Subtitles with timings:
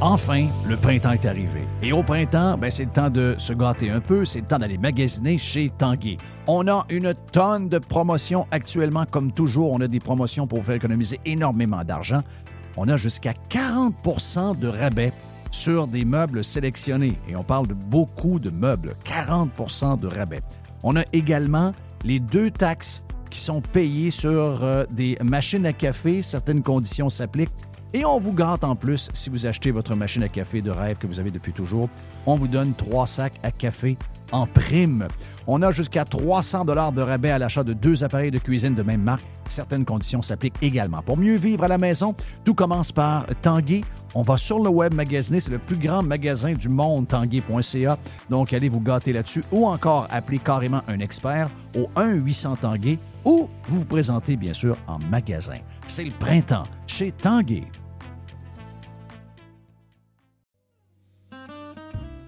[0.00, 1.66] Enfin, le printemps est arrivé.
[1.82, 4.60] Et au printemps, ben, c'est le temps de se gâter un peu, c'est le temps
[4.60, 6.16] d'aller magasiner chez Tanguy.
[6.46, 9.72] On a une tonne de promotions actuellement, comme toujours.
[9.72, 12.20] On a des promotions pour faire économiser énormément d'argent.
[12.76, 15.12] On a jusqu'à 40% de rabais
[15.50, 17.18] sur des meubles sélectionnés.
[17.28, 18.94] Et on parle de beaucoup de meubles.
[19.04, 20.42] 40% de rabais.
[20.84, 21.72] On a également
[22.04, 26.22] les deux taxes qui sont payées sur euh, des machines à café.
[26.22, 27.50] Certaines conditions s'appliquent.
[27.94, 30.98] Et on vous gâte en plus, si vous achetez votre machine à café de rêve
[30.98, 31.88] que vous avez depuis toujours,
[32.26, 33.96] on vous donne trois sacs à café
[34.30, 35.08] en prime.
[35.50, 38.82] On a jusqu'à 300 dollars de rabais à l'achat de deux appareils de cuisine de
[38.82, 39.24] même marque.
[39.46, 41.00] Certaines conditions s'appliquent également.
[41.00, 43.80] Pour mieux vivre à la maison, tout commence par Tanguay.
[44.14, 45.40] On va sur le web magasiner.
[45.40, 47.96] C'est le plus grand magasin du monde, tanguay.ca.
[48.28, 53.48] Donc, allez vous gâter là-dessus ou encore appeler carrément un expert au 1-800 Tanguay ou
[53.70, 55.54] vous vous présentez bien sûr en magasin.
[55.86, 57.64] C'est le printemps chez Tanguay.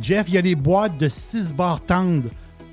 [0.00, 2.30] Jeff, il y a les boîtes de 6 barres tendres,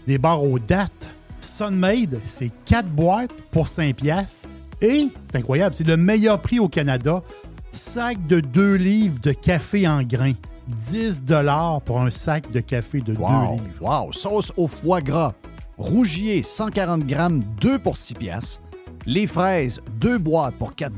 [0.07, 1.11] des barres aux dates.
[1.41, 4.47] Sunmade, c'est 4 boîtes pour 5 pièces.
[4.81, 7.23] Et, c'est incroyable, c'est le meilleur prix au Canada.
[7.71, 10.33] Sac de 2 livres de café en grains.
[10.67, 11.23] 10
[11.85, 13.59] pour un sac de café de 2 livres.
[13.81, 14.11] Wow!
[14.11, 15.33] Sauce au foie gras.
[15.77, 18.61] Rougier, 140 grammes, 2 pour 6 pièces.
[19.05, 20.93] Les fraises, 2 boîtes pour 4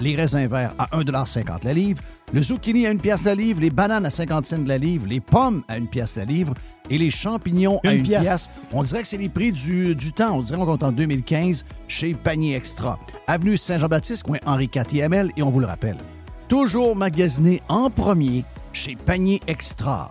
[0.00, 2.02] Les raisins verts à 1,50 la livre.
[2.32, 5.06] Le zucchini à une pièce la livre, les bananes à 50 cents de la livre,
[5.06, 6.54] les pommes à une pièce la livre
[6.90, 8.66] et les champignons à une pièce.
[8.72, 10.38] On dirait que c'est les prix du, temps.
[10.38, 12.98] On dirait qu'on est en 2015 chez Panier Extra.
[13.28, 15.98] Avenue Saint-Jean-Baptiste, coin Henri IV et on vous le rappelle.
[16.48, 20.10] Toujours magasiné en premier chez Panier Extra.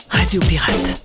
[0.21, 1.01] Radio Pirate.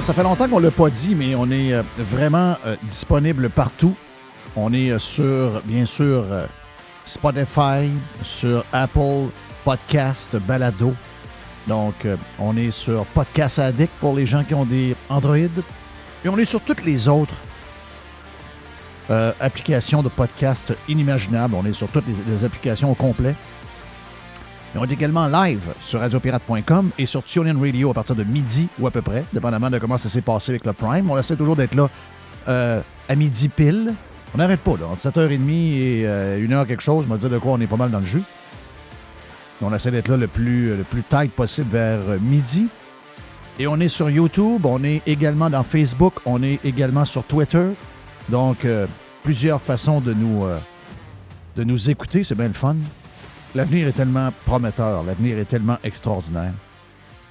[0.00, 3.48] ça fait longtemps qu'on ne l'a pas dit, mais on est euh, vraiment euh, disponible
[3.48, 3.94] partout.
[4.56, 6.24] On est euh, sur, bien sûr,
[7.06, 7.88] Spotify,
[8.22, 9.28] sur Apple
[9.64, 10.92] Podcast Balado.
[11.66, 15.36] Donc, euh, on est sur Podcast Addict pour les gens qui ont des Android.
[15.36, 17.34] Et on est sur toutes les autres
[19.10, 21.54] euh, applications de podcast inimaginables.
[21.54, 23.34] On est sur toutes les, applications au complet.
[24.74, 28.86] on est également live sur radiopirate.com et sur TuneIn Radio à partir de midi ou
[28.86, 31.08] à peu près, dépendamment de comment ça s'est passé avec le Prime.
[31.08, 31.88] On essaie toujours d'être là
[32.48, 33.94] euh, à midi pile
[34.36, 34.86] On n'arrête pas, là.
[34.92, 37.90] Entre 7h30 et 1h quelque chose, on va dire de quoi on est pas mal
[37.90, 38.22] dans le jus.
[39.62, 42.68] On essaie d'être là le plus, le tight possible vers midi.
[43.58, 47.64] Et on est sur YouTube, on est également dans Facebook, on est également sur Twitter.
[48.28, 48.86] Donc, euh,
[49.22, 50.58] plusieurs façons de nous, euh,
[51.56, 52.76] de nous écouter, c'est bien le fun.
[53.54, 56.52] L'avenir est tellement prometteur, l'avenir est tellement extraordinaire.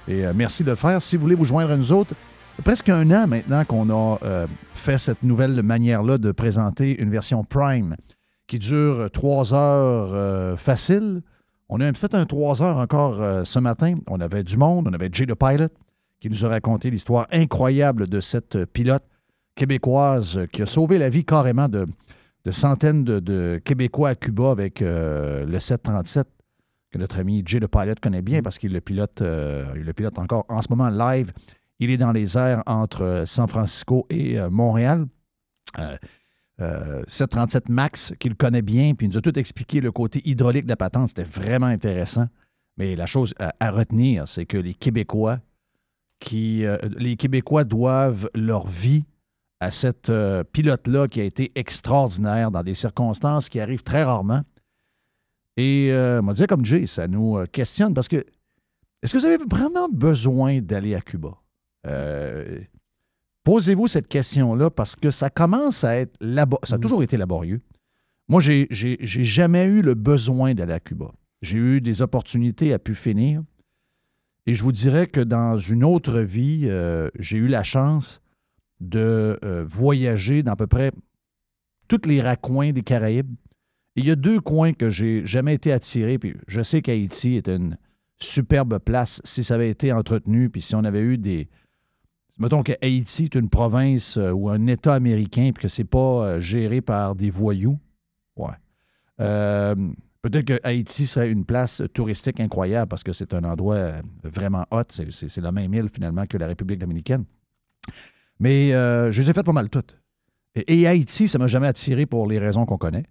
[0.08, 1.00] Et euh, merci de le faire.
[1.00, 2.14] Si vous voulez vous joindre à nous autres,
[2.64, 7.96] presque un an maintenant qu'on a fait cette nouvelle manière-là de présenter une version Prime
[8.46, 11.22] qui dure trois heures facile.
[11.68, 13.96] On a fait un trois heures encore ce matin.
[14.06, 15.68] On avait du monde, on avait Jay the Pilot,
[16.20, 19.02] qui nous a raconté l'histoire incroyable de cette pilote
[19.56, 21.86] québécoise qui a sauvé la vie carrément de,
[22.50, 26.28] centaines de, Québécois à Cuba avec euh, le 737
[26.92, 29.92] que notre ami Jay le Pilot connaît bien parce qu'il le pilote, euh, il le
[29.92, 31.32] pilote encore en ce moment live.
[31.78, 35.06] Il est dans les airs entre euh, San Francisco et Montréal.
[36.58, 40.70] 737 Max, qu'il connaît bien, puis il nous a tout expliqué le côté hydraulique de
[40.70, 41.08] la patente.
[41.08, 42.28] C'était vraiment intéressant.
[42.78, 45.40] Mais la chose à retenir, c'est que les Québécois
[46.20, 49.04] qui, euh, les Québécois doivent leur vie
[49.60, 54.42] à cette euh, pilote-là qui a été extraordinaire dans des circonstances qui arrivent très rarement.
[55.56, 58.24] Et euh, on va dire comme Jay, ça nous questionne parce que
[59.02, 61.34] est-ce que vous avez vraiment besoin d'aller à Cuba?
[63.44, 66.66] Posez-vous cette question-là parce que ça commence à être laborieux.
[66.66, 66.80] Ça a mm.
[66.80, 67.60] toujours été laborieux.
[68.28, 68.66] Moi, j'ai
[69.00, 71.12] jamais eu le besoin d'aller à Cuba.
[71.42, 73.42] J'ai eu des opportunités à pu finir.
[74.46, 78.20] Et je vous dirais que dans une autre vie, euh, j'ai eu la chance
[78.80, 80.90] de euh, voyager dans à peu près
[81.88, 83.32] tous les raccoins des Caraïbes.
[83.94, 86.18] il y a deux coins que j'ai jamais été attiré.
[86.18, 87.76] Puis je sais qu'Haïti est une
[88.18, 91.48] superbe place si ça avait été entretenu, puis si on avait eu des.
[92.38, 96.38] Mettons que Haïti est une province euh, ou un État américain, puis que c'est pas
[96.38, 97.78] géré par des voyous.
[98.36, 98.54] Ouais.
[100.28, 104.66] Peut-être que Haïti serait une place touristique incroyable parce que c'est un endroit euh, vraiment
[104.72, 104.82] hot.
[104.88, 107.24] C'est la même île finalement que la République dominicaine.
[108.40, 109.96] Mais euh, je les ai faites pas mal toutes.
[110.56, 113.04] Et, Haïti, ça m'a jamais attiré pour les raisons qu'on connaît.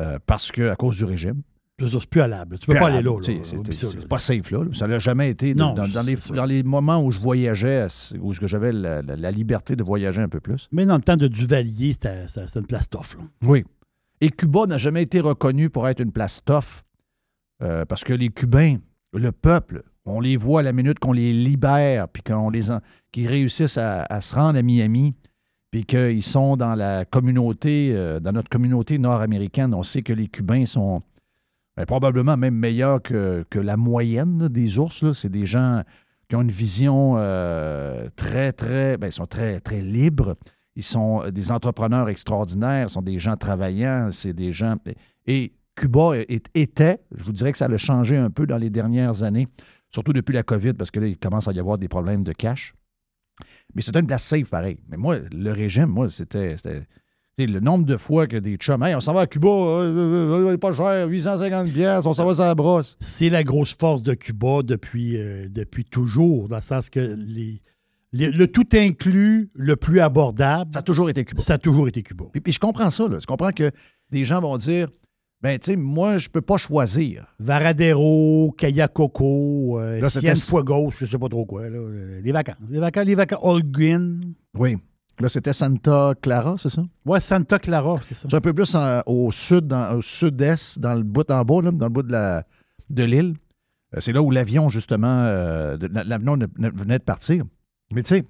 [0.00, 1.42] Euh, parce que à cause du régime.
[1.88, 2.58] C'est plus allable.
[2.58, 3.16] Tu peux pas aller là.
[3.22, 4.64] C'est pas safe, là.
[4.72, 5.54] Ça n'a jamais été.
[5.54, 5.74] dans,
[6.46, 7.86] les, moments où je voyageais,
[8.20, 10.68] où j'avais la, liberté de voyager un peu plus.
[10.72, 13.16] Mais dans le temps de Duvalier, c'était une place tough.
[13.42, 13.64] Oui.
[14.20, 16.82] Et Cuba n'a jamais été reconnu pour être une place tough,
[17.62, 18.76] euh, parce que les Cubains,
[19.14, 22.62] le peuple, on les voit à la minute qu'on les libère, puis qu'on les
[23.12, 25.14] qu'ils réussissent à, se rendre à Miami,
[25.70, 30.28] puis qu'ils sont dans la communauté, euh, dans notre communauté nord-américaine, on sait que les
[30.28, 31.02] Cubains sont
[31.80, 35.12] ben, probablement même meilleurs que, la moyenne des ours.
[35.12, 35.82] C'est des gens
[36.28, 40.36] qui ont une vision euh, très, très, ben, ils sont très, très libres.
[40.76, 44.74] Ils sont des entrepreneurs extraordinaires, sont des gens travaillants, c'est des gens.
[45.26, 49.22] Et Cuba était, je vous dirais que ça a changé un peu dans les dernières
[49.22, 49.48] années,
[49.90, 52.32] surtout depuis la COVID, parce que là, il commence à y avoir des problèmes de
[52.34, 52.74] cash.
[53.74, 54.80] Mais c'était une place safe, pareil.
[54.90, 56.56] Mais moi, le régime, moi, c'était.
[57.46, 60.52] Le nombre de fois que des chums, hey, on s'en va à Cuba, euh, euh,
[60.52, 62.96] euh, pas cher, 850 pièces, on s'en va à la brosse.
[63.00, 67.62] C'est la grosse force de Cuba depuis, depuis toujours, dans le sens que les,
[68.12, 70.70] le, tout inclus, le plus abordable.
[70.72, 71.42] Ça a toujours été Cuba.
[71.42, 72.24] Ça a toujours été Cuba.
[72.32, 73.06] Puis, je comprends ça.
[73.06, 73.18] Là.
[73.20, 73.70] Je comprends que
[74.10, 74.88] des gens vont dire
[75.42, 77.26] ben, tu sais, moi, je peux pas choisir.
[77.38, 81.66] Varadero, Kayacoco, euh, Cienfuegos, je sais pas trop quoi.
[81.66, 81.78] Là.
[82.22, 82.56] Les vacances.
[82.68, 83.40] Les vacances, les vacances.
[83.42, 84.20] Holguin.
[84.54, 84.76] Oui.
[85.20, 86.82] Là, c'était Santa Clara, c'est ça?
[87.04, 88.28] Oui, Santa Clara, c'est ça.
[88.30, 88.74] C'est un peu plus
[89.06, 92.44] au sud, au sud-est, dans le bout en bas, dans le bout de la
[92.88, 93.34] de l'île.
[93.94, 97.44] Euh, c'est là où l'avion, justement, euh, l'avion venait de partir.
[97.92, 98.24] Mais tu sais,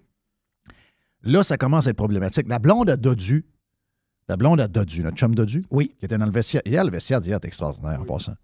[1.23, 2.49] là, ça commence à être problématique.
[2.49, 3.47] La blonde a Dodu,
[4.29, 5.95] la blonde a Dodu, notre chum Dodu, oui.
[5.99, 6.63] qui était dans le vestiaire.
[6.65, 8.35] Hier, le vestiaire d'hier est extraordinaire en passant.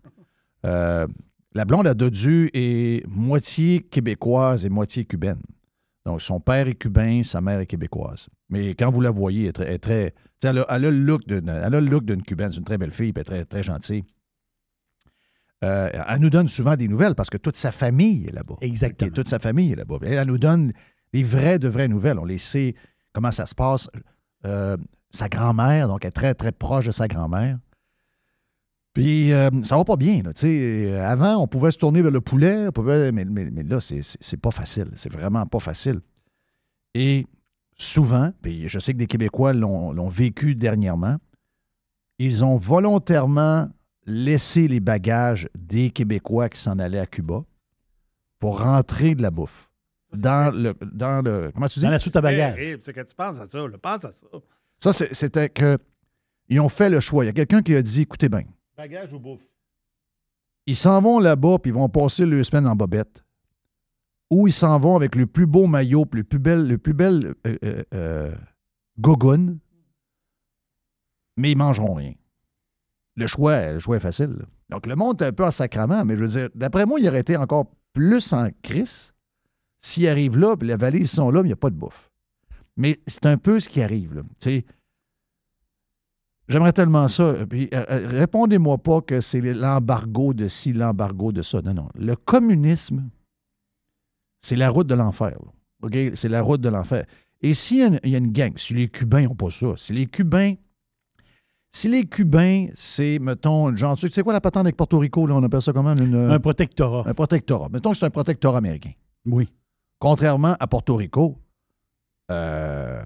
[0.65, 1.07] Euh,
[1.55, 5.41] la blonde a Dodu est moitié québécoise et moitié cubaine.
[6.07, 8.29] Donc, son père est cubain, sa mère est québécoise.
[8.49, 10.15] Mais quand vous la voyez, elle est très.
[10.45, 12.53] elle, a, le look d'une cubaine.
[12.53, 14.05] C'est une très belle fille, et très, très gentille.
[15.65, 18.55] Euh, elle nous donne souvent des nouvelles parce que toute sa famille est là-bas.
[18.61, 19.11] Exactement.
[19.11, 19.97] toute sa famille est là-bas.
[20.03, 20.73] Elle nous donne
[21.13, 22.21] les vraies de vraies nouvelles.
[22.21, 22.77] On les sait
[23.13, 23.89] comment ça se passe.
[24.45, 24.77] Euh,
[25.11, 27.59] sa grand-mère, donc elle est très, très proche de sa grand-mère.
[28.97, 30.23] Puis euh, ça va pas bien.
[30.23, 34.51] Là, avant, on pouvait se tourner vers le poulet, pouvait, mais, mais, là, c'est pas
[34.51, 34.89] facile.
[34.95, 36.01] C'est vraiment pas facile.
[36.95, 37.27] Et
[37.77, 41.19] souvent, puis je sais que des Québécois l'ont vécu dernièrement,
[42.19, 43.69] ils ont volontairement
[44.07, 47.45] laissé les bagages des Québécois qui s'en allaient à Cuba
[48.39, 49.69] pour rentrer de la bouffe
[50.15, 51.51] dans le, dans le.
[51.53, 51.85] Comment tu dis?
[51.85, 52.59] Dans la soute à bagages.
[52.59, 54.27] Hey, tu penses à ça, pense à ça.
[54.81, 55.77] Ça, c'était que
[56.49, 57.25] Ils ont fait le choix.
[57.25, 58.45] Il y a quelqu'un qui a dit écoutez bien,
[58.77, 59.47] Bagage ou bouffe?
[60.67, 63.25] ils s'en vont là-bas puis ils vont passer leur semaine en bobette.
[64.31, 67.35] Ou ils s'en vont avec le plus beau maillot, le plus bel, le plus bel
[67.47, 68.35] euh, euh, euh,
[71.37, 72.15] mais ils mangeront rien.
[73.15, 74.37] Le choix, le choix est facile.
[74.69, 77.09] Donc le monde est un peu en sacrament, mais je veux dire, d'après moi, il
[77.09, 79.15] aurait été encore plus en crise
[79.81, 82.11] s'ils arrivent là, puis les valises sont là, mais il n'y a pas de bouffe.
[82.77, 84.25] Mais c'est un peu ce qui arrive.
[84.41, 84.65] Tu sais,
[86.49, 87.35] J'aimerais tellement ça.
[87.49, 91.61] Puis, euh, euh, répondez-moi pas que c'est l'embargo de ci, l'embargo de ça.
[91.63, 91.89] Non, non.
[91.97, 93.09] Le communisme,
[94.41, 95.31] c'est la route de l'enfer.
[95.31, 95.53] là.
[95.83, 95.97] OK?
[96.15, 97.05] C'est la route de l'enfer.
[97.43, 99.51] Et s'il y, a une- il y a une gang, si les Cubains n'ont pas
[99.51, 100.55] ça, si les Cubains.
[101.73, 105.35] Si les Cubains, c'est, mettons, genre, tu sais quoi la patente avec Porto Rico, là,
[105.35, 105.95] on appelle ça comment?
[105.95, 107.03] Une- Un protectorat.
[107.07, 107.69] un protectorat.
[107.69, 108.93] Mettons que c'est un protectorat américain.
[109.27, 109.49] Oui.
[109.99, 111.37] Contrairement à Porto Rico,
[112.31, 113.03] euh,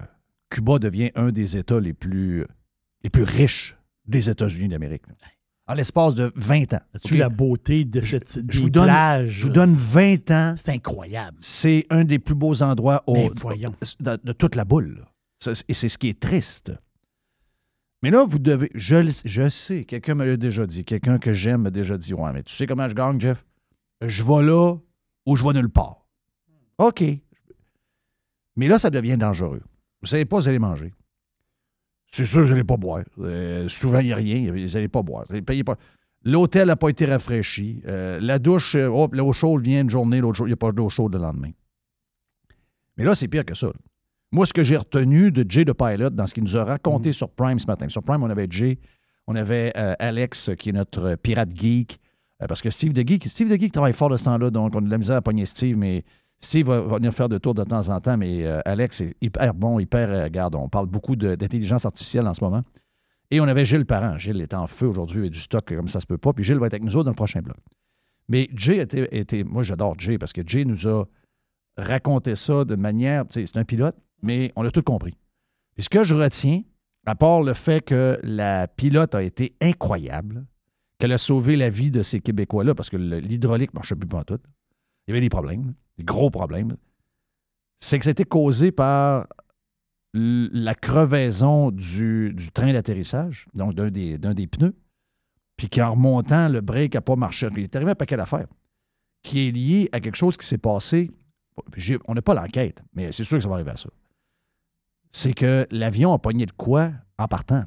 [0.49, 2.45] Cuba devient un des États les plus,
[3.03, 5.03] les plus riches des États-Unis d'Amérique.
[5.67, 6.81] En l'espace de 20 ans.
[6.93, 9.29] As-tu la beauté de cette je vous donne- plages?
[9.29, 10.53] Je vous donne 20 ans.
[10.57, 11.37] C'est incroyable.
[11.39, 15.05] C'est un des plus beaux endroits au- de, de toute la boule.
[15.67, 16.73] Et c'est ce qui est triste.
[18.03, 18.69] Mais là, vous devez.
[18.73, 22.31] Je, je sais, quelqu'un me l'a déjà dit, quelqu'un que j'aime m'a déjà dit Ouais,
[22.33, 23.45] mais tu sais comment je gagne, Jeff?
[24.01, 24.75] Je vais là
[25.27, 26.05] ou je vais nulle part.
[26.79, 27.03] OK.
[28.55, 29.61] Mais là, ça devient dangereux.
[29.61, 30.93] Vous ne savez pas, vous allez manger.
[32.11, 33.03] C'est sûr que vous n'allez pas boire.
[33.19, 34.51] Euh, souvent, il n'y a rien.
[34.51, 35.25] Vous n'allez pas boire.
[35.25, 35.75] Pas.
[36.23, 37.81] L'hôtel n'a pas été rafraîchi.
[37.87, 40.71] Euh, la douche, hop, l'eau chaude vient une journée, l'autre jour, il n'y a pas
[40.71, 41.51] d'eau chaude le lendemain.
[42.97, 43.67] Mais là, c'est pire que ça.
[43.67, 43.73] là.
[44.33, 47.11] Moi, ce que j'ai retenu de Jay de Pilot dans ce qu'il nous a raconté
[47.11, 47.89] sur Prime ce matin.
[47.89, 48.79] Sur Prime, on avait Jay,
[49.27, 51.99] on avait euh, Alex, qui est notre pirate geek.
[52.47, 54.79] Parce que Steve de Geek, Steve de Geek travaille fort de ce temps-là, donc on
[54.79, 56.03] a de la misère à pogner Steve, mais
[56.41, 59.53] Steve va, venir faire de tour de temps en temps, mais euh, Alex est hyper
[59.53, 60.09] bon, hyper.
[60.09, 62.63] euh, regarde, on parle beaucoup d'intelligence artificielle en ce moment.
[63.29, 64.17] Et on avait Gilles Parent.
[64.17, 66.33] Gilles est en feu aujourd'hui et du stock comme ça se peut pas.
[66.33, 67.57] Puis Gilles va être avec nous autres dans le prochain bloc.
[68.27, 68.81] Mais Jay
[69.11, 69.43] était.
[69.43, 71.05] moi, j'adore Jay parce que Jay nous a
[71.77, 73.25] raconté ça de manière.
[73.29, 75.13] C'est un pilote, mais on a tout compris.
[75.75, 76.63] Puis ce que je retiens,
[77.05, 80.45] à part le fait que la pilote a été incroyable,
[80.99, 84.23] qu'elle a sauvé la vie de ces Québécois-là parce que l'hydraulique ne marchait plus pas
[84.23, 84.39] tout.
[85.07, 86.77] Il y avait des problèmes, des gros problèmes.
[87.79, 89.27] C'est que c'était causé par
[90.13, 94.75] la crevaison du, train d'atterrissage, donc d'un des, pneus,
[95.55, 97.47] puis qu'en remontant, le break n'a pas marché.
[97.51, 98.47] Il est arrivé un paquet d'affaires
[99.23, 101.11] qui est lié à quelque chose qui s'est passé.
[102.07, 103.89] On n'a pas l'enquête, mais c'est sûr que ça va arriver à ça.
[105.11, 107.63] C'est que l'avion a pogné de quoi en partant.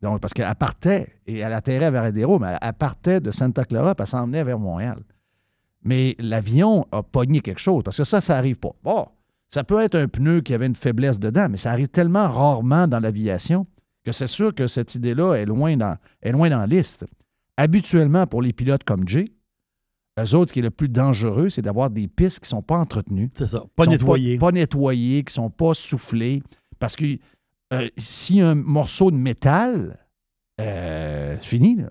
[0.00, 3.94] Donc, parce qu'elle partait et elle atterrait vers Adéro, mais elle partait de Santa Clara
[3.94, 5.02] puis elle s'en venait vers Montréal.
[5.84, 8.72] Mais l'avion a pogné quelque chose, parce que ça, ça n'arrive pas.
[8.82, 9.06] Bon,
[9.48, 12.88] ça peut être un pneu qui avait une faiblesse dedans, mais ça arrive tellement rarement
[12.88, 13.66] dans l'aviation
[14.04, 17.06] que c'est sûr que cette idée-là est loin dans, est loin dans la liste.
[17.56, 19.26] Habituellement, pour les pilotes comme Jay,
[20.18, 22.62] eux autres, ce qui est le plus dangereux, c'est d'avoir des pistes qui ne sont
[22.62, 23.30] pas entretenues.
[23.34, 23.64] C'est ça.
[23.76, 24.38] Pas qui sont nettoyé.
[24.38, 26.42] Pas, pas nettoyées, qui ne sont pas soufflées.
[26.78, 27.18] Parce que
[27.72, 29.98] euh, s'il y a un morceau de métal,
[30.60, 31.90] euh, c'est fini, là.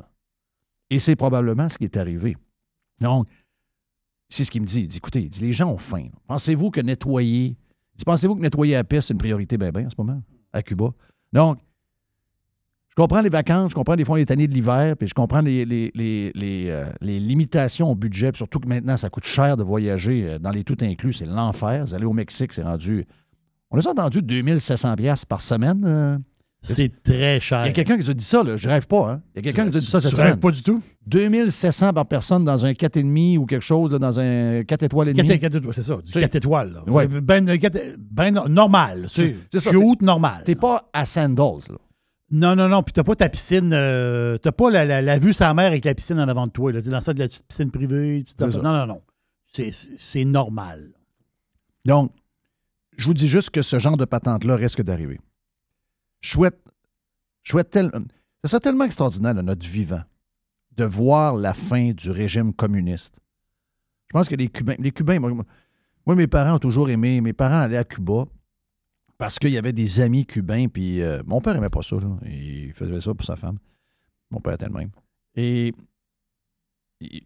[0.89, 2.38] Et c'est probablement ce qui est arrivé.
[3.01, 3.27] Donc,
[4.29, 4.81] c'est ce qu'il me dit.
[4.81, 6.07] Il dit, écoutez, les gens ont faim.
[6.27, 7.55] Pensez-vous que nettoyer...
[8.05, 10.22] Pensez-vous que nettoyer la piste, c'est une priorité bien, bien en ce moment,
[10.53, 10.89] à Cuba?
[11.34, 11.57] Donc,
[12.89, 15.41] je comprends les vacances, je comprends des fois les années de l'hiver, puis je comprends
[15.41, 19.57] les, les, les, les, euh, limitations au budget, puis surtout que maintenant, ça coûte cher
[19.57, 21.13] de voyager euh, dans les tout inclus.
[21.13, 21.86] C'est l'enfer.
[21.86, 23.05] Vous allez au Mexique, c'est rendu...
[23.72, 25.84] On a entendu 2700 pièces par semaine.
[25.86, 26.17] euh.
[26.74, 27.65] C'est très Il cher.
[27.65, 28.57] y a quelqu'un qui nous a dit ça, là.
[28.57, 29.12] je rêve pas.
[29.12, 29.21] Hein?
[29.36, 30.39] Il y a quelqu'un qui nous a dit ça cette Tu rêves semaine.
[30.39, 30.81] pas du tout?
[31.05, 35.13] 2700 par personne dans un 4,5 ou quelque chose, là, dans un 4 étoiles et
[35.13, 35.39] demi.
[35.39, 36.74] 4 étoiles, c'est ça, du C'est- 4 étoiles.
[36.74, 36.91] là.
[36.91, 37.07] Ouais.
[37.07, 37.57] Ben, euh,
[38.12, 39.07] ben no- normal.
[39.09, 40.43] C'est- C'est c'est ça, cute, normal.
[40.45, 41.77] T'es pas à Sandals, là.
[42.29, 42.83] Non, non, non.
[42.83, 43.71] Puis t'as pas ta piscine.
[43.74, 46.51] euh, t'as pas la, la- la vue sa mer avec la piscine en avant de
[46.51, 46.74] toi.
[46.74, 46.81] Là.
[46.81, 48.24] C'est dans ça de la petite piscine privée.
[48.25, 48.51] puis C'est ça.
[48.51, 48.57] ça.
[48.62, 49.01] Non, non, non.
[49.53, 50.89] C'est- C'est c'est normal.
[51.86, 52.12] Donc,
[52.97, 55.19] je vous dis juste que ce genre de patente-là risque d'arriver.
[56.21, 56.59] Je souhaite,
[57.43, 60.03] je serait tellement extraordinaire de notre vivant
[60.75, 63.19] de voir la fin du régime communiste.
[64.07, 67.59] Je pense que les Cubains, les Cubains, moi, mes parents ont toujours aimé, mes parents
[67.59, 68.25] allaient à Cuba
[69.17, 72.71] parce qu'il y avait des amis cubains, puis euh, mon père aimait pas ça, il
[72.74, 73.57] faisait ça pour sa femme.
[74.29, 74.91] Mon père était le même.
[75.36, 75.74] Et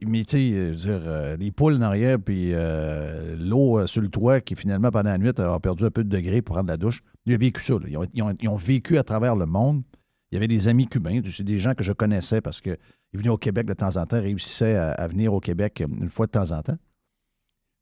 [0.06, 4.42] mais tu sais, euh, euh, les poules en arrière, puis euh, l'eau sur le toit
[4.42, 7.02] qui finalement pendant la nuit a perdu un peu de degré pour prendre la douche.
[7.26, 7.76] Il a vécu ça.
[7.88, 9.84] Ils, ont, ils ont- ils ont vécu à travers le monde.
[10.32, 12.78] Il y avait des amis cubains, c'est des gens que je connaissais parce qu'ils
[13.14, 16.26] venaient au Québec de temps en temps, réussissaient à, à venir au Québec une fois
[16.26, 16.78] de temps en temps,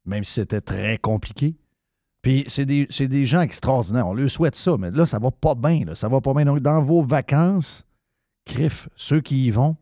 [0.04, 1.54] même si c'était très compliqué.
[2.22, 4.06] Puis c'est des, des gens extraordinaires.
[4.06, 5.94] On leur souhaite ça, mais là, ça va pas bien.
[5.94, 6.44] Ça va pas bien.
[6.44, 7.84] Donc, dans vos vacances,
[8.44, 9.76] crif, ceux qui y vont,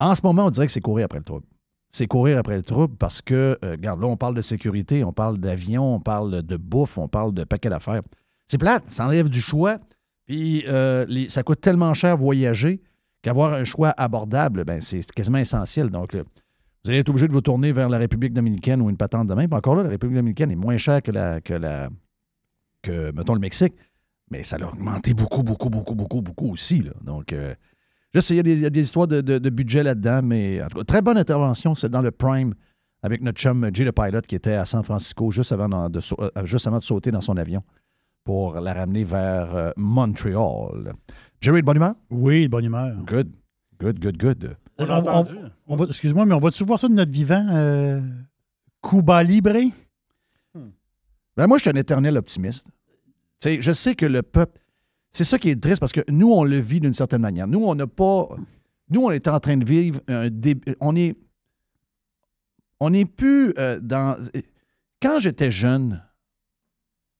[0.00, 1.46] en ce moment, on dirait que c'est courir après le trouble.
[1.90, 5.12] C'est courir après le trouble parce que, euh, regarde, là, on parle de sécurité, on
[5.12, 8.02] parle d'avion, on parle de bouffe, on parle de paquet d'affaires.
[8.46, 9.78] C'est plate, ça enlève du choix.
[10.26, 12.82] Puis euh, ça coûte tellement cher voyager
[13.22, 15.88] qu'avoir un choix abordable, ben, c'est quasiment essentiel.
[15.90, 16.22] Donc, euh,
[16.84, 19.34] vous allez être obligé de vous tourner vers la République dominicaine ou une patente de
[19.34, 19.48] même.
[19.48, 21.88] Puis encore là, la République dominicaine est moins chère que la, que la,
[22.82, 23.74] que, mettons, le Mexique.
[24.30, 26.82] Mais ça a augmenté beaucoup, beaucoup, beaucoup, beaucoup, beaucoup aussi.
[26.82, 26.92] là.
[27.02, 27.54] Donc, euh,
[28.14, 29.82] je sais, il y, a des- il y a des histoires de, de- de budget
[29.82, 31.74] là-dedans, mais en tout cas, très bonne intervention.
[31.74, 32.54] C'est dans le Prime
[33.02, 36.30] avec notre chum Jay le Pilot qui était à San Francisco juste avant de, euh,
[36.44, 37.62] juste avant de sauter dans son avion
[38.24, 40.92] pour la ramener vers euh, Montréal.
[41.40, 41.94] Jerry, de bonne humeur?
[42.10, 42.96] Oui, de bonne humeur.
[43.06, 43.30] Good.
[43.80, 44.56] Good, good, good.
[44.78, 45.34] On, on- entendu.
[45.66, 47.46] on va, excuse-moi, mais on va-tu voir ça de notre vivant?
[47.50, 48.00] euh,
[48.82, 49.52] Cuba Libre?
[51.36, 52.66] Ben, moi, je suis un éternel optimiste.
[53.40, 54.58] Tu sais, je sais que le peuple.
[55.10, 57.46] C'est ça qui est triste parce que nous, on le vit d'une certaine manière.
[57.46, 58.28] Nous, on n'a pas.
[58.90, 60.76] Nous, on est en train de vivre un début.
[60.80, 61.16] On est.
[62.80, 64.18] On n'est plus euh, dans.
[65.02, 66.02] Quand j'étais jeune,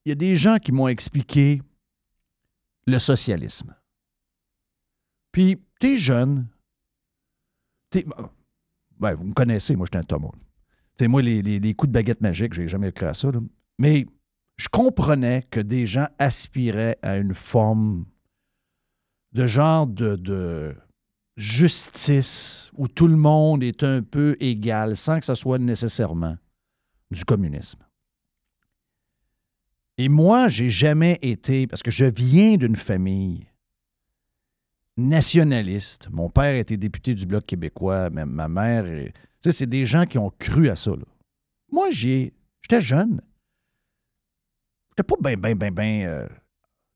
[0.05, 1.63] il y a des gens qui m'ont expliqué
[2.87, 3.75] le socialisme.
[5.33, 6.47] Puis, t'es jeune.
[7.91, 8.05] T'es.
[8.99, 10.31] Ben, vous me connaissez, moi, j'étais un Thomas.
[10.33, 13.31] Tu sais, moi, les, les- les coups de baguette magique, j'ai jamais cru à ça.
[13.31, 13.41] là.
[13.79, 14.07] Mais
[14.59, 18.05] je comprenais que des gens aspiraient à une forme
[19.33, 20.75] de genre de,
[21.37, 26.37] justice où tout le monde est un peu égal sans que ce soit nécessairement
[27.13, 27.79] du communisme.
[29.99, 33.47] Et moi, j'ai jamais été, parce que je viens d'une famille
[34.97, 36.09] nationaliste.
[36.11, 38.85] Mon père était député du Bloc québécois, ma mère.
[38.85, 40.91] Tu sais, c'est des gens qui ont cru à ça.
[40.91, 41.07] là.
[41.71, 43.21] Moi, j'étais jeune.
[44.99, 46.27] J'étais pas bien, bien, bien, bien.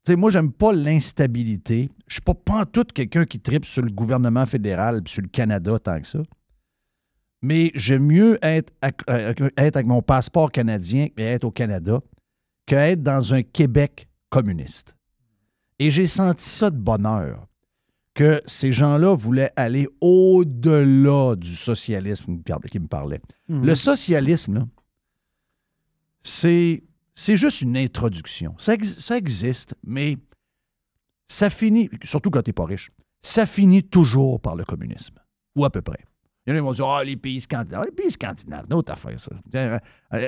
[0.05, 1.89] Tu sais, moi, j'aime pas l'instabilité.
[2.09, 5.79] Je suis pas pantoute quelqu'un qui tripe sur le gouvernement fédéral puis sur le Canada
[5.79, 6.19] tant que ça.
[7.43, 8.73] Mais j'aime mieux être,
[9.09, 12.01] euh, être avec mon passeport canadien et être au Canada
[12.67, 14.97] que être dans un Québec communiste.
[15.79, 17.47] Et j'ai senti ça de bonheur
[18.15, 23.23] que ces gens-là voulaient aller au-delà du socialisme qui me parlait-.
[23.49, 23.65] Mhm.
[23.65, 24.67] Le socialisme, là,
[26.25, 26.83] c'est,
[27.15, 28.55] c'est juste une introduction.
[28.59, 30.17] Ça, ex- ça existe, mais
[31.29, 32.91] ça finit, surtout quand tu n'es pas riche,
[33.23, 35.15] ça finit toujours par le communisme,
[35.57, 36.01] ou à peu près.
[36.47, 37.85] Il y en a qui vont dire Ah, les pays scandinaves.
[37.85, 39.31] Les pays scandinaves, une autre affaire, ça.
[39.55, 39.79] Euh,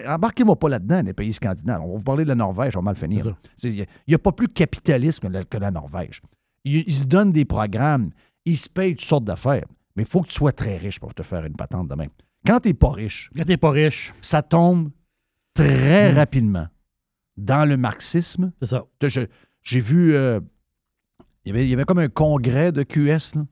[0.06, 1.82] Embarquez-moi pas là-dedans, les pays scandinaves.
[1.82, 3.34] On va vous parler de la Norvège, on va mal finir.
[3.64, 6.22] Il n'y a, pas plus capitaliste que la, que la Norvège.
[6.64, 8.10] Ils, ils se donnent des programmes,
[8.44, 9.64] ils se payent toutes sortes d'affaires.
[9.96, 12.10] Mais il faut que tu sois très riche pour te faire une patente de même.
[12.46, 14.90] Quand tu n'es pas riche, Quand t'es pas riche, ça tombe
[15.54, 16.16] très Mm.
[16.16, 16.66] rapidement
[17.36, 18.52] dans le marxisme.
[18.60, 18.84] c'est ça.
[19.62, 20.40] J'ai vu, euh,
[21.44, 23.34] il, y avait, il y avait comme un congrès de QS.
[23.36, 23.46] Là.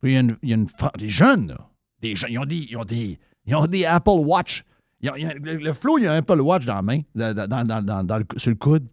[0.00, 0.66] Puis il y a, une, il y a une
[0.98, 1.68] des jeunes, là,
[2.00, 4.64] des jeunes, ils ont des, ils ont des, ils ont des Apple Watch.
[5.00, 7.00] Ils ont- ils ont- le, le Flo, il a un Apple Watch dans la main,
[7.14, 8.86] dans, dans- dans- le- sur le coude.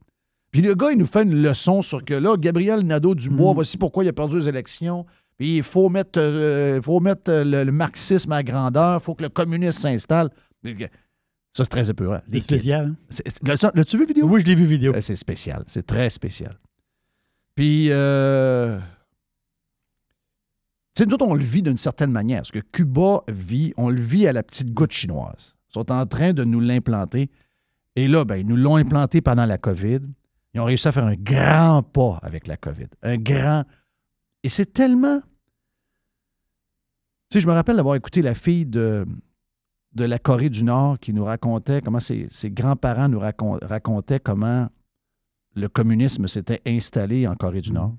[0.51, 3.55] Puis le gars, il nous fait une leçon sur que là, Gabriel Nadeau-Dubois, Mhm.
[3.55, 5.05] voici pourquoi il a perdu les élections.
[5.37, 9.15] Puis il faut mettre, euh, faut mettre euh, le, le marxisme à grandeur, il faut
[9.15, 10.29] que le communisme s'installe.
[11.59, 12.21] Ça, c'est très épeurant.
[12.31, 12.95] C'est spécial.
[13.11, 13.71] hein?
[13.75, 14.25] l'as-tu- vu vidéo?
[14.29, 14.93] Oui, je l'ai vu vidéo.
[14.95, 15.63] Euh, C'est spécial.
[15.67, 16.57] C'est très spécial.
[17.55, 18.79] Puis, euh,
[20.95, 22.45] tu sais, nous autres, on le vit d'une certaine manière.
[22.45, 25.55] Ce que Cuba vit, on le vit à la petite goutte chinoise.
[25.69, 27.29] Ils sont en train de nous l'implanter.
[27.97, 29.99] Et là, ben, ils nous l'ont implanté pendant la COVID.
[30.53, 32.87] Ils ont réussi à faire un grand pas avec la COVID.
[33.03, 33.65] Un grand.
[34.43, 35.19] Et c'est tellement.
[37.29, 39.05] Tu sais, je me rappelle d'avoir écouté la fille de,
[39.93, 44.69] de la Corée du Nord qui nous racontait comment ses, grands-parents nous racon- racontaient comment
[45.55, 47.95] le communisme s'était installé en Corée du Nord.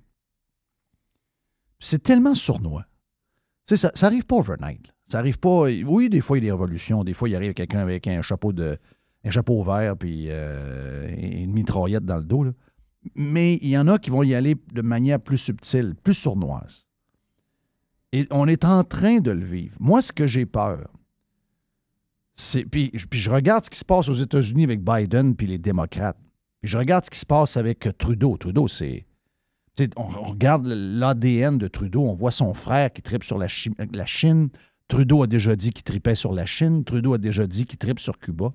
[1.79, 2.85] C'est tellement sournois.
[3.67, 4.87] Ça, ça arrive pas overnight.
[5.07, 5.63] Ça arrive pas.
[5.87, 7.03] Oui, des fois, il y a des révolutions.
[7.05, 8.79] Des fois, il arrive quelqu'un avec un chapeau de
[9.25, 12.47] un chapeau vert puis euh, une mitraillette dans le dos.
[13.15, 16.87] Mais il y en a qui vont y aller de manière plus subtile, plus sournoise.
[18.13, 19.77] Et on est en train de le vivre.
[19.81, 20.91] Moi, ce que j'ai peur.
[22.71, 26.19] Puis, je regarde ce qui se passe aux États-Unis avec Biden puis les démocrates.
[26.61, 28.37] Puis je regarde ce qui se passe avec euh, Trudeau.
[28.37, 29.07] Trudeau, c'est.
[29.97, 33.71] On, on regarde l'ADN de Trudeau, on voit son frère qui tripe sur la, Chi-
[33.93, 34.51] la Chine.
[34.89, 36.85] Trudeau a déjà dit qu'il tripait sur la Chine.
[36.85, 38.53] Trudeau a déjà dit qu'il tripe sur Cuba.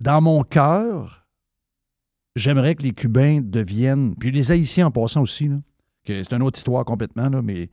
[0.00, 1.26] Dans mon cœur,
[2.34, 5.48] j'aimerais que les Cubains deviennent, puis les Haïtiens en passant aussi,
[6.04, 7.70] c'est une autre histoire complètement, là, mais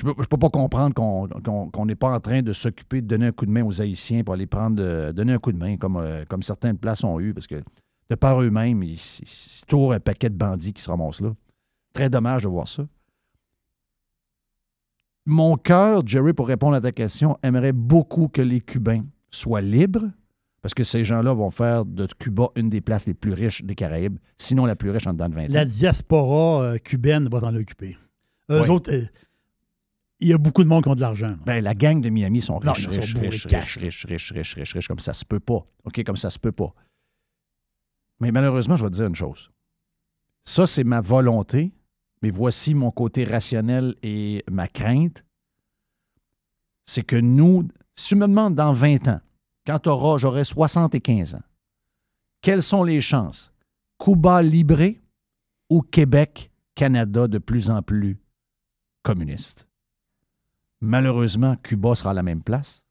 [0.00, 3.32] Je ne peux, pas comprendre qu'on n'est pas en train de s'occuper de donner un
[3.32, 5.96] coup de main aux Haïtiens pour aller prendre, euh, donner un coup de main, comme,
[5.96, 7.56] euh, comme certaines places ont eu, parce que
[8.08, 11.34] de par eux-mêmes, ils- ils- toujours un paquet de bandits qui se ramassent là.
[11.92, 12.86] Très dommage de voir ça.
[15.26, 20.06] Mon cœur, Jerry, pour répondre à ta question, aimerait beaucoup que les Cubains soient libres,
[20.62, 23.74] parce que ces gens-là vont faire de Cuba une des places les plus riches des
[23.74, 25.52] Caraïbes, sinon la plus riche en dedans de 20 ans.
[25.52, 27.96] La diaspora euh, cubaine va s'en occuper.
[28.50, 28.90] Eux autres,
[30.20, 31.36] il y a beaucoup de monde qui ont de l'argent.
[31.46, 34.54] Ben, la gang de Miami sont Non, riches, sont riches, riches, riches, riches, riches, riches,
[34.54, 35.64] riches, riches, comme ça se peut pas.
[35.84, 36.74] OK, comme ça se peut pas.
[38.20, 39.50] Mais malheureusement, je vais te dire une chose.
[40.44, 41.72] Ça, c'est ma volonté,
[42.22, 45.24] mais voici mon côté rationnel et ma crainte.
[46.84, 49.20] C'est que nous, si tu me demandes dans 20 ans,
[49.66, 51.42] quand j'aurai 75 ans,
[52.40, 53.52] quelles sont les chances?
[53.98, 54.94] Cuba libre
[55.68, 58.18] ou Québec, Canada de plus en plus
[59.02, 59.67] communiste?
[60.80, 62.84] Malheureusement, Cuba sera à la même place.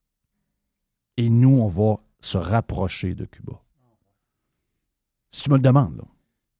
[1.17, 3.54] Et nous, on va se rapprocher de Cuba.
[5.32, 6.04] Si tu me le demandes, là.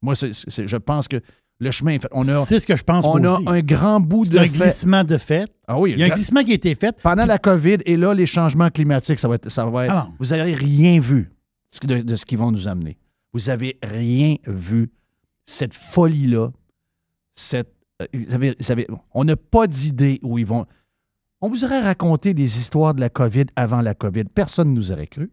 [0.02, 1.18] Moi, je pense que
[1.60, 2.08] le chemin est fait.
[2.12, 3.44] On a, C'est ce que je pense on moi a aussi.
[3.48, 4.50] un grand bout de un fait.
[4.50, 5.52] glissement de fait.
[5.68, 6.96] Ah oui, Il y a un gra- glissement qui a été fait.
[7.02, 9.50] pendant la COVID et là, les changements climatiques, ça va être.
[9.50, 11.32] Ça va être Ah vous n'avez rien vu
[11.84, 12.98] de, de ce qu'ils vont nous amener.
[13.34, 14.92] Vous n'avez rien vu.
[15.46, 16.52] Cette folie-là,
[17.34, 17.74] cette.
[18.02, 20.66] euh, vous avez- vous avez- on n'a pas d'idée où ils vont.
[21.41, 24.26] On vous aurait raconté des histoires de la COVID avant la COVID.
[24.26, 25.32] Personne ne nous aurait cru.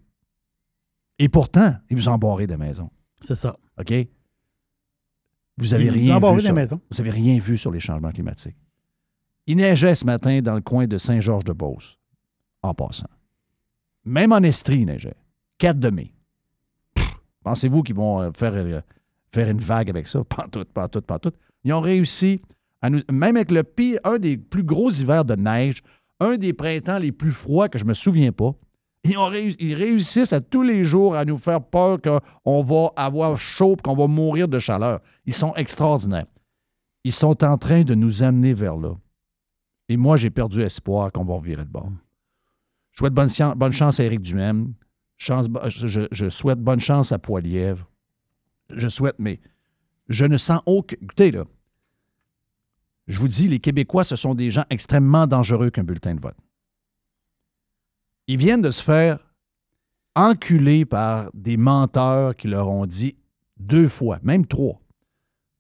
[1.19, 2.91] Et pourtant, ils vous ont barré de maison.
[3.23, 3.57] C'est ça.
[3.79, 3.93] OK?
[5.57, 6.35] Vous avez nous rien vu.
[6.37, 6.81] des sur- maisons.
[6.91, 8.57] vous n'avez rien vu sur les changements climatiques.
[9.47, 11.99] Il neigeait ce matin dans le coin de Saint-Georges-de-Beauce,
[12.63, 13.09] en passant.
[14.05, 15.17] Même en Estrie, il neigeait.
[15.59, 16.13] 4 de mai.
[17.45, 18.81] Pensez-vous qu'ils vont euh, faire, euh,
[19.33, 20.25] faire une vague avec ça?
[20.25, 21.33] Pas tout, pas tout, pas tout.
[21.63, 22.43] Ils ont réussi
[22.91, 25.83] Même avec le pire, un des plus gros hivers de neige,
[26.21, 28.55] un des printemps les plus froids que je me souviens pas.
[29.05, 33.95] Ils, réussissent à tous les jours à nous faire peur qu'on va avoir chaud qu'on
[33.95, 35.01] va mourir de chaleur.
[35.27, 36.27] Ils sont extraordinaires.
[37.05, 38.95] Ils sont en train de nous amener vers là.
[39.91, 41.91] Et moi, j'ai perdu espoir qu'on va revirer de bord.
[42.93, 44.73] Je souhaite bonne, chance à Éric Duhem.
[45.19, 47.87] Chance- je souhaite bonne chance à Poilièvre.
[48.71, 49.41] Je souhaite, mais
[50.09, 50.97] je ne sens aucun.
[51.03, 51.45] Écoutez, là,
[53.07, 56.37] je vous dis, les Québécois, ce sont des gens extrêmement dangereux qu'un bulletin de vote.
[58.27, 59.19] Ils viennent de se faire
[60.15, 63.17] enculer par des menteurs qui leur ont dit
[63.59, 64.81] deux fois, même trois,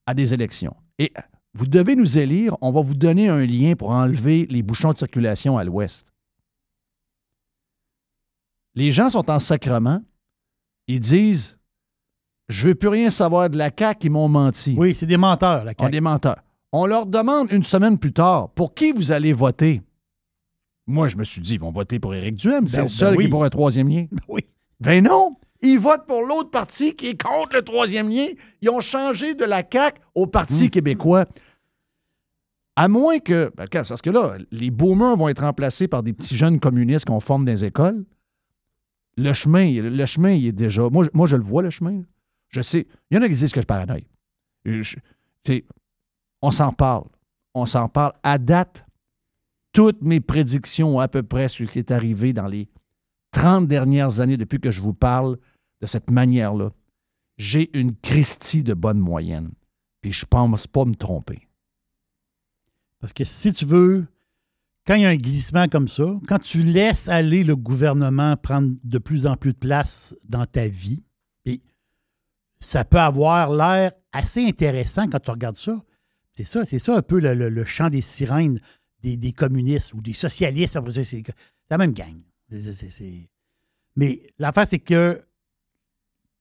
[0.06, 0.74] à des élections.
[0.98, 1.12] Et
[1.52, 4.98] vous devez nous élire, on va vous donner un lien pour enlever les bouchons de
[4.98, 6.12] circulation à l'ouest.
[8.74, 10.02] Les gens sont en sacrement,
[10.86, 11.58] ils disent
[12.48, 14.74] Je veux plus rien savoir de la CAQ, ils m'ont menti.
[14.76, 15.90] Oui, c'est des menteurs, la On est CAQ.
[15.92, 16.43] des menteurs.
[16.76, 19.80] On leur demande une semaine plus tard pour qui vous allez voter?
[20.88, 22.66] Moi, je me suis dit, ils vont voter pour Éric Duhem.
[22.66, 23.24] C'est Ben- le seul ben oui.
[23.24, 24.06] qui est pour un troisième lien.
[24.28, 24.44] Oui.
[24.80, 25.36] Ben non!
[25.62, 28.26] Ils votent pour l'autre parti qui est contre le troisième lien.
[28.60, 31.26] Ils ont changé de la CAQ au Parti québécois.
[32.74, 33.52] À moins que.
[33.56, 37.20] ben, parce que là, les boomers vont être remplacés par des petits jeunes communistes qu'on
[37.20, 38.04] forme dans les écoles.
[39.16, 40.90] Le chemin, le chemin, il est déjà.
[40.90, 42.02] Moi, je- moi, je le vois, le chemin.
[42.48, 42.88] Je sais.
[43.10, 44.08] Il y en a qui disent que je paranoïe.
[44.64, 44.96] Je-
[45.46, 45.64] sais,
[46.44, 47.04] on s'en parle.
[47.54, 48.12] On s'en parle.
[48.22, 48.84] À date,
[49.72, 52.68] toutes mes prédictions à peu près ce qui est arrivé dans les
[53.32, 55.38] 30 dernières années depuis que je vous parle
[55.80, 56.68] de cette manière-là.
[57.38, 59.52] J'ai une Christie de bonne moyenne.
[60.02, 61.48] Puis je pense pas me tromper.
[63.00, 64.06] Parce que si tu veux,
[64.86, 68.74] quand il y a un glissement comme ça, quand tu laisses aller le gouvernement prendre
[68.84, 71.02] de plus en plus de place dans ta vie,
[71.42, 71.62] puis
[72.60, 75.82] ça peut avoir l'air assez intéressant quand tu regardes ça.
[76.34, 78.60] C'est ça, c'est ça un peu le, le- le chant des sirènes
[79.02, 80.76] des, des communistes ou des socialistes.
[80.76, 81.22] Après ça, c'est
[81.70, 82.20] la même gang.
[82.50, 83.30] C'est- c'est- c'est-
[83.96, 85.22] Mais l'affaire, c'est que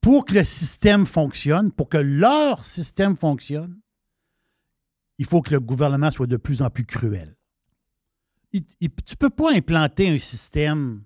[0.00, 3.78] pour que le système fonctionne, pour que leur système fonctionne,
[5.18, 7.36] il faut que le gouvernement soit de plus en plus cruel.
[8.52, 11.04] Il- il- tu ne peux pas implanter un système.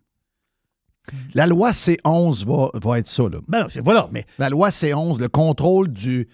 [1.35, 3.29] La loi C11 va, va être ça.
[3.29, 3.41] Là.
[3.49, 6.29] Ben non, c'est- voilà, mais La loi C11, le contrôle du.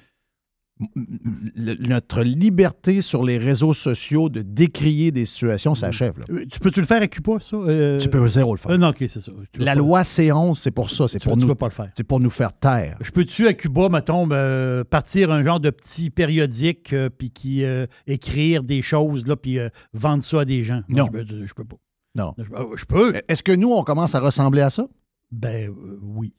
[1.55, 6.19] Le- notre liberté sur les réseaux sociaux de décrier des situations s'achève.
[6.19, 6.25] là.
[6.31, 7.57] euh, tu peux-tu le faire à Cuba, ça?
[7.57, 8.73] Euh, Tu peux zéro le faire.
[8.73, 9.31] euh, non, OK, c'est ça.
[9.57, 11.07] La loi C11, c'est pour ça.
[11.07, 11.91] C'est pour, nous, pas le faire.
[11.97, 12.97] c'est pour nous faire taire.
[13.01, 17.65] Je peux-tu, à Cuba, mettons, euh, partir un genre de petit périodique puis qui
[18.07, 19.59] écrire des choses, là, puis
[19.93, 20.83] vendre ça à des gens?
[20.89, 21.07] Non.
[21.07, 21.77] Je peux, je peux pas.
[22.17, 22.35] Non.
[22.39, 22.45] Je,
[22.77, 23.15] je peux.
[23.29, 24.87] Est-ce que nous, on commence à ressembler à ça?
[25.31, 26.35] Ben, oui.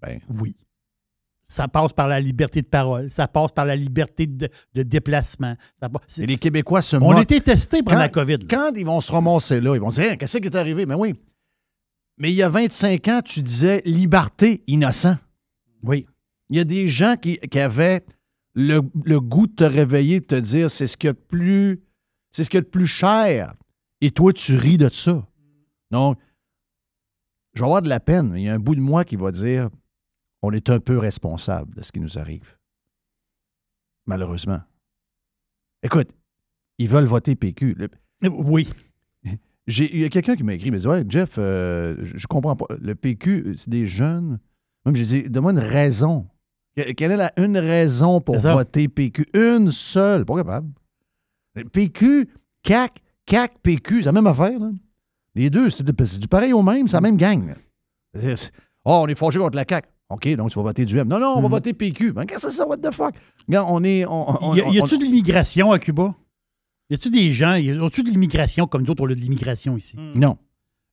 [0.00, 0.56] Ben, Oui.
[1.48, 5.54] Ça passe par la liberté de parole, ça passe par la liberté de, de déplacement.
[5.80, 8.38] Ça passe- c'est- Et les Québécois se on était testés pendant la COVID.
[8.38, 8.46] là.
[8.50, 10.86] Quand ils vont se ramasser là, ils vont dire Hein, Qu'est-ce qui est arrivé?
[10.86, 11.14] Mais oui.
[12.18, 15.16] Mais il y a 25 ans, tu disais liberté, innocent.
[15.82, 16.06] Oui.
[16.48, 18.04] Il y a des gens qui, qui avaient
[18.54, 21.18] le, le goût de te réveiller, de te dire c'est ce qu'il y a de
[21.18, 21.80] plus.
[22.32, 23.54] C'est ce qu'il y a de plus cher.
[24.00, 25.26] Et toi, tu ris de ça.
[25.90, 26.18] Donc,
[27.54, 28.32] je vais avoir de la peine.
[28.36, 29.70] Il y a un bout de moi qui va dire
[30.46, 32.56] on est un peu responsable de ce qui nous arrive.
[34.06, 34.60] Malheureusement.
[35.82, 36.08] Écoute,
[36.78, 37.74] ils veulent voter PQ.
[37.74, 37.88] Le-
[38.28, 38.68] Oui.
[39.66, 42.26] j'ai- Il y a quelqu'un qui m'a écrit, il m'a dit Ouais, Jeff, euh, je,
[42.26, 42.66] comprends pas.
[42.80, 44.38] Le PQ, c'est des jeunes.
[44.84, 46.28] Même, j'ai dit Donne-moi une raison.
[46.76, 48.54] Que- Quelle est la une raison pour ça.
[48.54, 50.24] voter PQ Une seule.
[50.24, 50.68] Pas capable.
[51.72, 52.28] PQ,
[52.62, 54.58] CAC, CAC, PQ, c'est la même affaire.
[54.58, 54.70] là.
[55.34, 57.54] Les deux, c'est du, pareil au même, c'est la même gang.
[58.84, 59.86] Oh, on est fâché contre la CAC.
[60.08, 61.08] OK, donc tu vas voter du M.
[61.08, 61.50] Non, non, on va Mhm.
[61.50, 62.12] voter PQ.
[62.12, 62.66] Ben, qu'est-ce que c'est ça?
[62.66, 63.14] What the fuck?
[63.48, 64.04] Regarde, on est.
[64.04, 66.14] on- on- y a- y on- a-tu de l'immigration à Cuba?
[66.90, 69.96] Y a-tu des gens, y a-tu de l'immigration comme d'autres, on a de l'immigration ici?
[70.14, 70.38] Non.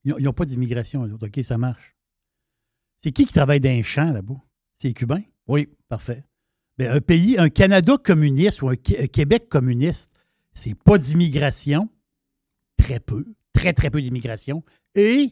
[0.03, 1.27] Ils n'ont pas d'immigration, autres.
[1.27, 1.95] OK, ça marche.
[3.01, 4.35] C'est qui qui travaille dans les champs là-bas?
[4.77, 5.21] C'est les Cubains?
[5.47, 5.69] Oui.
[5.87, 6.23] Parfait.
[6.79, 10.11] Ben, un pays, un Canada communiste ou un, Qué- un Québec communiste,
[10.53, 11.87] c'est pas d'immigration.
[12.77, 13.25] Très peu.
[13.53, 14.63] Très, très peu d'immigration.
[14.95, 15.31] Et,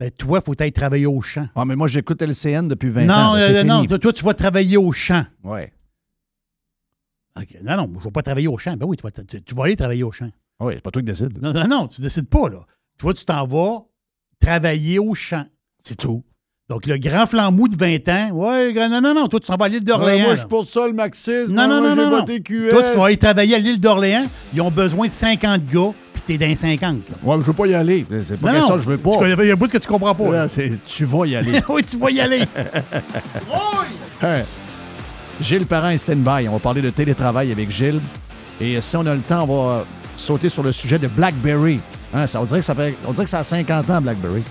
[0.00, 1.46] ben, toi, il faut aller travailler au champ.
[1.54, 3.32] Ah, mais moi, j'écoute LCN depuis 20 non, ans.
[3.34, 3.98] ben, euh, non, fini.
[3.98, 5.26] toi, tu vas travailler au champ.
[5.44, 5.72] Ouais.
[7.38, 7.58] OK.
[7.62, 8.76] Non, non, je ne vais pas travailler au champ.
[8.76, 10.30] Ben oui, tu vas, tu- tu vas aller travailler au champ.
[10.60, 11.38] Oui, c'est pas toi qui décides.
[11.42, 12.60] Non, non, non, tu décides pas, là.
[12.98, 13.84] Toi, tu t'en vas
[14.40, 15.44] travailler au champ.
[15.82, 16.24] C'est tout.
[16.70, 19.64] Donc, le grand flambou de 20 ans, ouais, non, non, non, toi, tu t'en vas
[19.66, 20.22] à l'île d'Orléans.
[20.26, 21.52] moi, je suis pour ça, le marxisme.
[21.52, 22.24] Non, non, non, non, non.
[22.24, 25.92] Toi, tu vas aller travailler à l'île d'Orléans, ils ont besoin de 50 gars,
[26.38, 26.80] t'es dans 50.
[26.82, 26.94] Là.
[27.22, 28.06] Ouais, mais je veux pas y aller.
[28.22, 29.10] C'est pas Non, ça, je veux pas.
[29.22, 30.24] Il y a un bout que tu comprends pas.
[30.24, 30.30] là.
[30.42, 31.60] Là, c'est- tu vas y aller.
[31.68, 32.44] oui, tu vas y aller.
[35.40, 36.48] Gilles Parent est stand-by.
[36.48, 38.00] On va parler de télétravail avec Gilles.
[38.60, 39.84] Et si on a le temps, on va
[40.16, 41.80] sauter sur le sujet de BlackBerry.
[42.12, 44.42] Hein, ça, on, dirait que ça fait, on dirait que ça a 50 ans, BlackBerry.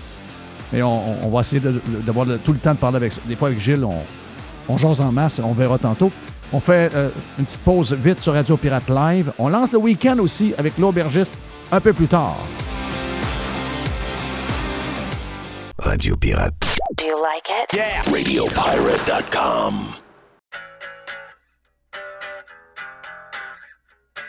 [0.72, 3.12] Mais on, on- on va essayer de- d'avoir le- tout le temps de parler avec
[3.26, 3.98] Des fois, avec Gilles, on,
[4.68, 5.40] on jase en masse.
[5.42, 6.10] On verra tantôt.
[6.52, 9.30] On fait euh, une petite pause vite sur Radio Pirate Live.
[9.38, 11.34] On lance le week-end aussi avec l'aubergiste
[11.72, 12.36] un peu plus tard.
[15.78, 16.54] Radio Pirate.
[16.96, 17.70] Do you like it?
[18.10, 19.94] RadioPirate.com.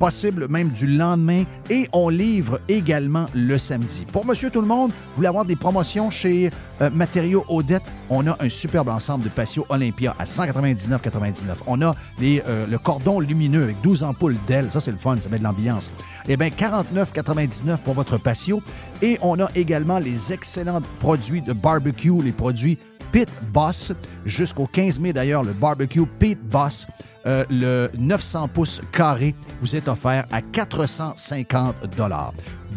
[0.00, 1.44] possible même du lendemain.
[1.68, 4.04] Et on livre également le samedi.
[4.10, 8.26] Pour Monsieur Tout le Monde, vous voulez avoir des promotions chez euh, Matériaux Odette, on
[8.26, 11.58] a un superbe ensemble de patio Olympia à 199,99.
[11.66, 14.70] On a les, euh, le cordon lumineux avec 12 ampoules d'ailes.
[14.70, 15.92] Ça, c'est le fun, ça met de l'ambiance.
[16.26, 18.62] Eh bien, 49,99 pour votre patio.
[19.02, 22.78] Et on a également les excellents produits de barbecue, les produits
[23.12, 23.92] Pit Boss.
[24.24, 26.86] Jusqu'au 15 mai, d'ailleurs, le barbecue Pit Boss,
[27.26, 31.74] euh, le 900 pouces carré, vous est offert à 450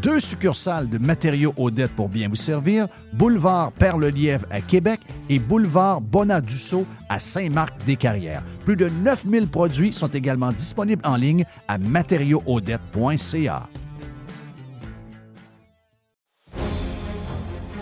[0.01, 2.87] Deux succursales de matériaux Odette pour bien vous servir.
[3.13, 8.43] Boulevard Perle-Lièvre à Québec et Boulevard Bonadusseau à Saint-Marc-des-Carrières.
[8.65, 13.69] Plus de 9000 produits sont également disponibles en ligne à matériauxaudette.ca.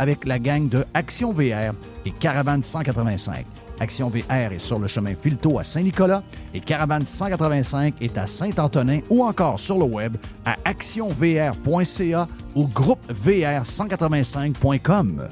[0.00, 1.74] avec la gang de Action VR
[2.06, 3.44] et Caravane 185.
[3.80, 6.22] Action VR est sur le chemin Filto à Saint-Nicolas
[6.54, 15.28] et Caravane 185 est à Saint-Antonin ou encore sur le web à actionvr.ca ou groupevr185.com.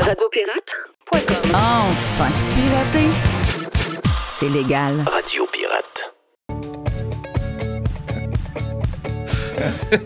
[0.00, 3.08] Radiopirate.com Enfin, pirater,
[4.28, 5.04] c'est légal.
[5.06, 5.46] Radio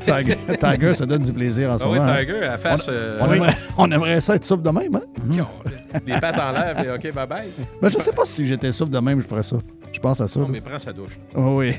[0.06, 2.02] Tiger, Tiger, ça donne du plaisir en ce Ah moment.
[2.02, 2.18] hein?
[2.20, 2.86] Tiger, la face.
[2.88, 5.02] euh, On, aimerait, on aimerait ça être souple de même, hein?
[6.06, 7.48] Les pattes en l'air, OK, bye bye.
[7.80, 9.56] Ben, je sais pas si j'étais souple de même, je ferais ça.
[9.92, 10.40] Je pense à ça.
[10.40, 10.52] Non, là.
[10.52, 11.18] mais prends sa douche.
[11.34, 11.74] Oh oui.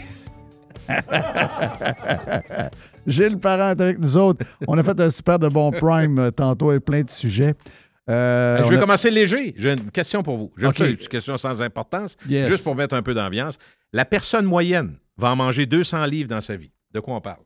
[3.07, 4.45] Gilles Parent est avec nous autres.
[4.67, 7.53] On a fait un super de bon prime euh, tantôt avec plein de sujets.
[8.09, 9.53] Euh, je on vais a- commencer léger.
[9.57, 10.51] J'ai une question pour vous.
[10.57, 12.15] Les petites questions sans importance.
[12.27, 12.47] Yes.
[12.49, 13.57] Juste pour mettre un peu d'ambiance.
[13.93, 16.71] La personne moyenne va en manger 200 livres dans sa vie.
[16.91, 17.37] De quoi on parle?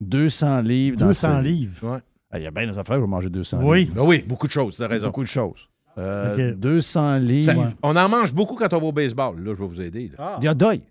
[0.00, 0.96] 200 livres.
[0.98, 1.50] dans 200 sa vie.
[1.52, 1.92] livres?
[1.94, 1.98] Ouais.
[2.34, 3.80] Il y a bien des affaires, je vais manger 200 Oui.
[3.80, 3.94] livres.
[3.94, 5.06] Ben oui, beaucoup de choses, tu as raison.
[5.06, 5.68] Beaucoup de choses.
[5.96, 6.58] Euh, OK.
[6.58, 7.72] 200 Ça- livres.
[7.82, 9.42] On en mange beaucoup quand on va au baseball.
[9.42, 10.12] Là, je vais vous aider.
[10.16, 10.36] là.
[10.40, 10.82] Il y a deuil.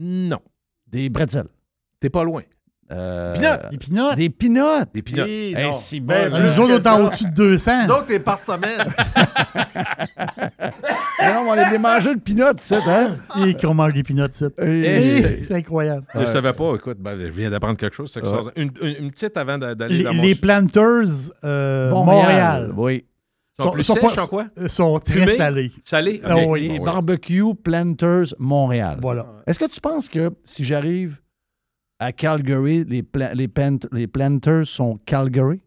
[0.00, 0.40] Non.
[0.86, 1.46] Des bretzels.
[2.00, 2.42] T'es pas loin.
[2.92, 3.68] Euh, Peanuts.
[3.70, 4.16] Des pinottes.
[4.16, 4.88] Des pinottes.
[4.94, 5.26] Des pinottes.
[5.26, 7.84] Oui, Hey, c'est Ben, bon, plus Nous autres, on que est au-dessus de 200.
[7.86, 8.78] Nous autres, c'est par semaine.
[11.22, 13.16] Non, on a des mangeurs de pinottes, ça, hein?
[13.44, 16.06] Et qu'on mange des pinottes, c'est Eh, C'est incroyable.
[16.14, 16.74] Je ne savais pas.
[16.74, 18.10] Écoute, ben, je viens d'apprendre quelque chose.
[18.12, 18.52] c'est extraordinaire.
[18.56, 20.22] Une, une- une petite avant d'a- d'aller Les, dans mon...
[20.22, 23.04] les Planters euh, Montréal, Oui.
[23.60, 24.46] sont plus sont sèches pas- en quoi?
[24.58, 25.36] euh, sont très Fumés?
[25.36, 25.72] salés.
[25.84, 26.20] Salés?
[26.24, 26.42] Ah OK.
[26.48, 26.60] oui.
[26.62, 26.84] Les Ah oui.
[26.84, 28.98] Barbecue Planters Montréal.
[29.02, 29.26] Voilà.
[29.46, 31.16] Est-ce que tu penses que si j'arrive
[31.98, 33.48] à Calgary, les, pla- les,
[33.92, 35.60] les Planters sont Calgary?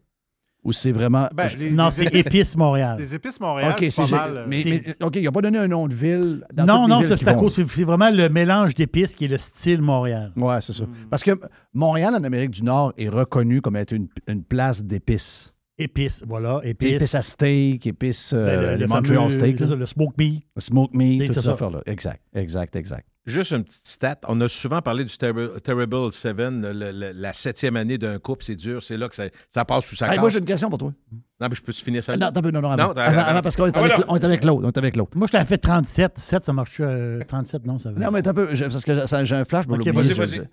[0.62, 1.26] Ou c'est vraiment.
[1.34, 2.98] Ben, Je- les- Non, c'est épices- Montréal.
[2.98, 4.36] Les épices Montréal, OK, c'est pas mal.
[4.36, 4.58] euh, Mais,
[5.02, 6.44] OK, il n'a pas donné un nom de ville.
[6.52, 10.32] Dans Non, non, c'est vraiment le mélange d'épices qui est le style Montréal.
[10.36, 10.84] Ouais, c'est ça.
[10.84, 10.88] Mm.
[11.08, 11.30] Parce que
[11.72, 15.54] Montréal, en Amérique du Nord, est reconnu comme être une, une place d'épices.
[15.78, 16.92] Épices, voilà, épices.
[16.92, 20.44] Épices à steak, épices, euh, Ben, le, le Montreal fameux- steak, le smoke meat.
[20.58, 21.52] smoke meat, C'est toutes ces ça.
[21.52, 21.80] affaires-là.
[21.86, 23.06] Exact, exact, exact.
[23.26, 24.16] Juste une petite stat.
[24.28, 28.44] On a souvent parlé du Terri- Terrible Seven, le- le- la septième année d'un couple.
[28.44, 28.82] C'est dur.
[28.82, 30.20] C'est là que ça, ça passe ou ça Hey, casse.
[30.20, 30.92] moi, j'ai une question pour toi.
[31.12, 32.12] Non, mais je peux finir ça?
[32.14, 32.94] Ah, non, t'as peu- non, non, Non, avant.
[32.94, 33.28] t'as- Avant, avant.
[33.30, 34.06] avant, parce qu'on est Ah, avec, voilà.
[34.08, 34.62] on est avec l'autre.
[34.64, 35.10] On est avec l'autre.
[35.16, 36.18] Moi, je t'avais fait 37.
[36.18, 36.78] 7, ça marche.
[36.80, 38.00] euh, 37, non, ça va.
[38.06, 38.54] Non, mais t'as peu.
[38.54, 39.92] je- Parce que ça- j'ai un flash pour l'oublier.
[40.14, 40.48] vas-y, vas-y.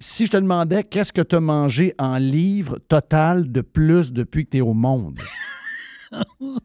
[0.00, 4.44] Si je te demandais qu'est-ce que tu as mangé en livres total de plus depuis
[4.46, 5.18] que tu es au monde?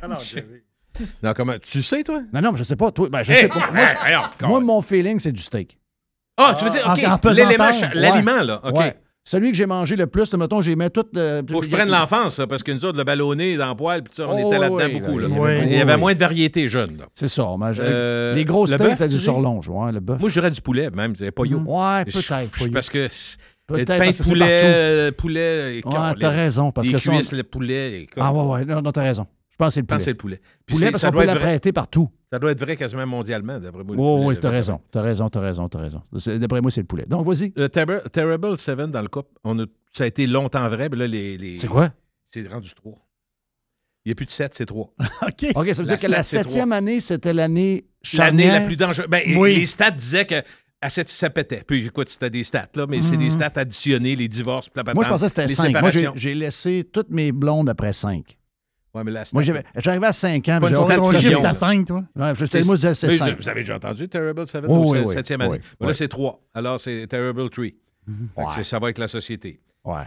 [0.00, 0.16] Ah non.
[1.22, 2.20] Non, comment, tu sais, toi?
[2.32, 2.90] Non, non, mais je sais pas.
[2.90, 3.70] Toi, ben, je Hey, sais pas.
[3.72, 5.78] Moi, je- hey, hey, moi, mon feeling, c'est du steak.
[6.36, 7.48] Ah, tu veux dire, En- OK, en pesanteur.
[7.48, 7.92] l'élément, cha- Ouais.
[7.94, 8.60] l'aliment, là.
[8.64, 8.76] OK.
[8.78, 8.94] Ouais.
[9.26, 11.06] Celui que j'ai mangé le plus, mettons, j'ai mis tout.
[11.16, 13.74] euh, Faut que je prenne l'enfance, ça, parce que nous autres, le ballonné dans le
[13.74, 15.18] poil, puis ça, on Oh, était là-dedans oui, beaucoup.
[15.18, 15.28] là.
[15.30, 16.00] il y avait Il y avait oui.
[16.00, 16.98] moins de variété jeune.
[16.98, 17.04] Là.
[17.14, 17.46] C'est ça.
[17.46, 19.22] on mange- Euh, les gros le steaks, bœuf, c'est du dis?
[19.22, 19.66] surlonge.
[19.68, 20.20] Ouais, le bœuf.
[20.20, 21.16] Moi, je dirais du poulet, même.
[21.16, 21.56] C'est pas yo.
[21.58, 22.50] ouais, Je- peut-être.
[22.58, 23.08] je- Parce que
[23.66, 24.76] Peut-être pain parce de que c'est poulet, partout.
[24.76, 26.70] euh, poulet, et Ouais, t'as raison.
[26.70, 28.02] Parce les que ça, cuisses, le poulet.
[28.02, 28.64] et Ah, ouais, ouais.
[28.66, 29.26] Non, non, t'as raison.
[29.54, 30.04] Je pense que c'est le Je pense que poulet.
[30.04, 30.40] c'est le poulet.
[30.66, 32.10] Puis poulet parce ça, qu'on doit peut l'apprêter partout.
[32.32, 33.94] ça doit être vrai quasiment mondialement, d'après moi.
[33.94, 34.80] le Oui, poulet, oui, le t'as raison.
[34.90, 36.02] T'as raison, t'as raison, t'as raison.
[36.38, 37.04] D'après moi, c'est le poulet.
[37.06, 37.52] Donc, vas-y.
[37.54, 39.08] Le Ter- Terrible Seven dans le
[39.44, 41.38] on a, ça a été longtemps vrai, mais là, les.
[41.38, 41.92] les- C'est quoi?
[42.26, 42.98] C'est rendu trop.
[44.04, 44.92] Il n'y a plus de 7, c'est 3.
[45.22, 45.46] OK.
[45.54, 47.86] OK, ça veut La dire que la septième année, c'était l'année
[48.18, 49.08] L'année la plus dangereuse.
[49.08, 49.54] Ben, Oui.
[49.56, 50.42] Les stats disaient que
[50.82, 51.62] à ça pétait.
[51.66, 55.08] Puis écoute, c'était des stats, là, mais c'est des stats additionnés, les divorces, Moi, je
[55.08, 55.70] pensais que c'était les 5.
[55.80, 56.12] Moi, j'ai- séparations.
[56.20, 58.36] j'ai laissé toutes mes blondes après 5.
[58.94, 60.58] Ouais, mais la stat- Moi, j'avais- j'arrivais à 5 ans.
[60.60, 61.48] Pas puis une j'ai- chiffre là.
[61.50, 61.96] à 5, toi?
[62.16, 63.36] Ouais, je- moi, je disais c'est Mais 5.
[63.40, 65.14] Vous avez déjà entendu Terrible 7 Oui, ou oui, c'est oui.
[65.14, 65.50] septième année?
[65.52, 66.40] Oui, Bon, Là, c'est 3.
[66.54, 67.64] Alors, c'est Terrible 3.
[68.36, 68.62] Ouais.
[68.64, 69.60] Ça va avec la société.
[69.84, 70.04] Ouais.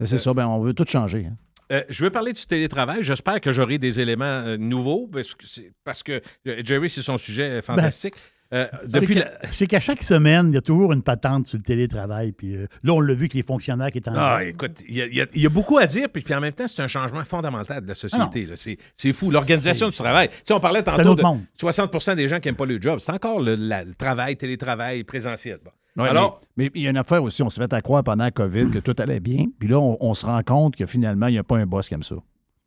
[0.00, 1.26] Mais C'est ça, ben, on veut tout changer.
[1.30, 1.36] hein.
[1.72, 2.98] Euh, je veux parler du télétravail.
[3.02, 7.02] J'espère que j'aurai des éléments euh, nouveaux parce que, c'est- parce que euh, Jerry, c'est
[7.02, 8.14] son sujet euh, fantastique.
[8.54, 9.18] Euh, depuis
[9.50, 12.30] C'est qu'à chaque semaine, il y a toujours une patente sur le télétravail.
[12.32, 14.14] Puis euh, là, on l'a vu que les fonctionnaires qui étaient en.
[14.16, 16.68] Ah, écoute, il y, a- y y beaucoup à dire, puis, puis en même temps,
[16.68, 18.46] c'est un changement fondamental de la société.
[18.46, 18.54] là.
[18.56, 19.30] C'est fou.
[19.32, 20.28] L'organisation du travail.
[20.28, 21.40] Tu sais, on parlait tantôt de monde.
[21.58, 22.98] 60 des gens qui n'aiment pas le job.
[23.00, 25.58] C'est encore le, la- le travail, télétravail, présentiel.
[25.64, 25.70] Bon.
[26.02, 28.24] Ouais, Alors, mais il y a une affaire aussi, on s'est fait à croire pendant
[28.24, 31.26] la COVID que tout allait bien, puis là, on, on se rend compte que finalement,
[31.28, 32.16] il n'y a pas un boss comme ça.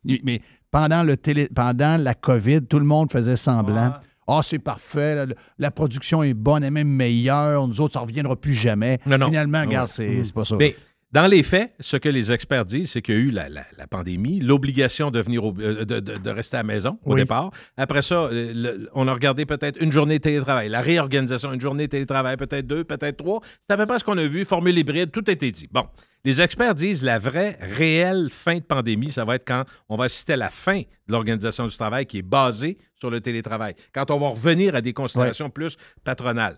[0.04, 3.92] Mais pendant, le télé, pendant la COVID, tout le monde faisait semblant.
[3.94, 4.00] Ah,
[4.42, 5.26] c'est parfait, la,
[5.58, 8.98] la production est bonne, elle est même meilleure, nous autres, ça ne reviendra plus jamais.
[9.06, 9.26] Non, non.
[9.26, 9.66] Finalement, Ouais.
[9.66, 10.56] regarde, c'est c'est pas ça.
[10.58, 10.76] Mais
[11.12, 13.64] dans les faits, ce que les experts disent, c'est qu'il y a eu la, la-
[13.76, 17.14] la pandémie, l'obligation de, venir au- euh, de, de- de rester à la maison au
[17.14, 17.20] Oui.
[17.22, 17.50] départ.
[17.76, 21.60] Après ça, euh, le- on a regardé peut-être une journée de télétravail, la réorganisation, une
[21.60, 23.40] journée de télétravail, peut-être deux, peut-être trois.
[23.68, 25.68] C'est à peu près ce qu'on a vu, formule hybride, tout a été dit.
[25.72, 25.84] Bon,
[26.24, 30.04] les experts disent la vraie, réelle fin de pandémie, ça va être quand on va
[30.04, 34.10] assister à la fin de l'organisation du travail qui est basée sur le télétravail, quand
[34.12, 36.56] on va revenir à des considérations plus patronales.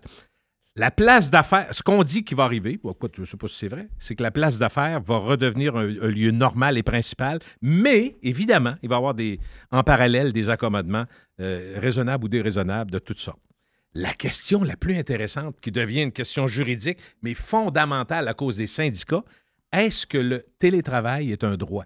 [0.75, 3.67] La place d'affaires, ce qu'on dit qui va arriver, je ne sais pas si c'est
[3.67, 8.15] vrai, c'est que la place d'affaires va redevenir un, un lieu normal et principal, mais
[8.23, 11.05] évidemment, il va y avoir des, en parallèle des accommodements
[11.39, 13.41] euh, raisonnables ou déraisonnables de toutes sortes.
[13.93, 18.65] La question la plus intéressante, qui devient une question juridique, mais fondamentale à cause des
[18.65, 19.23] syndicats,
[19.71, 21.85] est-ce que le télétravail est un droit?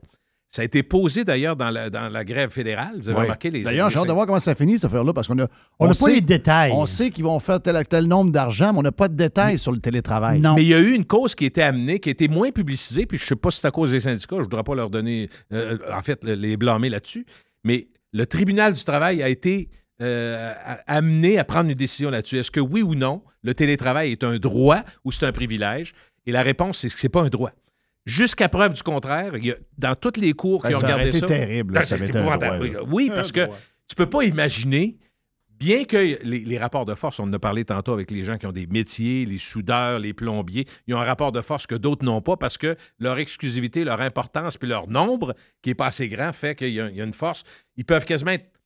[0.49, 2.93] Ça a été posé d'ailleurs dans la, dans la grève fédérale.
[3.01, 3.23] Vous avez Ouais.
[3.25, 3.63] remarqué les.
[3.63, 5.47] D'ailleurs, j'ai hâte de voir comment ça finit, cette affaire-là, parce qu'on a.
[5.77, 6.71] On n'a pas sait- les détails.
[6.73, 9.57] On sait qu'ils vont faire tel, tel nombre d'argent, mais on n'a pas de détails
[9.57, 10.39] sur le télétravail.
[10.39, 10.55] Non.
[10.55, 12.51] Mais il y a eu une cause qui a été amenée, qui a été moins
[12.51, 14.63] publicisée, puis je ne sais pas si c'est à cause des syndicats, je ne voudrais
[14.63, 17.25] pas leur donner, euh, en fait, les blâmer là-dessus,
[17.65, 19.69] mais le tribunal du travail a été
[20.01, 20.53] euh,
[20.85, 22.37] amené à prendre une décision là-dessus.
[22.37, 25.93] Est-ce que oui ou non, le télétravail est un droit ou c'est un privilège?
[26.25, 27.51] Et la réponse, c'est que ce n'est pas un droit.
[28.07, 31.11] Jusqu'à preuve du contraire, il y a, dans toutes les cours qui Ben, ont regardé
[31.11, 31.27] ça...
[31.27, 32.77] terrible, là, Ben, ça été.
[32.89, 33.47] Oui, parce que
[33.87, 34.97] tu peux pas imaginer,
[35.59, 38.37] bien que les, les rapports de force, on en a parlé tantôt avec les gens
[38.37, 41.75] qui ont des métiers, les soudeurs, les plombiers, ils ont un rapport de force que
[41.75, 45.87] d'autres n'ont pas parce que leur exclusivité, leur importance puis leur nombre, qui est pas
[45.87, 47.43] assez grand, fait qu'il y, y a une force.
[47.75, 48.56] Ils peuvent quasiment être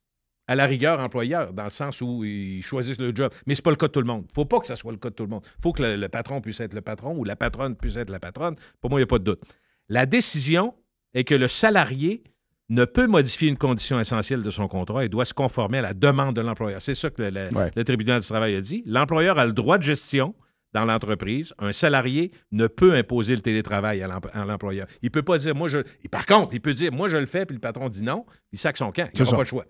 [0.51, 3.31] à la rigueur employeur, dans le sens où ils choisissent le job.
[3.45, 4.25] Mais c'est pas le cas de tout le monde.
[4.33, 5.43] faut pas que ça soit le cas de tout le monde.
[5.61, 8.19] faut que le, le patron puisse être le patron ou la patronne puisse être la
[8.19, 8.55] patronne.
[8.81, 9.41] Pour moi, il n'y a pas de doute.
[9.89, 10.73] La décision
[11.13, 12.23] est que le salarié
[12.69, 15.93] ne peut modifier une condition essentielle de son contrat et doit se conformer à la
[15.93, 16.81] demande de l'employeur.
[16.81, 17.71] C'est ça que le, le- Ouais.
[17.75, 18.81] le tribunal du travail a dit.
[18.85, 20.33] L'employeur a le droit de gestion
[20.73, 21.53] dans l'entreprise.
[21.59, 24.87] Un salarié ne peut imposer le télétravail à l'em- à l'employeur.
[25.01, 25.79] Il ne peut pas dire, moi, je...
[25.79, 28.25] et Par contre, il peut dire, moi, je le fais, puis le patron dit non,
[28.53, 29.09] il sac son camp.
[29.13, 29.65] Il n'aura pas le choix.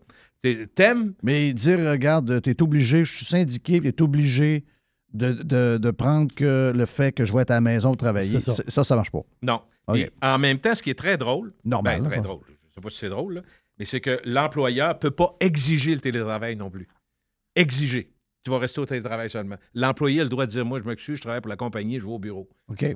[0.76, 4.66] T'aimes, Mais dire, regarde, tu es obligé, je suis syndiqué, tu es obligé
[5.14, 8.40] de, de- de prendre que le fait que je vais être à la maison travailler.
[8.40, 8.56] Ça.
[8.68, 9.22] Ça, ça, marche pas.
[9.44, 9.62] Non.
[9.96, 12.22] Et en même temps, ce qui est très drôle, Normal, ben, très là.
[12.22, 13.42] drôle, je ne sais pas si c'est drôle, là,
[13.78, 16.88] mais c'est que l'employeur ne peut pas exiger le télétravail non plus.
[17.56, 18.12] Exiger.
[18.44, 19.58] Tu vas rester au télétravail seulement.
[19.74, 22.06] L'employé a le droit de dire Moi, je m'excuse, je travaille pour la compagnie, je
[22.06, 22.50] vais au bureau.
[22.70, 22.82] OK.
[22.82, 22.96] Ouais,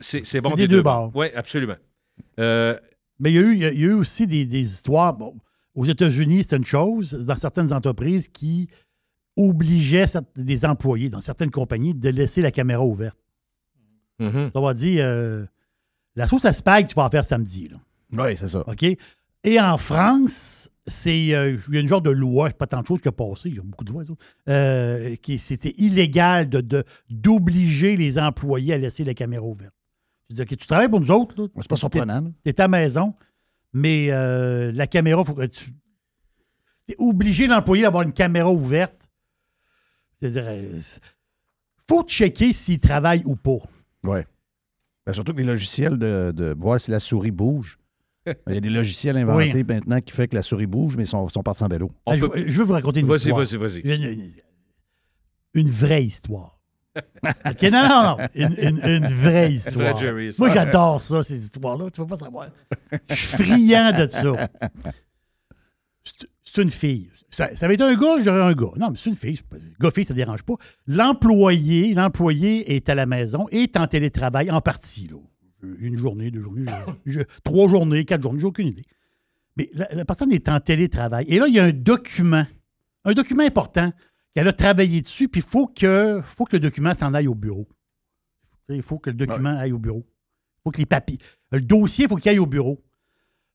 [0.00, 1.10] c'est c'est bon C'est des deux bords.
[1.14, 1.76] Oui, absolument.
[2.38, 2.76] Euh,
[3.18, 4.60] Mais il y, a eu, il y a- il y a eu aussi des, des
[4.60, 5.14] histoires.
[5.14, 5.34] Bon,
[5.74, 7.12] aux États-Unis, c'est une chose.
[7.12, 8.68] Dans certaines entreprises qui
[9.36, 10.06] obligeaient
[10.36, 13.18] des employés, dans certaines compagnies, de laisser la caméra ouverte.
[14.18, 14.50] mhm.
[14.54, 15.46] On va dire, euh,
[16.14, 17.68] la sauce à spag, tu vas en faire samedi.
[17.68, 17.78] Là.
[18.24, 18.64] Oui, c'est ça.
[18.66, 18.84] OK?
[19.44, 22.86] Et en France, c'est euh, il y a une genre de loi, pas tant de
[22.86, 24.12] choses qui a passé, il y a beaucoup de lois, ça,
[24.48, 29.74] euh, qui c'était illégal de, d'obliger les employés à laisser la caméra ouverte.
[30.28, 32.22] Je veux dire, tu travailles pour nous autres, C'est pas surprenant.
[32.44, 33.14] tu es à la maison,
[33.72, 35.72] mais euh, la caméra, il faut que tu.
[36.86, 39.10] T'es obligé l'employé d'avoir une caméra ouverte.
[40.20, 40.80] C'est-à-dire, euh,
[41.88, 43.58] faut checker s'il travaille ou pas.
[44.04, 44.20] Oui.
[45.06, 47.78] Ben, surtout que les logiciels de, de voir si la souris bouge.
[48.26, 49.64] Il y a des logiciels inventés Oui.
[49.64, 51.90] maintenant qui fait que la souris bouge, mais ils sont, sont partis en vélo.
[52.06, 53.38] Ah, je, peut- je veux vous raconter une Vas-y, histoire.
[53.40, 54.42] vas-y, vas-y.
[55.54, 56.61] Une vraie histoire.
[57.46, 58.16] OK, non, non, non.
[58.34, 59.96] Une, une- une vraie histoire.
[59.96, 60.30] Jerry.
[60.38, 61.90] Moi, j'adore ça, ces histoires-là.
[61.90, 62.48] Tu ne vas pas savoir.
[63.08, 64.48] Je suis friand de ça.
[66.44, 67.10] C'est- une fille.
[67.30, 68.72] Ça, ça avait été un gars, j'aurais un gars.
[68.76, 69.40] Non, mais c'est une fille.
[69.80, 70.54] Gars-fille, ça ne dérange pas.
[70.86, 75.08] L'employé, l'employé est à la maison, est en télétravail en partie.
[75.08, 75.16] Là.
[75.78, 76.66] Une journée, deux journées,
[77.06, 78.84] je- je- trois journées, quatre journées, j'ai aucune idée.
[79.56, 81.24] Mais la, la personne est en télétravail.
[81.28, 82.44] Et là, il y a un document,
[83.06, 83.92] un document important
[84.34, 87.34] qu'elle a travaillé dessus, puis il faut que, faut que le document s'en aille au
[87.34, 87.68] bureau.
[88.68, 90.06] Il faut que le document aille au bureau.
[90.06, 91.18] Il faut que les papiers.
[91.50, 92.82] Le dossier, il faut qu'il aille au bureau.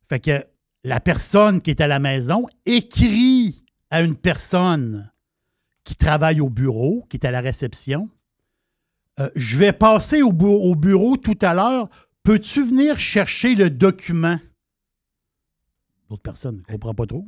[0.09, 0.45] Fait que
[0.83, 5.11] la personne qui est à la maison écrit à une personne
[5.83, 8.09] qui travaille au bureau, qui est à la réception.
[9.19, 11.89] Euh, je vais passer au, bu- au bureau tout à l'heure.
[12.23, 14.37] Peux-tu venir chercher le document?
[16.09, 17.25] L'autre personne ne comprend pas trop.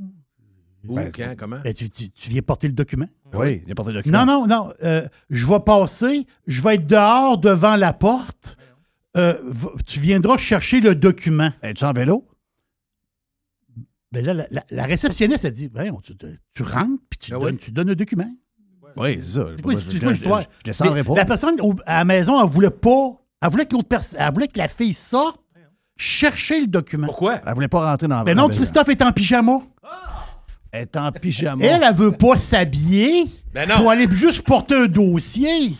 [0.88, 1.60] Où, Ben, quand, comment?
[1.64, 3.08] Ben, tu, tu- tu viens porter le document?
[3.34, 4.26] Oui, n'importe document.
[4.26, 4.74] Non, non, non.
[4.84, 8.58] euh, je vais passer, je vais être dehors devant la porte.
[9.18, 9.36] Euh,
[9.86, 11.52] tu viendras chercher le document.
[11.62, 12.26] Es-tu en vélo?
[14.12, 16.14] Ben là, la, la- la réceptionniste, elle dit ben, tu,
[16.54, 17.60] tu rentres puis tu, Ah donnes, oui.
[17.62, 18.32] tu donnes le document.
[18.96, 19.46] Oui, c'est ça.
[19.56, 20.44] C'est quoi, l'histoire?
[20.66, 21.16] Je, pas.
[21.16, 21.56] La personne
[21.86, 23.12] à la maison, elle voulait pas.
[23.42, 24.20] Elle voulait que l'autre personne.
[24.20, 25.40] Elle voulait que la fille sorte,
[25.96, 27.06] chercher le document.
[27.08, 27.36] Pourquoi?
[27.46, 29.60] Elle voulait pas rentrer dans Ben dans non, la- Christophe est en pyjama.
[30.72, 31.66] Elle est en pyjama.
[31.66, 33.76] Elle, elle veut pas s'habiller Ben non.
[33.78, 35.74] pour aller juste porter un dossier.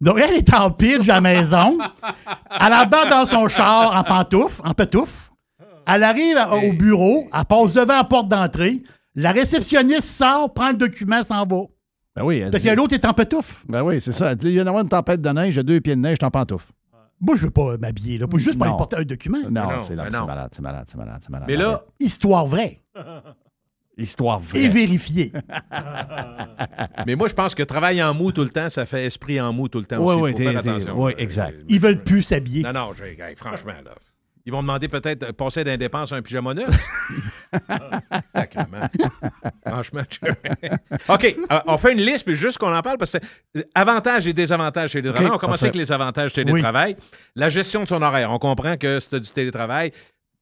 [0.00, 1.78] Donc, elle est en pitch à la maison.
[2.60, 5.30] Elle embarque dans son char en pantoufle, en petoufle.
[5.86, 8.82] Elle arrive à- au bureau, elle passe devant la porte d'entrée.
[9.14, 11.62] La réceptionniste sort, prend le document, s'en va.
[12.16, 13.64] Ben oui, elle Parce dit- que l'autre est en petoufle.
[13.68, 14.32] Ben oui, c'est ça.
[14.42, 16.30] Il y a une tempête de neige, j'ai deux pieds de neige, je suis en
[16.30, 16.66] pantoufle.
[17.24, 18.26] Moi, je veux pas m'habiller, là.
[18.28, 19.38] Pas juste pour aller porter un document.
[19.50, 20.12] Non, non, c'est malade,
[20.52, 21.48] c'est malade, c'est malade, c'est malade.
[21.48, 22.80] Mais là, Histoire vraie
[23.96, 24.64] histoire vraie.
[24.64, 25.32] et vérifiée.
[27.06, 29.52] mais moi, je pense que travail en mou tout le temps, ça fait esprit en
[29.52, 30.20] mou tout le temps Ouais, aussi.
[30.22, 31.00] ouais, faut faire attention.
[31.00, 31.56] ouais, Euh, exact.
[31.68, 32.62] Ils veulent plus s'habiller.
[32.64, 32.90] Non, non,
[33.36, 33.92] franchement, là.
[34.46, 36.68] Ils vont demander peut-être de passer d'un dépense à un pyjama neuf.
[38.32, 38.88] Sacrement.
[39.66, 40.02] Franchement.
[40.10, 43.18] je- OK, euh, on fait une liste, puis juste qu'on en parle, parce que
[43.54, 45.32] c'est- avantages et désavantages chez les télétravail.
[45.34, 46.44] On commence avec les avantages Oui.
[46.44, 46.96] télétravail.
[47.36, 48.30] La gestion de son horaire.
[48.30, 49.92] On comprend que c'est du télétravail.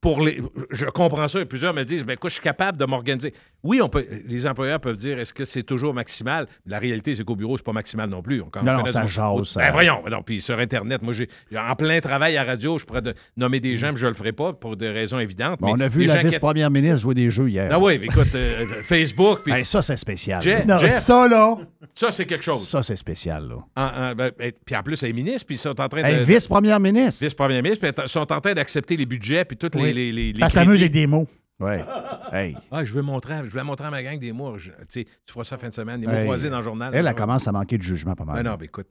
[0.03, 1.43] Pour les, je comprends ça.
[1.47, 3.33] Plusieurs me disent, ben, écoute, je suis capable de m'organiser.
[3.63, 6.49] Oui, on peut, les employeurs peuvent dire, est-ce que c'est toujours maximal?
[6.67, 8.43] La réalité, c'est qu'au bureau, c'est pas maximal non plus.
[8.43, 10.03] On, on Non, ça jase, ça- Ben, voyons.
[10.11, 13.61] Non, puis sur Internet, moi, j'ai en plein travail à radio, je pourrais de- nommer
[13.61, 15.61] des gens, mais je le ferai pas pour des raisons évidentes.
[15.61, 17.69] Bon, on mais a vu la qui- vice-première ministre jouer des jeux hier.
[17.71, 20.43] Ah oui, mais écoute, euh, Facebook, puis Hey, ça, c'est spécial.
[20.43, 21.59] Jeff, Non, Jeff, ça, là.
[21.95, 22.67] ça, c'est quelque chose.
[22.67, 23.55] Ça, c'est spécial, là.
[23.77, 26.03] En- en- ben, ben, puis en plus, elle est ministre, puis ils sont en train
[26.03, 26.23] Hey, de.
[26.25, 27.25] vice-première ministre.
[27.25, 29.83] Vice-premier ministre, puis ils sont en train d'accepter les budgets, puis toutes Oui.
[29.85, 30.83] les, les, les Ça s'amuse crédits.
[30.85, 31.27] avec des mots.
[31.61, 31.85] Ouais.
[32.35, 32.57] Hey.
[32.71, 34.57] Ah, je veux montrer, je vais montrer à ma gang des mots.
[34.57, 36.25] je- Tu sais, tu feras ça fin de semaine, des mots Hey.
[36.25, 36.91] croisés dans le journal.
[36.95, 38.37] Elle, elle commence à manquer de jugement pas mal.
[38.43, 38.87] Ben non, ben écoute,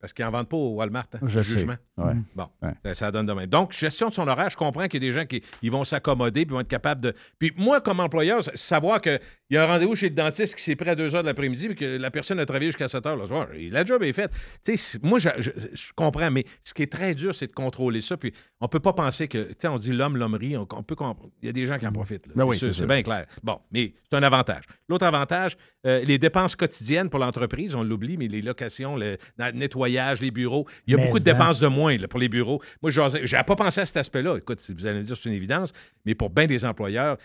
[0.00, 1.54] parce qu'ils n'en vendent pas au Walmart, hein, Je le sais.
[1.54, 1.76] jugement.
[1.98, 2.14] Ouais.
[2.34, 2.72] Bon, Ouais.
[2.86, 3.46] ça, ça donne de même.
[3.46, 5.84] Donc, gestion de son horaire, je comprends qu'il y a des gens qui ils vont
[5.84, 7.14] s'accommoder puis vont être capables de.
[7.38, 9.20] Puis moi, comme employeur, savoir qu'il
[9.50, 11.66] y a un rendez-vous chez le dentiste qui s'est pris à 2 heures de l'après-midi
[11.68, 14.32] puis que la personne a travaillé jusqu'à 7 heures le soir, la job est faite.
[14.64, 17.52] Tu sais, moi, je, je- je comprends, mais ce qui est très dur, c'est de
[17.52, 18.16] contrôler ça.
[18.16, 20.94] Puis on peut pas penser que, tu sais, on dit l'homme, l'hommerie, on, on peut.
[20.96, 22.26] comp- Il y a des gens qui en profitent.
[22.28, 22.32] là.
[22.36, 23.26] Ben oui, C'est bien clair.
[23.42, 24.64] Bon, mais c'est un avantage.
[24.88, 29.50] L'autre avantage, euh, les dépenses quotidiennes pour l'entreprise, on l'oublie, mais les locations, le, le
[29.52, 31.32] nettoyage, les bureaux, il y a Mais beaucoup de en.
[31.32, 32.60] dépenses de moins là, pour les bureaux.
[32.82, 34.36] Moi, je n'avais pas pensé à cet aspect-là.
[34.36, 35.72] Écoute, si vous allez me dire c'est une évidence,
[36.04, 37.16] mais pour bien des employeurs,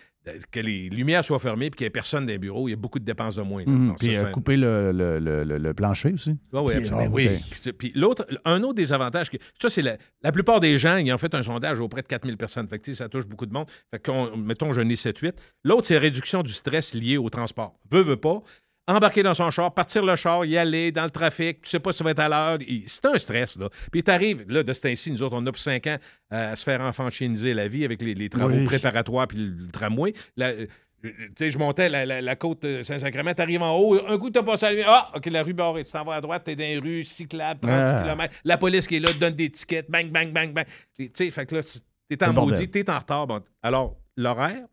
[0.51, 2.73] que les lumières soient fermées et qu'il n'y ait personne dans les bureaux, il y
[2.73, 3.63] a beaucoup de dépenses de moins.
[3.63, 6.32] Donc, ça, Puis euh, couper le, le- le- le- plancher aussi.
[6.51, 6.97] Ouais, Puis, absolument.
[7.01, 7.30] ah, oui.
[7.65, 7.71] oui.
[7.78, 11.11] Puis l'autre, un autre des avantages, que, ça, c'est la, la plupart des gens, ils
[11.13, 12.67] ont fait un sondage auprès de 4000 personnes.
[12.67, 13.67] Fait que, ça touche beaucoup de monde.
[13.91, 15.34] Fait qu'on, mettons, je n'ai 7-8.
[15.63, 17.78] L'autre, c'est la réduction du stress lié au transport.
[17.91, 18.41] Veut, veut pas.
[18.88, 21.91] Embarquer dans son char, partir le char, y aller dans le trafic, tu sais pas
[21.91, 22.59] si tu vas être à l'heure.
[22.86, 23.69] C'est un stress, là.
[23.91, 25.97] Puis t'arrives, là, de ce temps-ci, nous autres, on a pour 5 ans
[26.29, 28.63] à se faire enfanchiniser la vie avec les, les travaux Oui.
[28.65, 30.13] préparatoires puis le, le tramway.
[30.38, 30.67] La- euh,
[31.03, 34.29] tu sais, je montais la, la- la côte euh, Saint-Sacrement, t'arrives en haut, un coup,
[34.29, 36.55] t'as passé à la Ah, OK, la rue barrée, tu t'en vas à droite, t'es
[36.55, 38.01] dans les rues cyclables, 30 Ah.
[38.03, 38.33] km.
[38.43, 40.65] La police qui est là te donne des tickets, bang, bang, bang, bang.
[40.95, 41.79] Tu sais, fait que là, tu-
[42.15, 43.25] t'es en maudit, t'es en retard.
[43.27, 43.41] Bon.
[43.63, 44.65] Alors, l'horaire,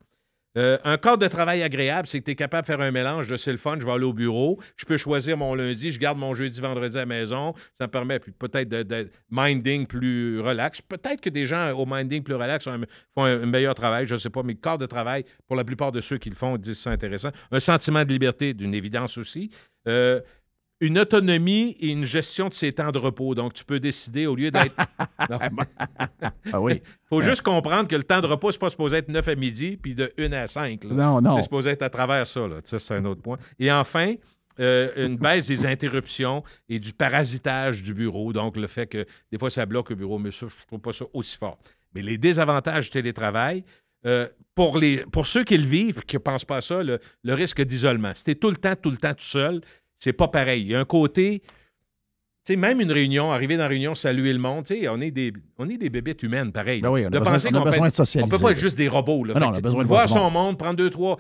[0.59, 3.27] euh, un cadre de travail agréable, c'est que tu es capable de faire un mélange
[3.29, 5.99] de c'est le fun, je vais aller au bureau, je peux choisir mon lundi, je
[5.99, 7.55] garde mon jeudi, vendredi à la maison.
[7.79, 10.83] Ça me permet peut-être de, minding plus relax.
[10.83, 12.65] Peut-être que des gens au minding plus relax
[13.15, 15.65] font un, meilleur travail, je ne sais pas, mais le cadre de travail, pour la
[15.65, 17.31] plupart de ceux qui le font, disent ça intéressant.
[17.51, 19.51] Un sentiment de liberté, d'une évidence aussi.
[19.89, 20.21] Euh,
[20.83, 23.37] une autonomie et une gestion de ses temps de repos.
[23.37, 24.77] Donc, tu peux décider au lieu d'être.
[26.53, 26.83] Ah oui.
[27.09, 29.79] faut juste comprendre que le temps de repos, c'est pas supposé être 9 à midi
[29.81, 30.85] puis de 1 à 5.
[30.85, 30.95] là.
[30.95, 31.37] Non, non.
[31.37, 32.49] C'est supposé être à travers ça.
[32.49, 32.57] Là.
[32.65, 33.39] Ça, c'est un autre point.
[33.61, 34.15] Et enfin,
[34.61, 38.33] euh, une baisse des interruptions et du parasitage du bureau.
[38.33, 40.93] Donc, le fait que des fois, ça bloque le bureau, mais ça, je trouve pas
[40.93, 41.59] ça aussi fort.
[41.95, 43.65] Mais les désavantages du télétravail,
[44.05, 46.99] euh, pour, les, pour ceux qui le vivent, qui ne pensent pas à ça, le,
[47.23, 48.13] le risque d'isolement.
[48.15, 49.61] Si tu tout le temps, tout le temps tout seul,
[50.03, 50.63] c'est pas pareil.
[50.63, 51.43] Il y a un côté
[52.45, 55.01] Tu sais, même une réunion, arriver dans la réunion, saluer le monde, tu sais, on
[55.01, 56.81] est des, on est des bébites humaines, pareil.
[56.81, 58.59] Ben oui, on a De besoin- penser qu'on peut de socialiser, On peut pas être
[58.59, 59.23] juste des robots.
[59.23, 59.35] Là.
[59.39, 61.19] Non, on a besoin de voir son monde, prendre deux, trois.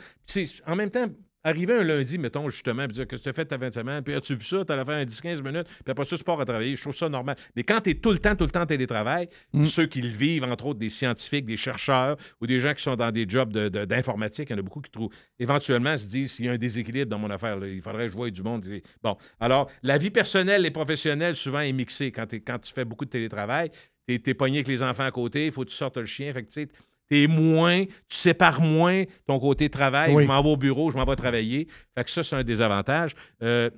[0.67, 1.07] En même temps,
[1.45, 4.03] arriver un lundi, mettons, justement, puis dire que tu as fait ta fin de semaine,
[4.03, 6.45] puis as-tu vu ça, tu as fait un 10-15 minutes, puis après ça, pars à
[6.45, 6.77] travailler.
[6.77, 7.37] Je trouve ça normal.
[7.57, 9.65] Mais quand tu es tout le temps, tout le temps en télétravail, Mm.
[9.65, 12.97] ceux qui le vivent, entre autres des scientifiques, des chercheurs ou des gens qui sont
[12.97, 16.07] dans des jobs de- de- d'informatique, il y en a beaucoup qui trouvent, éventuellement, se
[16.07, 18.31] disent s'il y a un déséquilibre dans mon affaire, là, il faudrait que je voie
[18.31, 18.65] du monde.
[19.03, 23.11] Bon, alors, la vie personnelle et professionnelle, souvent, est mixée quand, tu fais beaucoup de
[23.11, 23.71] télétravail.
[24.09, 26.33] Tu es, pogné avec les enfants à côté, il faut que tu sortes le chien.
[26.33, 26.69] Fait que, tu sais,
[27.13, 30.15] t'es moins, tu sépares moins ton côté travail.
[30.15, 30.23] Oui.
[30.23, 31.69] Je m'en vais au bureau, je m'en vais travailler.
[31.95, 33.15] Fait que ça, c'est un désavantage.
[33.43, 33.69] Euh,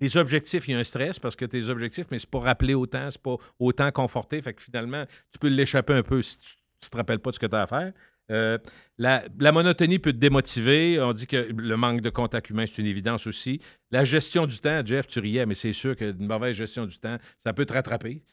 [0.00, 2.74] les objectifs, il y a un stress parce que tes objectifs, mais c'est pas rappelé
[2.74, 4.42] autant, c'est pas autant conforté.
[4.42, 6.56] Fait que finalement, tu peux l'échapper un peu si tu
[6.86, 7.92] ne te rappelles pas de ce que tu as à faire.
[8.32, 8.58] Euh,
[8.98, 11.00] la, la monotonie peut te démotiver.
[11.00, 13.60] On dit que le manque de contact humain, c'est une évidence aussi.
[13.92, 17.16] La gestion du temps, Jeff, tu riais, mais c'est sûr qu'une mauvaise gestion du temps,
[17.44, 18.24] ça peut te rattraper.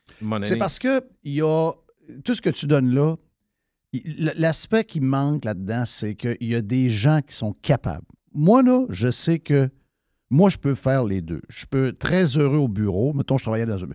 [0.47, 1.71] C'est parce que il y a
[2.25, 3.15] tout ce que tu donnes là.
[4.35, 8.05] L'aspect qui manque là-dedans, c'est qu'il y a des gens qui sont capables.
[8.33, 9.69] Moi, là, je sais que
[10.29, 11.41] moi, je peux faire les deux.
[11.49, 13.13] Je peux être très heureux au bureau.
[13.13, 13.87] Mettons, je travaillais dans un.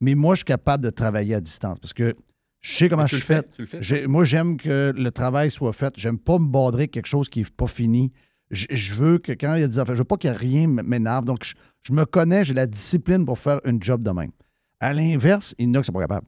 [0.00, 2.14] Mais moi, je suis capable de travailler à distance parce que
[2.60, 3.42] je sais comment je suis fait.
[3.42, 3.82] fais, tu le fais.
[3.82, 5.92] J'ai- Moi, j'aime que le travail soit fait.
[5.96, 8.12] J'aime pas me badrer quelque chose qui n'est pas fini.
[8.52, 10.64] Je, je veux que quand il y a des affaires, je veux pas que rien
[10.64, 11.24] m- m'énerve.
[11.24, 14.30] Donc, je, je me connais, j'ai la discipline pour faire une job de même.
[14.78, 16.26] À l'inverse, il y en a qui sont pas capables.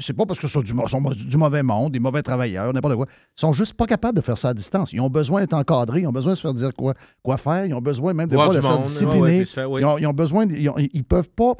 [0.00, 2.72] C'est- pas parce que ce sont du, mo- sont du mauvais monde, des mauvais travailleurs,
[2.72, 3.06] n'importe quoi.
[3.08, 4.92] Ils sont juste pas capables de faire ça à distance.
[4.92, 7.66] Ils ont besoin d'être encadrés, ils ont besoin de se faire dire quoi, quoi faire,
[7.66, 9.20] ils ont besoin même de se faire discipliner.
[9.20, 9.80] ouais, faire- oui.
[9.80, 11.54] Ils, ont, ils ont besoin, ils, ont- ils peuvent pas.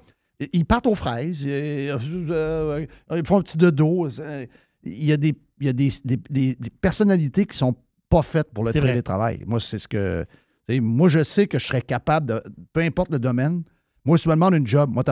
[0.53, 1.97] Ils partent aux fraises, euh,
[2.31, 4.09] euh, ils font un petit dodo.
[4.83, 7.77] Il y a des, il y a des, des- des- des personnalités qui sont
[8.09, 9.45] pas faites pour le télétravail.
[9.47, 10.25] Moi, c'est ce que.
[10.69, 12.43] Moi, je sais que je serais capable de.
[12.73, 13.63] Peu importe le domaine.
[14.05, 15.05] Moi, si tu me demandes une job, moi,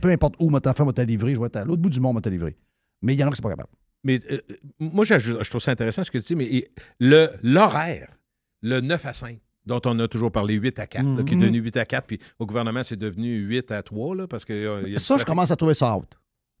[0.00, 1.90] peu importe où, moi, t'as fait, moi, t'as livré, je vais être à l'autre bout
[1.90, 2.56] du monde, moi, t'as livré.
[3.02, 3.68] Mais il y en a qui sont pas capables.
[4.04, 4.38] Mais euh,
[4.78, 6.68] moi, j'ajoute- je trouve ça intéressant ce que tu dis, mais
[7.00, 8.16] le, l'horaire,
[8.62, 11.36] le 9 à 5, dont on a toujours parlé 8 à 4, là, qui est
[11.36, 11.42] Mhm.
[11.42, 14.52] devenu 8 à 4, puis au gouvernement, c'est devenu 8 à 3, là, parce que.
[14.52, 16.06] euh, y a Ça, je commence à trouver ça out.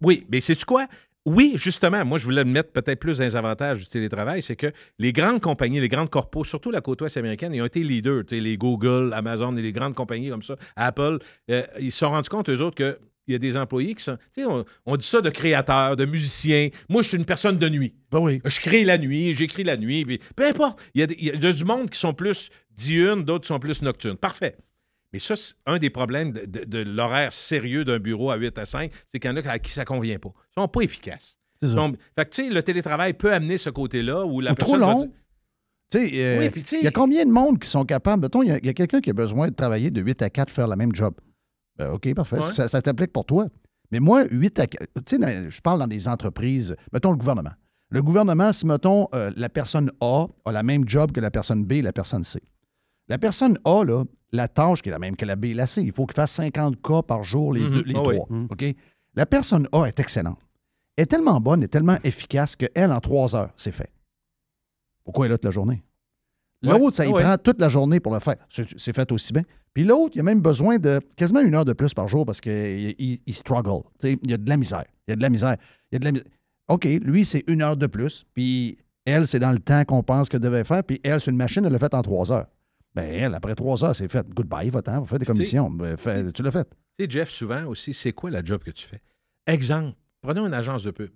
[0.02, 0.86] Oui, mais sais-tu quoi?
[1.26, 4.54] Oui, justement, moi, je voulais me mettre peut-être plus dans les avantages du télétravail, c'est
[4.56, 4.68] que
[5.00, 8.24] les grandes compagnies, les grandes corpos, surtout la côte ouest américaine, ils ont été leaders.
[8.26, 11.18] Tu sais, les Google, Amazon et les grandes compagnies comme ça, Apple,
[11.50, 12.98] euh, ils se sont rendus compte, eux autres, que
[13.28, 14.16] il y a des employés qui sont.
[14.32, 16.68] Tu sais, on, on dit ça de créateurs, de musiciens.
[16.88, 17.92] Moi, je suis une personne de nuit.
[18.12, 18.40] Ben oui.
[18.44, 20.04] Je crée la nuit, j'écris la nuit.
[20.04, 20.80] puis peu importe.
[20.94, 23.48] Il y, a des- il y a du monde qui sont plus diurnes, d'autres qui
[23.48, 24.16] sont plus nocturnes.
[24.16, 24.56] Parfait.
[25.16, 28.58] Mais ça, c'est un des problèmes de, de- de l'horaire sérieux d'un bureau à 8
[28.58, 30.28] à 5, c'est qu'il y en a à qui ça ne convient pas.
[30.56, 31.38] Ils sont pas efficaces.
[31.60, 31.74] C'est ça.
[31.74, 34.72] sont- fait que, tu sais, le télétravail peut amener ce côté-là où la Ou trop
[34.72, 35.12] personne va long.
[35.90, 38.20] sais, euh, Oui, il y a combien de monde qui sont capables?
[38.20, 40.66] Mettons, il y a, quelqu'un qui a besoin de travailler de 8 à 4, faire
[40.68, 41.14] la même job.
[41.78, 42.36] Ben, OK, parfait.
[42.36, 42.52] Ouais.
[42.52, 43.46] Ça, ça t'applique pour toi.
[43.90, 47.52] Mais moi, 8 à 4, tu sais, je parle dans des entreprises, mettons le gouvernement.
[47.88, 51.64] Le gouvernement, si, mettons, euh, la personne A a la même job que la personne
[51.64, 52.40] B et la personne C.
[53.08, 54.02] La personne A, là,
[54.32, 56.14] la tâche qui est la même que la B et la C, il faut qu'il
[56.16, 57.70] fasse 50 cas par jour, les, Mhm.
[57.72, 58.16] deux, les Ah oui.
[58.16, 58.28] trois.
[58.50, 58.64] OK?
[59.14, 60.38] La personne A est excellente.
[60.96, 63.90] Elle est tellement bonne et tellement efficace qu'elle, en trois heures, c'est fait.
[65.04, 65.82] Pourquoi elle est là toute la journée?
[66.64, 66.78] Ouais.
[66.78, 67.22] L'autre, ça Ah y ouais.
[67.22, 68.36] prend toute la journée pour le faire.
[68.48, 69.42] C'est fait aussi bien.
[69.74, 72.40] Puis l'autre, il a même besoin de quasiment une heure de plus par jour parce
[72.40, 73.82] qu'il il, il struggle.
[74.02, 74.84] Il y a de la misère.
[75.06, 75.56] Il y a de la misère.
[75.92, 76.22] Il y a de la mis-
[76.68, 78.24] OK, lui, c'est une heure de plus.
[78.34, 80.82] Puis elle, c'est dans le temps qu'on pense qu'elle devait faire.
[80.82, 82.46] Puis elle, c'est une machine, elle l'a fait en trois heures.
[82.96, 84.26] Ben elle, après trois heures, c'est fait.
[84.28, 85.70] Goodbye, va-t'en, va faire des Tu commissions.
[85.70, 85.96] Ben,
[86.32, 86.64] tu l'as fait.
[86.98, 89.02] Tu sais, Jeff, souvent aussi, c'est quoi la job que tu fais?
[89.46, 91.10] Exemple, prenons une agence de pub.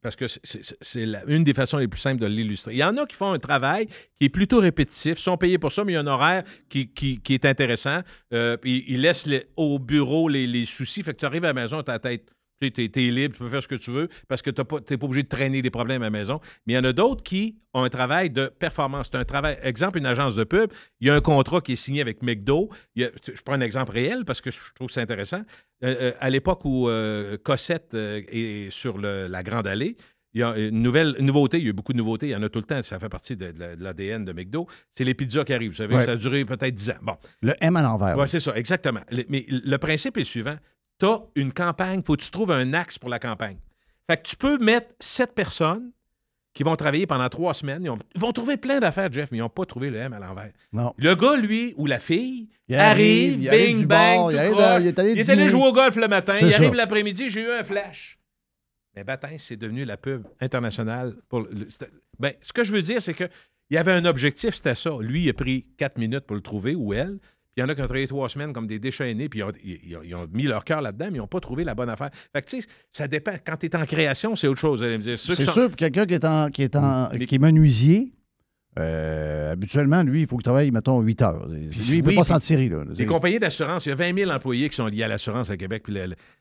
[0.00, 2.72] Parce que c'est- la- une des façons les plus simples de l'illustrer.
[2.74, 5.72] Il y en a qui font un travail qui est plutôt répétitif, sont payés pour
[5.72, 8.00] ça, mais il y a un horaire qui, qui- qui est intéressant.
[8.34, 11.02] Euh, ils laissent les- au bureau les, les soucis.
[11.02, 12.30] Fait que tu arrives à la maison, ta tête.
[12.60, 14.64] Tu es, libre, tu peux faire ce que tu veux parce que tu n'es
[14.96, 16.40] pas, obligé de traîner des problèmes à la maison.
[16.66, 19.08] Mais il y en a d'autres qui ont un travail de performance.
[19.12, 21.76] C'est un travail, exemple, une agence de pub, il y a un contrat qui est
[21.76, 22.70] signé avec McDo.
[22.94, 25.42] Il y a- je prends un exemple réel parce que je trouve que c'est intéressant.
[25.82, 29.96] Euh, euh, à l'époque où euh, Cossette est sur le- la Grande Allée,
[30.32, 32.30] il y a une nouvelle une nouveauté, il y a eu beaucoup de nouveautés, il
[32.32, 34.66] y en a tout le temps, ça fait partie de, de- de l'ADN de McDo.
[34.92, 35.70] C'est les pizzas qui arrivent.
[35.72, 36.04] Vous savez, Ouais.
[36.04, 36.98] ça a duré peut-être 10 ans.
[37.02, 38.16] Bon, Le M à l'envers.
[38.16, 39.00] Ouais, c'est ça, exactement.
[39.10, 40.56] Le- mais le principe est le suivant.
[41.00, 43.58] Tu as une campagne, il faut que tu trouves un axe pour la campagne.
[44.08, 45.90] Fait que tu peux mettre sept personnes
[46.52, 47.82] qui vont travailler pendant trois semaines.
[47.82, 50.12] Ils, ont- ils vont trouver plein d'affaires, Jeff, mais ils n'ont pas trouvé le M
[50.12, 50.52] à l'envers.
[50.72, 50.94] Non.
[50.98, 52.90] Le gars, lui, ou la fille, Il arrive,
[53.32, 55.48] arrive, il arrive bing, bang, tout il arrive est allé il est allé dîner.
[55.50, 58.18] jouer au golf le matin, il arrive l'après-midi, j'ai eu un flash.
[58.94, 61.16] Mais Batin, c'est devenu la pub internationale.
[61.28, 61.66] Pour le-
[62.20, 63.24] ben, ce que je veux dire, c'est que
[63.70, 64.90] il y avait un objectif, c'était ça.
[65.00, 67.18] Lui, il a pris quatre minutes pour le trouver, ou elle.
[67.56, 69.52] Il y en a qui ont travaillé trois semaines comme des déchaînés, puis ils ont,
[69.64, 71.88] ils ont- ils ont mis leur cœur là-dedans, mais ils n'ont pas trouvé la bonne
[71.88, 72.10] affaire.
[72.32, 73.32] Fait que, tu sais, ça dépend.
[73.46, 74.80] Quand tu es en création, c'est autre chose.
[74.80, 75.18] Vous allez me dire.
[75.18, 78.12] C'est sont- sûr, pour quelqu'un qui est en, qui est en, Mais- qui est menuisier,
[78.78, 81.46] euh, habituellement, lui, il faut qu'il travaille, mettons, 8 heures.
[81.48, 82.68] Lui, il ne peut oui, pas puis- s'en tirer.
[82.68, 82.84] Là.
[82.96, 85.56] Les compagnies d'assurance, il y a 20 000 employés qui sont liés à l'assurance à
[85.56, 85.82] Québec.
[85.84, 85.94] Puis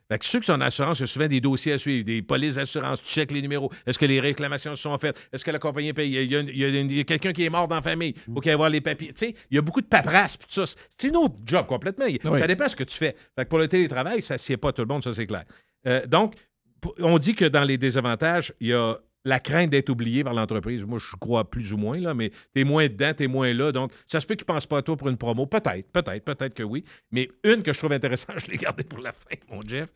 [0.09, 2.03] fait que ceux qui sont en assurance, il y a souvent des dossiers à suivre,
[2.03, 3.71] des polices d'assurance, tu checkes les numéros.
[3.86, 5.17] Est-ce que les réclamations sont faites?
[5.31, 6.11] Est-ce que la compagnie paye?
[6.11, 6.39] Il y a,
[7.01, 8.13] a- quelqu'un qui est mort dans la famille.
[8.27, 9.13] Il faut qu'il y ait les papiers.
[9.13, 10.36] Tu sais, il y a beaucoup de paperasse.
[10.38, 10.75] puis tout ça.
[10.97, 12.05] C'est une autre job complètement.
[12.05, 12.19] Oui.
[12.38, 13.15] Ça dépend de ce que tu fais.
[13.36, 15.43] Fait que pour le télétravail, ça ne sied pas tout le monde, ça c'est clair.
[15.88, 16.34] Euh, donc,
[16.99, 20.84] on dit que dans les désavantages, il y a la crainte d'être oublié par l'entreprise.
[20.84, 23.71] Moi, je crois plus ou moins, là, mais t'es moins dedans, t'es moins là.
[23.71, 25.45] Donc, ça se peut qu'ils ne pensent pas à toi pour une promo.
[25.45, 26.84] Peut-être, peut-être, peut-être que oui.
[27.11, 29.89] Mais une que je trouve intéressante, je l'ai gardée pour la fin, mon Jeff.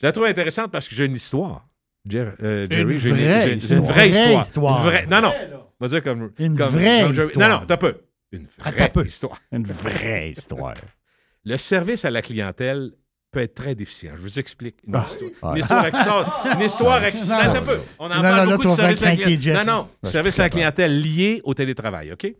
[0.00, 1.66] Je la trouve intéressante parce que j'ai une histoire.
[2.06, 3.80] Jeff, euh, Jerry, Une j'ai vraie j'ai- histoire.
[3.80, 4.40] Une vraie Une vraie histoire.
[4.42, 4.78] histoire.
[4.78, 5.32] Une vraie- Non, non.
[5.80, 6.30] On va dire comme.
[6.38, 7.48] Une comme- vraie comme histoire.
[7.50, 7.94] Non, non, t'as peu.
[8.32, 9.04] Une Ah, vraie t'as peu.
[9.06, 9.38] histoire.
[9.52, 10.74] Une vraie histoire.
[11.44, 12.92] Le service à la clientèle
[13.30, 14.12] peut être très déficient.
[14.16, 15.06] Je vous explique une Ah.
[15.06, 15.30] histoire.
[15.42, 15.52] Ah.
[15.54, 16.56] Une histoire extraordinaire.
[16.58, 17.78] Une histoire un peu.
[17.98, 19.66] On en Non, parle beaucoup de service à la clientèle.
[19.66, 19.88] Non, non.
[20.08, 22.34] Service à la clientèle lié au télétravail, OK?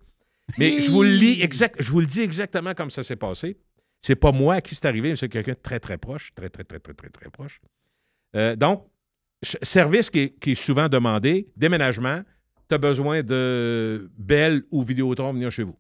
[0.59, 3.57] Mais je vous le lis exact, je vous le dis exactement comme ça s'est passé.
[4.03, 6.33] C'est pas moi à qui c'est arrivé, mais c'est quelqu'un de très, très proche.
[6.35, 7.61] Très, très, très, très, très, très proche.
[8.35, 8.87] Euh, donc,
[9.63, 12.23] service qui est, qui est souvent demandé, déménagement,
[12.69, 15.77] tu as besoin de Bell ou Vidéotron venir chez vous.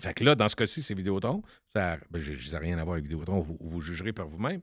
[0.00, 1.42] Fait que là, dans ce cas-ci, c'est Vidéotron.
[1.72, 4.60] Ça, ben, je n'ai rien à voir avec Vidéotron, vous, vous jugerez par vous-même.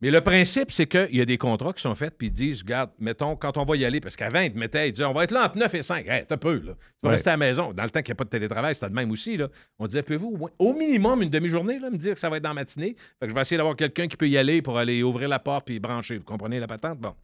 [0.00, 2.62] Mais le principe, c'est qu'il y a des contrats qui sont faits, puis ils disent,
[2.62, 5.12] regarde, mettons, quand on va y aller, parce qu'avant, ils te mettaient, ils disaient, on
[5.12, 6.06] va être là entre 9 et 5.
[6.06, 6.60] Hey, t'as peu, là.
[6.60, 6.68] Tu
[7.02, 7.14] vas Ouais.
[7.16, 7.72] rester à la maison.
[7.72, 9.48] Dans le temps qu'il n'y a pas de télétravail, c'était de même aussi, là.
[9.80, 12.50] On disait, pouvez-vous, au minimum, une demi-journée, là, me dire que ça va être dans
[12.50, 12.94] la matinée?
[13.18, 15.40] Fait que je vais essayer d'avoir quelqu'un qui peut y aller pour aller ouvrir la
[15.40, 16.18] porte puis brancher.
[16.18, 17.00] Vous comprenez la patente?
[17.00, 17.14] Bon.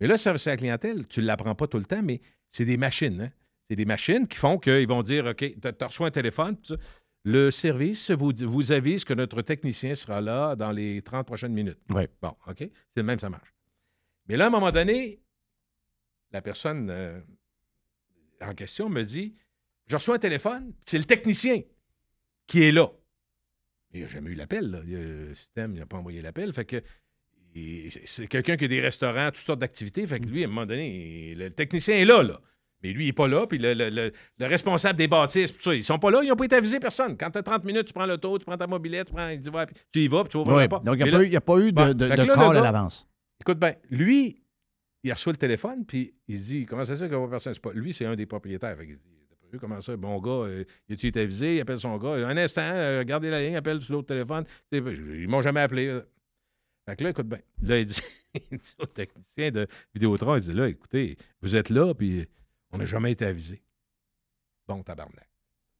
[0.00, 2.20] Mais là, le service à la clientèle, tu ne l'apprends pas tout le temps, mais
[2.50, 3.30] c'est des machines, hein.
[3.68, 6.56] C'est des machines qui font qu'ils vont dire, OK, tu reçu un téléphone,
[7.24, 11.80] le service vous, vous avise que notre technicien sera là dans les 30 prochaines minutes.
[11.90, 12.04] Oui.
[12.22, 12.58] Bon, OK?
[12.58, 13.52] C'est le même, ça marche.
[14.28, 15.20] Mais là, à un moment donné,
[16.32, 17.20] la personne euh,
[18.40, 19.34] en question me dit
[19.88, 21.62] Je reçois un téléphone, c'est le technicien
[22.46, 22.88] qui est là.
[23.92, 24.82] Il n'a jamais eu l'appel.
[24.86, 26.52] Le système n'a pas envoyé l'appel.
[26.52, 26.82] Fait que
[27.54, 30.06] c'est- c'est quelqu'un qui a des restaurants, toutes sortes d'activités.
[30.06, 32.40] Fait que lui, à un moment donné, il- le technicien est là, là.
[32.86, 33.46] Mais lui, il n'est pas là.
[33.46, 36.20] Puis le, le- le- le responsable des bâtisses, tout ça, ils sont pas là.
[36.22, 37.16] Ils n'ont pas été avisés personne.
[37.16, 39.40] Quand tu as 30 minutes, tu prends l'auto, tu prends ta mobilette, tu, prends, il
[39.40, 40.84] puis tu y vas, puis tu ouvres Oui, porte.
[40.84, 42.34] donc, il n'y a, pas eu- il y a pas eu de, de, de là,
[42.34, 43.06] call à l'avance.
[43.40, 44.42] Écoute bien, lui,
[45.02, 47.26] il reçoit le téléphone, puis il se dit Comment ça se fait qu'il n'y a
[47.26, 48.76] pas personne pas- Lui, c'est un des propriétaires.
[48.76, 49.04] Fait qu'il se dit
[49.52, 51.56] pas comment ça Bon gars, euh, il été avisé?
[51.56, 52.26] Il appelle son gars.
[52.26, 54.44] Un instant, euh, gardez la ligne, appelle sur l'autre téléphone.
[54.72, 56.00] Sais, Ils m'ont jamais appelé.
[56.88, 57.38] Fait que là, écoute bien.
[57.62, 58.00] Là, il dit,
[58.50, 62.26] il dit au technicien de Vidéotron Il dit Là, écoutez, vous êtes là, puis
[62.72, 63.62] on n'a jamais été avisé.
[64.66, 65.28] Bon, tabarnak.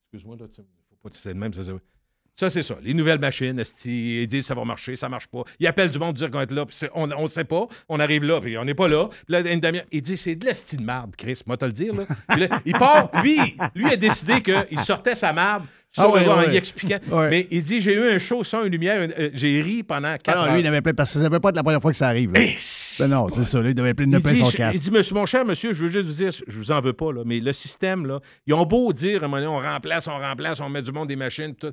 [0.05, 2.51] Excuse-moi, là, tu faut pas c'est de même, ça, ça.
[2.51, 2.77] C'est ça.
[2.83, 5.43] Les nouvelles machines, ils disent ça va marcher, ça marche pas.
[5.59, 7.67] Ils appellent du monde dire qu'on être là, puis on ne sait pas.
[7.89, 9.07] On arrive là, puis on n'est pas là.
[9.07, 11.71] Puis là, une demi-heure, il dit c'est de l'esti de marde, Chris, moi te le
[11.71, 11.95] dire.
[11.95, 12.05] Là.
[12.37, 15.65] Là, il part, lui, lui a décidé qu'il sortait sa marde
[15.95, 16.53] Ah ouais, ouais.
[16.53, 16.99] y expliquant.
[17.11, 17.29] Ouais.
[17.29, 20.29] Mais il dit j'ai eu un show sans une lumière, euh, j'ai ri pendant quatre
[20.29, 20.53] Ah non, heures.
[20.53, 21.97] lui, il n'avait pas, parce que ça ne devait pas être la première fois que
[21.97, 22.33] ça arrive.
[22.33, 22.41] là.
[22.41, 22.55] Eh,
[22.99, 23.61] Ben non, c'est ça.
[23.61, 24.75] Là, il devait plein de plein son casque.
[24.75, 26.93] il dit, monsieur, mon cher monsieur, je veux juste vous dire, je vous en veux
[26.93, 29.71] pas, là, mais le système, là, ils ont beau dire, à un moment donné, on
[29.73, 31.71] remplace, on remplace, on met du monde, des machines, tout.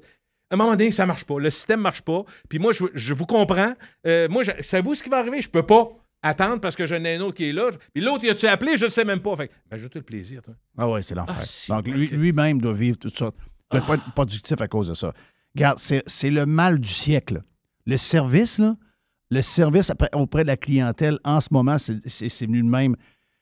[0.51, 1.39] À un moment donné, ça marche pas.
[1.41, 2.23] Le système marche pas.
[2.49, 3.73] Puis moi, je, je vous comprends.
[4.07, 5.41] Euh, moi, savez-vous ce qui va arriver?
[5.43, 5.89] Je peux pas
[6.23, 7.71] attendre parce que j'ai un autre qui est là.
[7.93, 8.77] Puis l'autre, il a-tu appelé?
[8.77, 9.35] Je ne sais même pas.
[9.37, 10.55] Fait que, ben, j'ai tout le plaisir, toi.
[10.79, 11.35] Ah ouais, c'est l'enfer.
[11.71, 13.11] Ah, Donc, lui- lui-même doit vivre tout
[13.81, 15.13] pas être productif à cause de ça.
[15.55, 17.43] Regarde, c'est le mal du siècle.
[17.87, 18.77] Le service, là,
[19.31, 22.97] le service auprès de la clientèle, en ce moment, c'est- venu de même.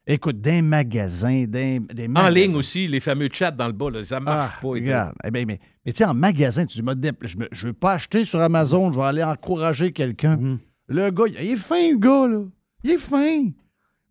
[0.07, 2.31] Écoute, des magasins, des, des En magasins.
[2.31, 4.69] ligne aussi, les fameux chats dans le bas, là, ça marche Ah, pas.
[4.69, 5.15] regarde.
[5.25, 6.85] Eh ben, mais mais tu sais, en magasin, tu dis,
[7.23, 10.37] je ne veux pas acheter sur Amazon, je vais aller encourager quelqu'un.
[10.37, 10.59] Mm.
[10.89, 12.43] Le gars, il est fin, le gars, là.
[12.83, 13.45] Il est fin.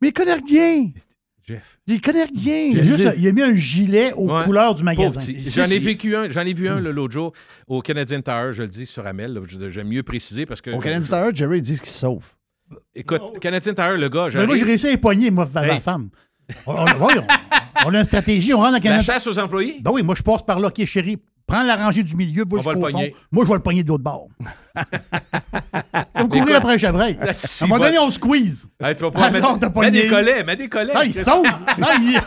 [0.01, 0.91] Mais il connaît rien.
[1.47, 1.79] Jeff.
[1.87, 2.57] Il connaît rien.
[2.71, 4.43] Il a, Je juste- veux dire, il a mis un gilet aux Ouais.
[4.43, 5.19] couleurs du magasin.
[5.19, 7.33] J'en ai vécu un, j'en ai vu un là, l'autre jour
[7.67, 9.39] au Canadian Tire, je le dis sur Amel.
[9.47, 10.69] je- J'aime mieux préciser parce que.
[10.71, 12.23] Au Canadian Tire, Jerry dit qu'il se sauve.
[12.95, 15.79] Écoute, Canadian Tire, le gars, Mais moi, j'ai réussi à époigner, moi, vers la Hey.
[15.79, 16.09] femme.
[16.65, 19.01] On, on- oui, on- on a une stratégie, on rentre dans le La Canada.
[19.01, 19.77] chasse aux employés?
[19.81, 20.67] Ben oui, moi, je passe par là.
[20.67, 21.17] OK, chérie,
[21.51, 23.03] prends la rangée du milieu, jusqu'au le fond.
[23.31, 24.27] Moi, je vais le pogner de l'autre bord.
[26.15, 27.17] Comme courir après un chevreuil.
[27.19, 27.31] À
[27.63, 28.69] un moment donné, on squeeze.
[28.79, 30.93] Hey, tu vas pouvoir Ah mettre, non, mets des collets, mets des collets.
[30.95, 31.45] Ah, il sauve.
[31.77, 32.19] Non, il,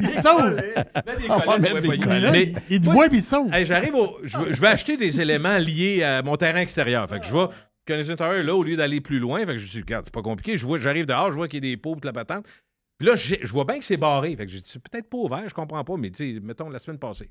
[0.00, 0.54] il sauve.
[0.54, 2.30] Mets des collets, tu vas des.
[2.30, 3.52] Mais- Il te voit puis il sauve.
[3.52, 4.18] Hey, j'arrive au.
[4.22, 7.08] Je veux, je veux acheter des éléments liés à mon terrain extérieur.
[7.08, 7.46] Fait que je vais.
[7.88, 10.56] Là, au lieu d'aller plus loin, fait que je dis, regarde, c'est pas compliqué.
[10.56, 12.46] Je vois, j'arrive dehors, je vois qu'il y a des pots de la patente.
[12.98, 14.36] Puis là, je vois bien que c'est barré.
[14.36, 16.98] Fait que c'est peut-être pas ouvert, je comprends pas, mais tu sais, mettons la semaine
[16.98, 17.30] passée.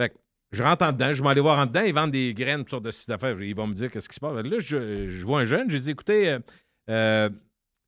[0.00, 0.14] Fait que
[0.52, 2.70] je rentre en dedans, je vais aller voir en dedans, ils vendent des graines, toutes
[2.70, 3.40] sortes de sites d'affaires.
[3.40, 4.34] Ils vont me dire qu'est-ce qui se passe.
[4.34, 6.38] Là, je, je vois un jeune, j'ai dit, écoutez, euh,
[6.88, 7.30] euh,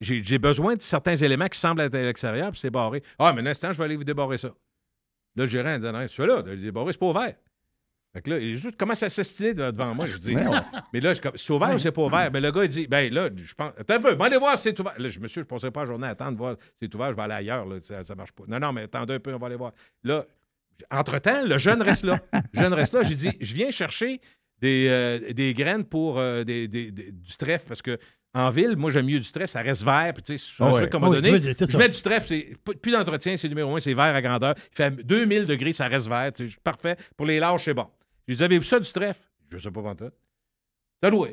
[0.00, 3.02] j'ai besoin de certains éléments qui semblent être à l'extérieur, puis c'est barré.
[3.18, 4.48] Ah, mais un instant, je vais aller vous débarrer ça.
[4.48, 4.54] Là,
[5.44, 7.34] le gérant dit, non, c'est là, de le débarrer, c'est pas ouvert.
[8.14, 10.06] Fait que là, il juste commence à s'estiner devant moi.
[10.06, 10.36] Je dis,
[10.92, 12.30] mais là, c'est ouvert ou c'est pas ouvert?
[12.30, 14.58] Ben, le gars, il dit, ben là, je pense, attends un peu, va aller voir
[14.58, 14.92] si c'est ouvert.
[14.98, 17.10] Là, je, monsieur, je ne passerai pas la journée à attendre, voir si c'est ouvert,
[17.10, 18.44] je vais aller ailleurs, là, ça, ça marche pas.
[18.46, 19.72] Non, non, mais attendez un peu, on va aller voir.
[20.04, 20.26] Là,
[20.90, 22.20] entre-temps, le jeune reste là.
[22.52, 23.02] Le jeune reste là.
[23.02, 24.20] J'ai dit, je viens chercher
[24.60, 27.98] des, euh, des graines pour euh, des- des- du trèfle parce que
[28.34, 30.12] en ville, moi, j'aime mieux du trèfle, ça reste vert.
[30.14, 30.80] Puis, tu sais, c'est un ouais.
[30.80, 31.28] truc qu'on m'a donné.
[31.38, 32.34] Je mets du trèfle,
[32.80, 34.54] plus d'entretien, c'est numéro un, c'est vert à grandeur.
[34.72, 36.30] Il fait 2000 degrés, ça reste vert.
[36.64, 36.96] Parfait.
[37.16, 37.86] Pour les lâches, c'est bon.
[38.26, 39.20] Je dis, avez-vous ça du trèfle?
[39.50, 40.10] Je sais pas, tout.
[41.02, 41.28] Ça doit.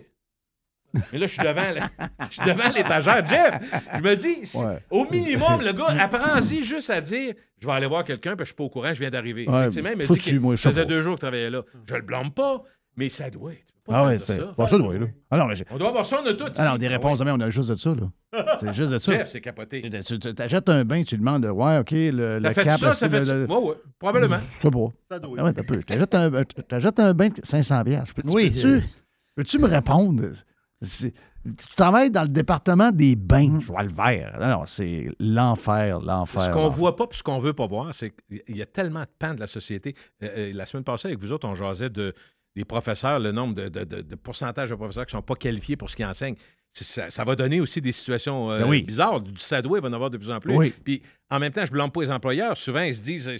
[0.94, 3.26] Mais là, je suis devant, la- je suis devant l'étagère.
[3.28, 4.80] Jeff, je me dis, si- Ouais.
[4.90, 8.50] au minimum, le gars, apprends-y juste à dire je vais aller voir quelqu'un, puis je
[8.50, 9.48] suis pas au courant, je viens d'arriver.
[9.48, 10.90] Ouais, Effectivement, il me je dit suis que moi, je ça sais faisait pas.
[10.94, 11.62] deux jours qu'il travaillait là.
[11.88, 12.64] Je le blâme pas,
[12.96, 13.52] mais ça doit.
[13.86, 14.36] Peux pas Ah ouais, c'est.
[14.38, 14.54] ça.
[14.58, 15.06] Bon, ça doit, là.
[15.32, 16.46] Ah non, mais j'ai- On doit avoir ça, on a tout.
[16.58, 18.10] Ah non, des réponses, mais on a juste de ça, là.
[18.62, 19.12] C'est juste de ça.
[19.12, 19.82] Jeff, c'est capoté.
[20.06, 23.10] Tu t'achètes un bain, tu demandes, ouais, OK, le, Ça le fait cap, ça, ça
[23.10, 23.36] fait le- ça.
[23.54, 24.38] Ouais, ouais, probablement.
[24.58, 24.88] Je sais pas.
[25.12, 25.36] Ça doit.
[25.40, 25.76] Ah ouais, t'as peu.
[25.82, 28.14] Je t'achète un, t'achètes un bain de 500 piastres.
[28.14, 28.80] Peux-tu- Oui, peux-tu, euh,
[29.36, 30.24] peux-tu me répondre?
[30.82, 31.12] Tu
[31.76, 33.50] travailles dans le département des bains.
[33.50, 33.62] Mm.
[33.62, 34.38] Je vois le vert.
[34.40, 36.42] Non, non, c'est l'enfer, l'enfer.
[36.42, 39.02] Ce qu'on voit pas puis ce qu'on veut pas voir, c'est qu'il y a tellement
[39.02, 39.96] de pans de la société.
[40.24, 42.14] Euh, euh, la semaine passée, avec vous autres, on jasait de,
[42.56, 45.36] des professeurs, le nombre de, de, de- de pourcentage de professeurs qui ne sont pas
[45.36, 46.36] qualifiés pour ce qu'ils enseignent.
[46.72, 48.84] Ça, ça va donner aussi des situations euh, Ben oui.
[48.84, 49.22] bizarres.
[49.22, 50.56] Du sadoué, il va en avoir de plus en plus.
[50.56, 50.74] Oui.
[50.84, 51.02] Puis
[51.32, 52.56] en même temps, je ne blâme pas les employeurs.
[52.58, 53.32] Souvent, ils se disent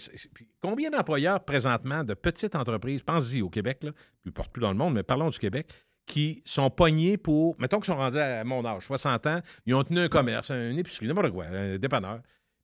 [0.62, 3.92] combien d'employeurs présentement de petites entreprises, pense-y au Québec, là,
[4.24, 5.68] puis partout dans le monde, mais parlons du Québec,
[6.10, 7.56] qui sont pognés pour.
[7.60, 10.78] Mettons qu'ils sont rendus à mon âge, 60 ans, ils ont tenu un commerce, une
[10.78, 12.20] épicerie, n'importe quoi, un dépanneur.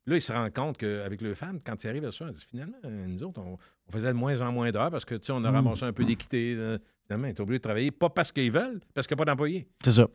[0.07, 2.43] Là, ils se rendent compte qu'avec leurs femmes, quand ils arrivent à ça, ils disent
[2.43, 5.25] finalement, euh, nous autres, on, on faisait de moins en moins d'heures parce que, tu
[5.27, 6.55] sais, on a ramassé un peu d'équité.
[6.57, 6.77] euh,
[7.07, 9.31] Finalement, ils sont obligés de travailler, pas parce qu'ils veulent, parce qu'il n'y a pas
[9.31, 9.67] d'employés.
[9.83, 10.07] C'est ça.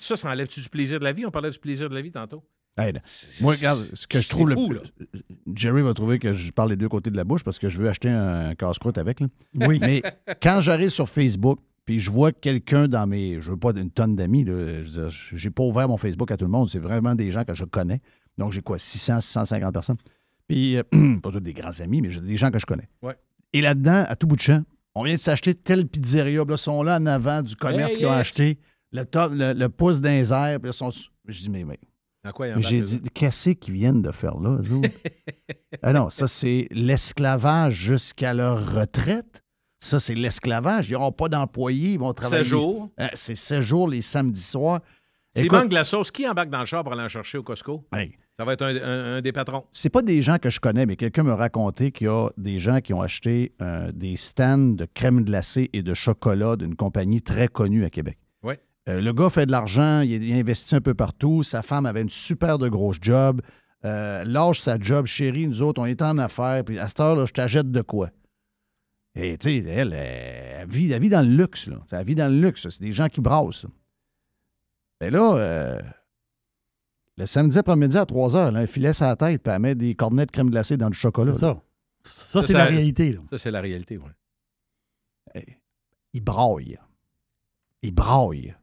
[0.00, 1.24] Ça, ça enlève-tu du plaisir de la vie?
[1.26, 2.42] On parlait du plaisir de la vie tantôt.
[2.76, 2.92] Hey,
[3.40, 4.80] moi, regarde, ce que je trouve le fou, là.
[5.54, 7.78] Jerry va trouver que je parle les deux côtés de la bouche parce que je
[7.80, 9.20] veux acheter un casse-croûte avec.
[9.20, 9.28] là.
[9.54, 9.78] Oui.
[9.80, 10.02] Mais
[10.42, 13.40] quand j'arrive sur Facebook, puis je vois quelqu'un dans mes.
[13.40, 16.44] Je veux pas une tonne d'amis, là, je j'ai pas ouvert mon Facebook à tout
[16.44, 16.68] le monde.
[16.68, 18.00] C'est vraiment des gens que je connais.
[18.38, 19.96] Donc, j'ai quoi, 600, 650 personnes.
[20.48, 20.82] Puis, euh,
[21.22, 22.88] pas tous des grands amis, mais j'ai des gens que je connais.
[23.02, 23.14] Ouais.
[23.52, 24.62] Et là-dedans, à tout bout de champ,
[24.94, 26.44] on vient de s'acheter telle pizzeria.
[26.44, 28.20] Là, ils sont là en avant du commerce Hey, qu'ils ont yes.
[28.20, 28.58] acheté.
[28.92, 30.58] Le, top, le, le pouce les airs.
[30.60, 30.90] Puis là, ils sont.
[31.26, 31.78] Je dis, mais, mais
[32.60, 34.80] j'ai dit, qu'est-ce qu'ils viennent de faire là, eux
[35.82, 39.43] ah non, ça, c'est l'esclavage jusqu'à leur retraite.
[39.84, 40.88] Ça, c'est l'esclavage.
[40.88, 42.42] Ils n'auront pas d'employés, ils vont travailler.
[42.44, 42.90] 16 jours.
[43.00, 44.80] Euh, c'est 16 jours les samedis soirs.
[45.36, 47.42] S'il manque de la sauce, qui embarque dans le char pour aller en chercher au
[47.42, 47.84] Costco?
[47.94, 49.64] hey, Ça va être un, un- un des patrons.
[49.72, 52.58] c'est pas des gens que je connais, mais quelqu'un m'a raconté qu'il y a des
[52.60, 57.20] gens qui ont acheté euh, des stands de crème glacée et de chocolat d'une compagnie
[57.20, 58.16] très connue à Québec.
[58.44, 58.60] Ouais.
[58.88, 61.42] Euh, le gars fait de l'argent, il, il investit un peu partout.
[61.42, 63.42] Sa femme avait une super de grosse job.
[63.84, 66.62] Euh, lâche sa job, chérie, nous autres, on est en affaires.
[66.64, 68.10] Puis à cette heure-là, je t'achète de quoi?
[69.16, 71.66] Et tu sais, elle, elle, elle vit, elle vit dans le luxe.
[71.68, 71.76] Là.
[71.92, 72.68] Elle vit dans le luxe.
[72.68, 73.66] C'est des gens qui brassent.
[75.00, 75.80] Et là, euh,
[77.16, 79.94] le samedi après-midi à 3 heures, là, elle filait sa tête puis elle met des
[79.94, 81.32] cornets de crème glacée dans du chocolat.
[81.32, 81.62] C'est ça.
[82.02, 83.12] Ça, Ça, c'est la réalité.
[83.12, 83.20] Là.
[83.30, 84.10] Ça, c'est la réalité, oui.
[85.34, 85.58] Hey,
[86.12, 86.78] Il braille.
[87.82, 88.54] Il braille.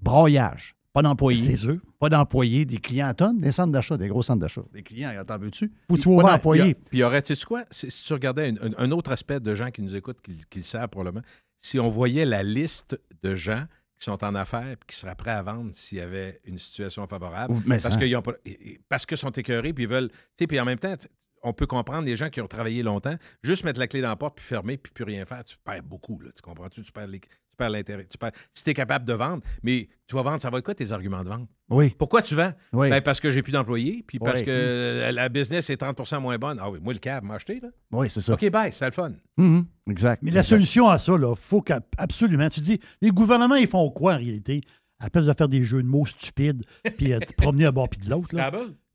[0.00, 0.74] Braillage.
[0.92, 1.42] Pas d'employés.
[1.42, 1.78] C'est sûr.
[1.98, 4.62] Pas d'employés, des clients à tonnes, des centres d'achat, des gros centres d'achat.
[4.72, 5.70] Des clients, t'en veux-tu?
[5.70, 6.74] Que tu Pas d'employés.
[6.74, 7.64] Puis il y aurait, tu sais quoi?
[7.70, 10.64] Si, si tu regardais un, autre aspect de gens qui nous écoutent, qui, qui le
[10.64, 11.24] savent probablement,
[11.60, 13.64] si on voyait la liste de gens
[13.98, 17.06] qui sont en affaires et qui seraient prêts à vendre s'il y avait une situation
[17.06, 18.22] favorable, Mais parce qu'ils ont
[18.88, 20.08] parce qu'ils sont écœurés puis ils veulent.
[20.08, 20.94] Tu sais, puis en même temps,
[21.42, 24.16] on peut comprendre les gens qui ont travaillé longtemps, juste mettre la clé dans la
[24.16, 26.82] porte puis fermer puis plus rien faire, tu perds beaucoup, là, tu comprends-tu?
[26.82, 27.20] Tu perds les-
[27.58, 28.06] perds l'intérêt.
[28.10, 30.64] Tu perds, si tu es capable de vendre, mais tu vas vendre, ça va être
[30.64, 31.48] quoi tes arguments de vente?
[31.68, 32.52] Oui, Pourquoi tu vends?
[32.72, 32.88] oui.
[32.88, 34.46] Ben, parce que j'ai plus d'employés, puis parce Oui.
[34.46, 36.58] que la business est 30% moins bonne.
[36.62, 37.68] Ah oui, moi, le cab m'a acheté, là.
[37.92, 38.32] oui, c'est ça.
[38.32, 39.12] OK, bye, c'est le fun.
[39.36, 40.22] Mhm, Exact.
[40.22, 42.48] Mais la solution à ça, il faut qu'absolument.
[42.48, 44.62] Tu dis, les gouvernements, ils font quoi en réalité?
[45.00, 46.64] À la place de faire des jeux de mots stupides,
[46.96, 48.50] puis euh, te promener à bord puis de l'autre, là.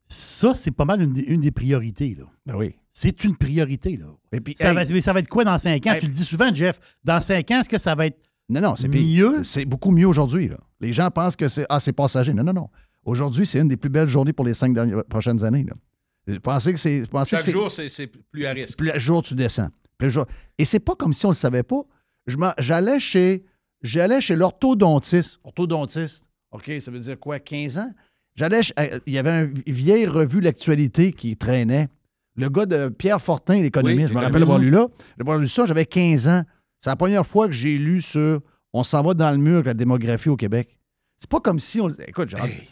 [0.06, 2.14] ça, c'est pas mal une, des- une des priorités.
[2.18, 2.24] là.
[2.46, 2.74] Ben oui.
[2.92, 3.96] C'est une priorité.
[3.96, 4.06] Là.
[4.32, 5.92] Et puis, Ça, hey, va, mais ça va être quoi dans cinq ans?
[5.94, 6.00] Hey.
[6.00, 6.78] Tu le dis souvent, Jeff.
[7.02, 8.18] Dans cinq ans, est-ce que ça va être.
[8.48, 9.42] Non, non, c'est mieux?
[9.42, 10.50] C'est beaucoup mieux aujourd'hui.
[10.80, 12.32] Les gens pensent que c'est ah, c'est passager.
[12.32, 12.68] Non, non, non.
[13.04, 15.64] Aujourd'hui, c'est une des plus belles journées pour les cinq dernières, prochaines années.
[15.64, 16.38] Là.
[16.42, 17.04] Pensez que c'est.
[17.26, 18.76] Chaque que jour, c'est plus à risque.
[18.78, 19.68] Plus le jour tu descends.
[19.98, 20.26] Plus jour-
[20.58, 21.82] Et c'est pas comme si on le savait pas.
[22.58, 23.44] J'allais chez,
[23.82, 25.40] j'allais chez l'orthodontiste.
[25.44, 27.92] Orthodontiste, OK, ça veut dire quoi, 15 ans?
[28.34, 28.60] J'allais,
[29.06, 31.88] il y avait une vieille revue L'Actualité qui traînait.
[32.36, 34.88] Le gars de Pierre Fortin, l'économiste, Oui, je me rappelle avoir lu là.
[35.18, 36.42] D'avoir lu ça, j'avais 15 ans.
[36.84, 38.42] C'est la première fois que j'ai lu sur
[38.74, 40.78] On s'en va dans le mur avec la démographie au Québec.
[41.18, 41.88] C'est pas comme si on.
[41.88, 42.68] Écoute, genre, Hey,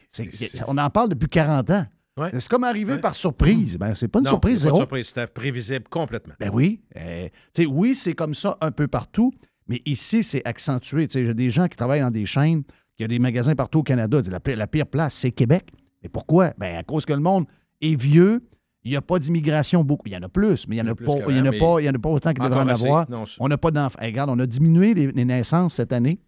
[0.67, 1.87] on en parle depuis 40 ans.
[2.19, 2.29] Ouais.
[2.35, 3.01] C'est comme arrivé Ouais.
[3.01, 3.79] par surprise.
[3.79, 4.77] Ben, c'est pas une Non, surprise, c'est pas zéro.
[4.77, 6.35] une surprise, c'était prévisible complètement.
[6.39, 6.83] Ben oui.
[6.95, 7.29] Euh,
[7.69, 9.33] oui, c'est comme ça un peu partout,
[9.67, 11.09] mais ici, c'est accentué.
[11.11, 12.65] J'ai des gens qui travaillent dans des chaînes,
[12.99, 14.21] qui ont des magasins partout au Canada.
[14.31, 15.71] La pire, la pire place, c'est Québec.
[16.03, 16.53] Mais pourquoi?
[16.59, 17.47] Ben, à cause que le monde
[17.81, 18.43] est vieux,
[18.85, 20.09] il n'y a pas d'immigration beaucoup.
[20.09, 21.41] Il y en a plus, mais il n'y en, a plus pas- qu'avant, il y
[21.41, 23.11] en a mais pas- il y en a pas autant qu'il devrait en avoir.
[23.11, 23.99] Non, On n'a pas d'enfants.
[24.01, 26.19] Hey, regarde, on a diminué les, les naissances cette année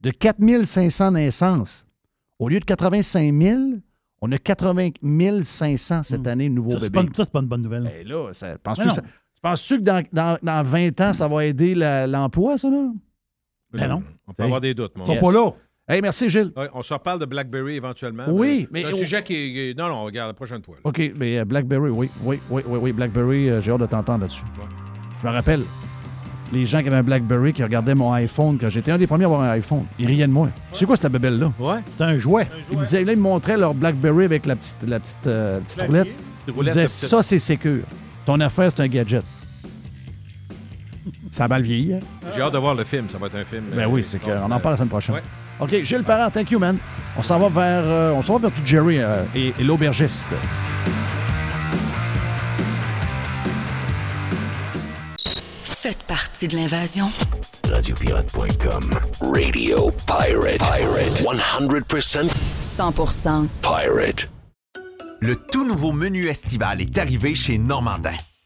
[0.00, 1.86] de 4500 naissances.
[2.38, 3.60] Au lieu de 85 000,
[4.20, 4.90] on a 80
[5.42, 6.28] 500 cette Hmm.
[6.28, 7.08] année de nouveaux Ça, c'est bébés.
[7.08, 7.84] pas, ça, c'est pas une bonne nouvelle.
[7.84, 8.94] Ben là, ça- penses-tu que, non.
[8.94, 9.02] ça-
[9.42, 12.90] penses-tu que dans, dans- dans 20 ans, ça va aider la- l'emploi, ça, là?
[13.72, 14.02] Ben non.
[14.26, 15.22] On peut avoir des doutes, mon Ils sont Yes.
[15.22, 15.50] pas là.
[15.88, 16.52] Hey, merci, Gilles.
[16.56, 18.24] Ouais, on se reparle de BlackBerry éventuellement.
[18.28, 18.82] Oui, mais.
[18.84, 19.34] mais- C'est un sujet qui
[19.70, 19.76] est.
[19.76, 20.76] Non, non, on regarde la prochaine fois.
[20.76, 20.80] là.
[20.84, 24.20] OK, mais euh, BlackBerry, oui, oui, oui, oui, oui, BlackBerry, euh, j'ai hâte de t'entendre
[24.20, 24.44] là-dessus.
[24.60, 24.66] Ouais.
[25.20, 25.62] Je me rappelle,
[26.52, 29.24] les gens qui avaient un BlackBerry, qui regardaient mon iPhone, quand j'étais un des premiers
[29.24, 30.50] à avoir un iPhone, ils riaient de moi.
[30.72, 31.52] C'est quoi cette bébelle-là?
[31.58, 31.80] Ouais.
[31.90, 32.46] C'est un jouet.
[32.70, 35.82] Ils disaient, là, ils me montraient leur BlackBerry avec la petite, la petite, euh, petite
[35.82, 36.08] roulette.
[36.46, 37.82] Ils disaient, ça, c'est sécure.
[38.24, 39.24] Ton affaire, c'est un gadget.
[41.32, 42.00] ça a mal vieilli, hein?
[42.36, 43.08] J'ai hâte de voir le film.
[43.10, 43.64] Ça va être un film.
[43.74, 45.16] Ben euh, oui, c'est qu'on en parle la semaine prochaine.
[45.16, 45.22] Ouais.
[45.60, 46.78] OK, Gilles Parent, thank you, man.
[47.16, 50.26] On s'en va vers, euh, on s'en va vers du Jerry euh, et, et l'aubergiste.
[55.64, 57.06] Faites partie de l'invasion.
[57.68, 58.94] Radiopirate.com.
[59.20, 60.58] Radio Pirate.
[60.58, 61.22] Pirate.
[61.22, 62.28] 100%
[62.60, 64.28] 100% pirate.
[65.20, 68.14] Le tout nouveau menu estival est arrivé chez Normandin.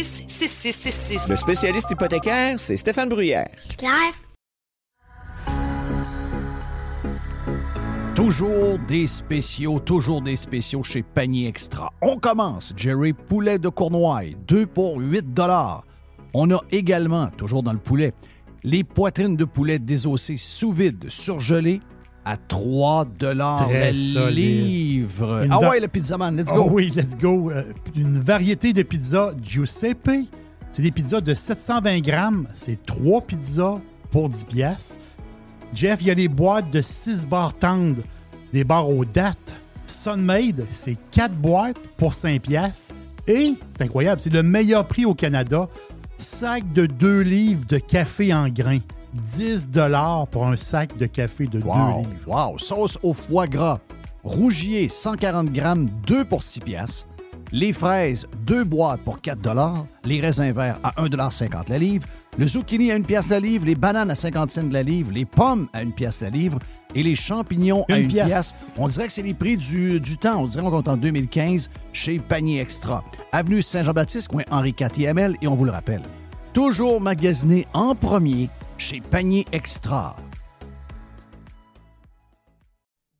[0.00, 1.28] 266-6666.
[1.28, 3.50] Le spécialiste hypothécaire, c'est Stéphane Bruyère.
[3.78, 4.14] Claire?
[8.14, 11.90] Toujours des spéciaux, toujours des spéciaux chez Panier Extra.
[12.02, 15.26] On commence, Jerry, poulet de Cournoye, 2 pour 8
[16.34, 18.12] On a également, toujours dans le poulet,
[18.62, 21.80] les poitrines de poulet désossées sous vide, surgelées
[22.30, 24.64] à 3 Très le solide.
[24.66, 25.42] livre.
[25.44, 26.68] Une Ah va- ouais, le pizzaman, let's Oh go.
[26.72, 27.50] oui, let's go.
[27.50, 27.62] Euh,
[27.96, 30.10] une variété de pizzas Giuseppe.
[30.72, 32.46] C'est des pizzas de 720 grammes.
[32.52, 33.78] C'est trois pizzas
[34.12, 34.98] pour 10 piastres.
[35.74, 38.02] Jeff, il y a les boîtes de 6 barres tendres,
[38.52, 39.60] des barres aux dates.
[39.88, 42.94] Sunmade, c'est 4 boîtes pour 5 piastres.
[43.26, 45.68] Et, c'est incroyable, c'est le meilleur prix au Canada.
[46.16, 48.80] Sac de 2 livres de café en grains.
[49.14, 49.68] 10
[50.30, 52.10] pour un sac de café de 2 Wow, livres.
[52.26, 52.58] wow.
[52.58, 53.78] Sauce au foie gras.
[54.22, 57.06] Rougier, 140 grammes, 2 pour 6 piastres.
[57.52, 59.40] Les fraises, 2 boîtes pour 4
[60.04, 62.06] Les raisins verts à 1,50 la livre.
[62.38, 63.66] Le zucchini à 1 pièce la livre.
[63.66, 65.10] Les bananes à 50 cents la livre.
[65.12, 66.60] Les pommes à 1 pièce la livre.
[66.94, 68.26] Et les champignons à Une 1 pièce.
[68.28, 68.72] pièce.
[68.76, 70.42] On dirait que c'est les prix du, du temps.
[70.42, 73.02] On dirait qu'on est en 2015 chez Panier Extra.
[73.32, 75.34] Avenue Saint-Jean-Baptiste, coin Henri IVML.
[75.42, 76.02] Et on vous le rappelle,
[76.52, 78.48] toujours magasiné en premier
[78.80, 80.16] chez Panier Extra.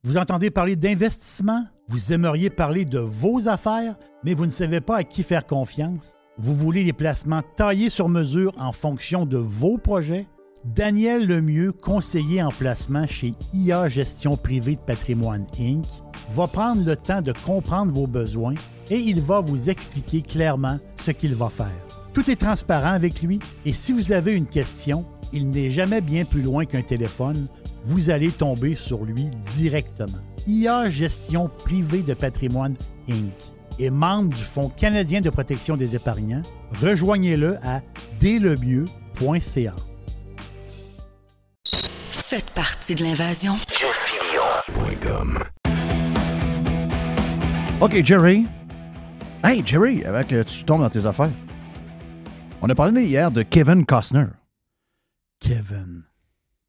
[0.03, 1.65] Vous entendez parler d'investissement?
[1.87, 6.15] Vous aimeriez parler de vos affaires, mais vous ne savez pas à qui faire confiance?
[6.39, 10.27] Vous voulez les placements taillés sur mesure en fonction de vos projets?
[10.65, 15.85] Daniel Lemieux, conseiller en placement chez IA Gestion Privée de Patrimoine Inc.,
[16.31, 18.55] va prendre le temps de comprendre vos besoins
[18.89, 21.87] et il va vous expliquer clairement ce qu'il va faire.
[22.13, 26.25] Tout est transparent avec lui et si vous avez une question, il n'est jamais bien
[26.25, 27.47] plus loin qu'un téléphone.
[27.83, 30.19] Vous allez tomber sur lui directement.
[30.47, 32.75] IA Gestion Privée de Patrimoine
[33.09, 33.31] Inc.
[33.79, 36.41] est membre du Fonds canadien de protection des épargnants.
[36.81, 37.81] Rejoignez-le à
[38.19, 39.75] dèslemieux.ca.
[42.11, 43.53] Faites partie de l'invasion.
[47.81, 48.45] OK, Jerry.
[49.43, 51.31] Hey, Jerry, avant que tu tombes dans tes affaires.
[52.61, 54.25] On a parlé hier de Kevin Costner.
[55.41, 56.03] Kevin.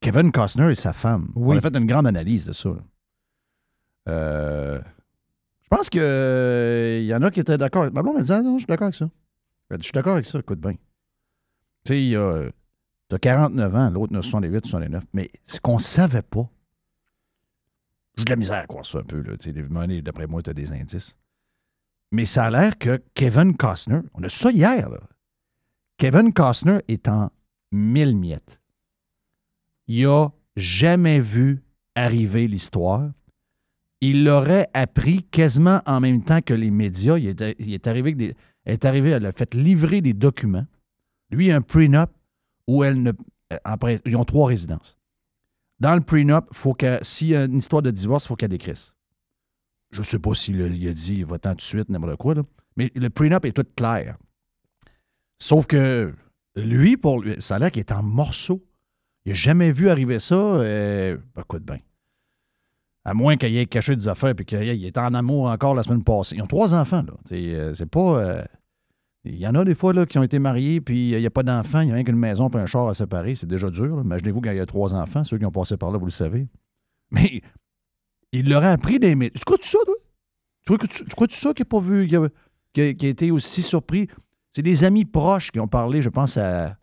[0.00, 1.30] Kevin Costner et sa femme.
[1.36, 1.54] Oui.
[1.54, 2.70] On a fait une grande analyse de ça.
[4.08, 4.80] Euh,
[5.62, 6.00] je pense qu'il
[7.04, 7.84] y en a qui étaient d'accord.
[7.92, 9.08] Ma blonde m'a dit Ah non, je suis d'accord avec ça.
[9.70, 10.72] Je suis d'accord avec ça, écoute bien.
[10.72, 10.78] Tu
[11.86, 12.48] sais, il y a.
[13.08, 15.04] T'as 49 ans, l'autre en a 68, 69.
[15.12, 16.48] Mais ce qu'on savait pas,
[18.16, 19.22] j'ai de la misère à croire ça un peu.
[19.22, 20.00] Là.
[20.00, 21.14] D'après moi, tu as des indices.
[22.10, 24.98] Mais ça a l'air que Kevin Costner, on a ça hier, là.
[25.98, 27.30] Kevin Costner est en
[27.70, 28.61] mille miettes.
[29.88, 31.62] Il a jamais vu
[31.94, 33.10] arriver l'histoire.
[34.00, 37.18] Il l'aurait appris quasiment en même temps que les médias.
[37.18, 38.34] Il est, arrivé, des,
[38.66, 40.66] est arrivé, elle a fait livrer des documents.
[41.30, 42.10] Lui, un prenup
[42.66, 43.12] où elle ne.
[43.52, 44.98] euh, ils ont trois résidences.
[45.80, 48.94] Dans le prenup, faut s'il y a une histoire de divorce, il faut qu'elle décrisse.
[49.90, 52.34] Je ne sais pas s'il a, dit va-t'en tout de suite, n'importe quoi.
[52.34, 52.42] là.
[52.76, 54.16] Mais le prenup est tout clair.
[55.38, 56.14] Sauf que
[56.56, 58.64] lui, pour lui, ça a est en morceaux.
[59.24, 60.34] Il n'a jamais vu arriver ça.
[60.34, 61.78] Euh, écoute bien.
[63.04, 66.04] À moins qu'il ait caché des affaires et qu'il est en amour encore la semaine
[66.04, 66.36] passée.
[66.36, 67.14] Ils ont trois enfants, là.
[67.28, 68.22] C'est, euh, pas.
[68.22, 68.44] euh,
[69.24, 71.30] il y en a des fois là, qui ont été mariés, puis il n'y a
[71.30, 73.34] pas d'enfants, il n'y a rien qu'une maison et un char à séparer.
[73.36, 73.96] C'est déjà dur.
[73.96, 74.02] là.
[74.02, 76.10] Imaginez-vous quand il y a trois enfants, ceux qui ont passé par là, vous le
[76.10, 76.48] savez.
[77.10, 77.40] Mais
[78.32, 79.38] il l'aurait appris des médias.
[79.38, 79.94] Tu crois-tu ça, toi?
[80.66, 83.30] Tu crois-tu tu, tu crois-tu ça qu'il n'a pas vu, qu'il a, a- a été
[83.30, 84.08] aussi surpris?
[84.52, 86.76] C'est des amis proches qui ont parlé, je pense, à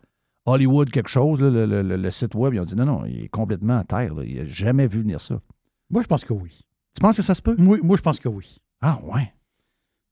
[0.50, 2.54] Hollywood quelque chose, là, le, le- le- site web.
[2.54, 4.14] Ils ont dit non, non, il est complètement à terre.
[4.14, 4.24] là.
[4.24, 5.40] Il n'a jamais vu venir ça.
[5.90, 6.58] Moi, je pense que oui.
[6.94, 7.54] Tu penses que ça se peut?
[7.58, 8.56] Oui, moi, je pense que oui.
[8.80, 9.32] Ah, ouais.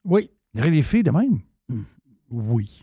[0.05, 0.31] Oui.
[0.55, 1.41] Il y aurait des filles de même?
[2.31, 2.83] Oui.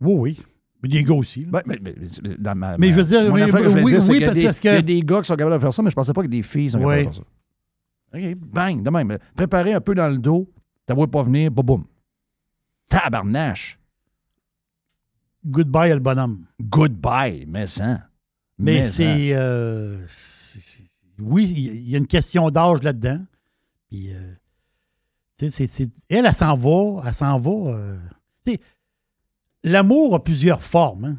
[0.00, 0.40] Oui, oui.
[0.82, 1.44] Mais des gars aussi.
[1.44, 4.44] Ben, mais, mais- mais- dans ma- Mais ma- je veux dire, mais- que oui, dire,
[4.44, 5.94] parce que- Il y a des gars qui sont capables de faire ça, mais je
[5.96, 8.18] pensais pas que des filles sont capables de faire ça.
[8.18, 9.18] OK, bang, de même.
[9.34, 10.48] Préparer un peu dans le dos,
[10.86, 11.84] t'as pas venir, boum, boum.
[12.88, 13.78] Tabarnache.
[15.46, 16.46] Goodbye, le bonhomme.
[16.60, 18.00] Goodbye, mais ça.
[18.58, 19.34] Mais c'est.
[19.34, 20.60] euh, c'est-
[21.18, 23.20] oui, il y- a une question d'âge là-dedans.
[23.88, 24.32] Puis, euh,
[26.08, 27.02] elle, elle s'en va.
[27.06, 27.50] Elle s'en va.
[27.72, 27.96] euh,
[29.62, 31.04] L'amour a plusieurs formes.
[31.04, 31.16] hein.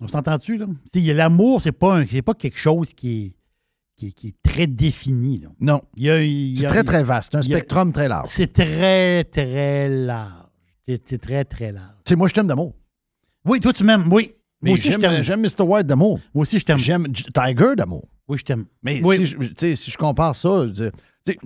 [0.00, 0.66] On s'entend-tu, là?
[0.94, 3.36] L'amour, c'est pas, un- pas quelque chose qui est,
[3.96, 5.38] qui est, qui est très défini.
[5.40, 5.48] là.
[5.60, 5.80] Non.
[6.56, 7.32] C'est très, très vaste.
[7.32, 8.28] C'est un y a- spectrum très large.
[8.28, 10.46] C'est très, très large.
[10.88, 11.94] C'est c'est très, très large.
[12.04, 12.74] Tu sais, moi, je t'aime d'amour.
[13.44, 14.12] Oui, toi, tu m'aimes.
[14.12, 14.34] Oui.
[14.62, 15.22] Mais Moi aussi, je j'aime, t'aime.
[15.22, 15.62] j'aime Mr.
[15.62, 16.20] White d'amour.
[16.34, 16.76] Moi aussi, je t'aime.
[16.78, 18.06] J'aime J- Tiger d'amour.
[18.28, 18.66] Oui, je t'aime.
[18.82, 19.16] Mais Oui.
[19.16, 20.90] si, je, tu sais, si je compare ça, je veux dire,
[21.24, 21.38] tu sais,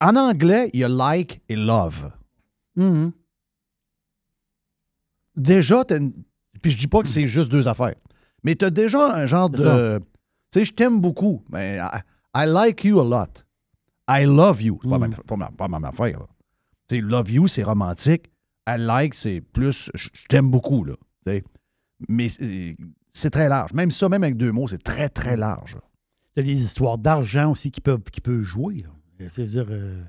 [0.00, 2.10] en anglais, il y a like et love.
[2.76, 3.12] Mhm.
[5.36, 6.12] Déjà, t'as une-
[6.60, 7.94] puis je dis pas que c'est juste deux affaires,
[8.44, 10.00] mais tu as déjà un genre C'est de.
[10.52, 12.00] Tu sais, je t'aime beaucoup, mais I,
[12.34, 13.42] I like you a lot.
[14.08, 14.78] I love you.
[14.82, 15.00] C'est pas, Mm.
[15.00, 16.18] même- pas, ma- pas ma même affaire.
[16.20, 16.26] là.
[16.88, 18.30] Tu sais, love you, c'est romantique.
[18.68, 19.90] I like, c'est plus.
[19.94, 20.94] Je t'aime beaucoup, là.
[22.08, 22.76] Mais c'est-
[23.30, 23.72] très large.
[23.74, 25.76] Même ça, même avec deux mots, c'est très, très large.
[26.36, 28.84] Il y a des histoires d'argent aussi qui peuvent, qui peuvent jouer.
[29.28, 30.02] C'est-à-dire, euh,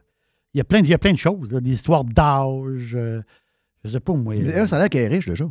[0.53, 1.51] il, y a plein, de- il y a plein de choses.
[1.51, 2.95] là, des histoires d'âge.
[2.95, 3.21] euh,
[3.83, 4.33] je sais pas, moi.
[4.35, 5.45] euh, Elle, ça a l'air qu'elle est riche déjà.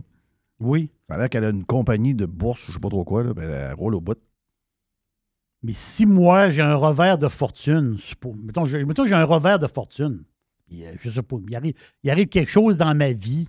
[0.60, 0.90] oui.
[1.08, 3.32] Ça a l'air qu'elle a une compagnie de bourse, je sais pas trop quoi, là,
[3.36, 4.18] mais elle roule au bout.
[5.62, 7.96] Mais si moi, j'ai un revers de fortune,
[8.42, 10.24] mettons, j'ai- mettons j'ai un revers de fortune,
[10.66, 13.46] puis, euh, je sais pas, il arrive, il arrive quelque chose dans ma vie.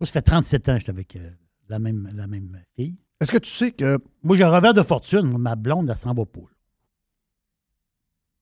[0.00, 1.30] Moi, ça fait 37 ans que j'étais avec euh,
[1.68, 2.96] la, même, la même fille.
[3.20, 3.98] Est-ce que tu sais que.
[4.22, 5.36] Moi, j'ai un revers de fortune.
[5.38, 6.40] Ma blonde, elle s'en va pas.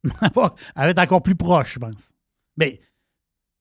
[0.22, 0.55] elle, va,
[0.91, 2.14] être encore plus proche, je pense.
[2.57, 2.80] Mais,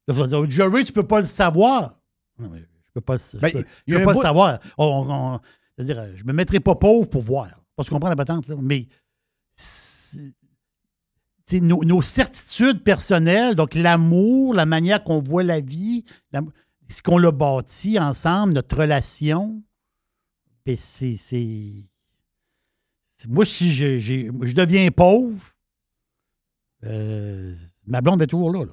[0.07, 1.99] là, tu vas dire, Jerry, tu peux pas le savoir.
[2.37, 4.59] Non, mais je peux pas, le- je Ben, peux, je peux pas bout- le savoir.
[4.77, 5.39] On- on- on-
[5.77, 7.49] c'est-à-dire, euh, je me mettrai pas pauvre pour voir.
[7.75, 8.55] Parce qu'on comprend la patente, là.
[8.61, 8.87] Mais,
[11.53, 16.41] nos, nos certitudes personnelles, donc l'amour, la manière qu'on voit la vie, la-
[16.87, 19.63] ce qu'on l'a bâti ensemble, notre relation,
[20.65, 21.85] ben, c'est.
[23.27, 25.43] Moi, si je, deviens pauvre,
[26.85, 27.53] euh,
[27.85, 28.65] ma blonde est toujours là.
[28.65, 28.71] là.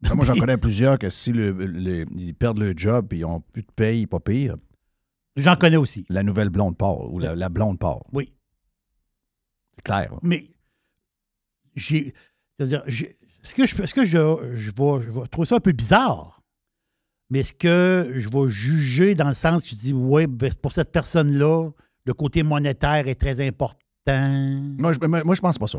[0.00, 3.22] Ben, Moi, j'en connais plusieurs que si le- le- ils perdent le job et ils
[3.22, 4.56] n'ont plus de paye, pas pire,
[5.36, 6.04] J'en connais aussi.
[6.08, 8.00] la nouvelle blonde part ou la, la blonde part.
[8.12, 8.32] Oui.
[9.78, 10.12] C'est clair.
[10.12, 10.18] là.
[10.22, 10.44] Mais
[11.74, 12.14] j'ai.
[12.56, 14.18] C'est-à-dire, est-ce que, je, est-ce que je,
[14.54, 16.42] je, vais, je vais trouver ça un peu bizarre?
[17.30, 20.72] Mais est-ce que je vais juger dans le sens que tu dis, oui, ben, pour
[20.72, 21.70] cette personne-là,
[22.04, 23.78] le côté monétaire est très important?
[24.78, 25.78] Moi, je, moi, moi, je pense pas ça.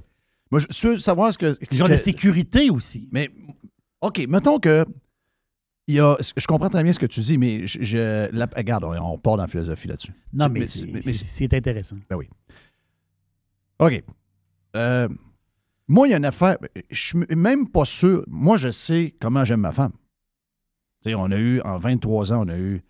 [0.51, 1.57] Moi, je veux savoir ce que.
[1.71, 3.09] Genre que- de sécurité aussi.
[3.11, 3.30] Mais,
[4.01, 4.85] OK, mettons que.
[5.88, 8.47] Il y a, je comprends très bien ce que tu dis, mais je, je- la-
[8.55, 10.13] regarde, on, on part dans la philosophie là-dessus.
[10.31, 11.95] Non, C'est- mais, mais- c'est, mais- c'est- mais- c'est intéressant.
[12.07, 12.30] Ben oui.
[13.80, 14.03] OK.
[14.76, 15.07] Euh,
[15.88, 16.57] moi, il y a une affaire.
[16.89, 18.23] Je suis même pas sûr.
[18.27, 19.93] Moi, je sais comment j'aime ma femme.
[21.03, 22.81] Tu sais, on a eu, en 23 ans, on a eu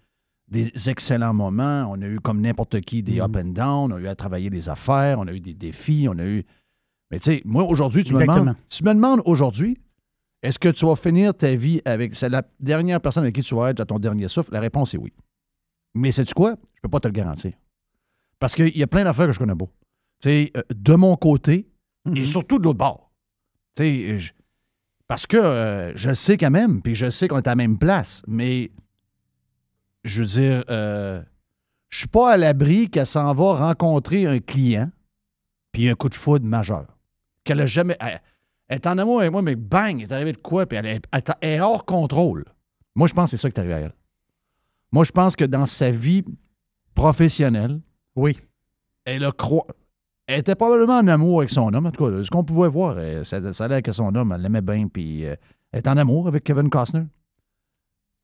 [0.47, 1.87] des excellents moments.
[1.91, 3.21] On a eu, comme n'importe qui, des Mhm.
[3.21, 3.93] up and down.
[3.93, 5.19] On a eu à travailler des affaires.
[5.19, 6.07] On a eu des défis.
[6.09, 6.43] On a eu.
[7.11, 9.79] Mais tu sais, moi, aujourd'hui, tu me demandes, tu me demandes aujourd'hui,
[10.43, 12.15] est-ce que tu vas finir ta vie avec.
[12.15, 14.51] C'est la dernière personne avec qui tu vas être à ton dernier souffle?
[14.51, 15.13] La réponse est oui.
[15.95, 16.55] Mais sais-tu quoi?
[16.75, 17.53] Je peux pas te le garantir.
[18.39, 19.65] Parce qu'il y a plein d'affaires que je connais pas.
[20.21, 21.67] Tu sais, euh, de mon côté,
[22.15, 23.11] et surtout de l'autre bord.
[23.77, 24.31] Je-
[25.07, 27.55] parce que euh, je le sais quand même, puis je sais qu'on est à la
[27.55, 28.71] même place, mais
[30.03, 31.21] je veux dire, euh,
[31.89, 34.91] je suis pas à l'abri qu'elle s'en va rencontrer un client,
[35.71, 36.85] puis un coup de foudre majeur.
[37.43, 37.95] Qu'elle a jamais.
[37.99, 38.21] Elle,
[38.67, 40.85] elle est en amour avec moi, mais bang, il est arrivé de quoi, puis elle
[40.85, 42.45] est, elle elle hors contrôle.
[42.95, 43.93] Moi, je pense que c'est ça qui est arrivé à elle.
[44.91, 46.23] Moi, je pense que dans sa vie
[46.95, 47.79] professionnelle,
[48.15, 48.37] Oui.
[49.05, 49.67] elle a croi-
[50.29, 51.87] Elle était probablement en amour avec son homme.
[51.87, 54.31] En tout cas, ce qu'on pouvait voir, euh, ça, ça a l'air que son homme,
[54.31, 55.35] elle l'aimait bien, puis euh,
[55.71, 57.05] elle est en amour avec Kevin Costner.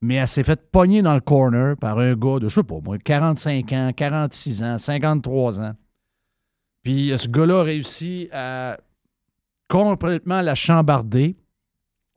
[0.03, 2.79] Mais elle s'est faite pogner dans le corner par un gars de, je sais pas
[2.79, 5.73] moi, 45 ans, 46 ans, 53 ans.
[6.83, 8.77] Puis euh, ce gars-là a réussi à
[9.67, 11.35] complètement la chambarder.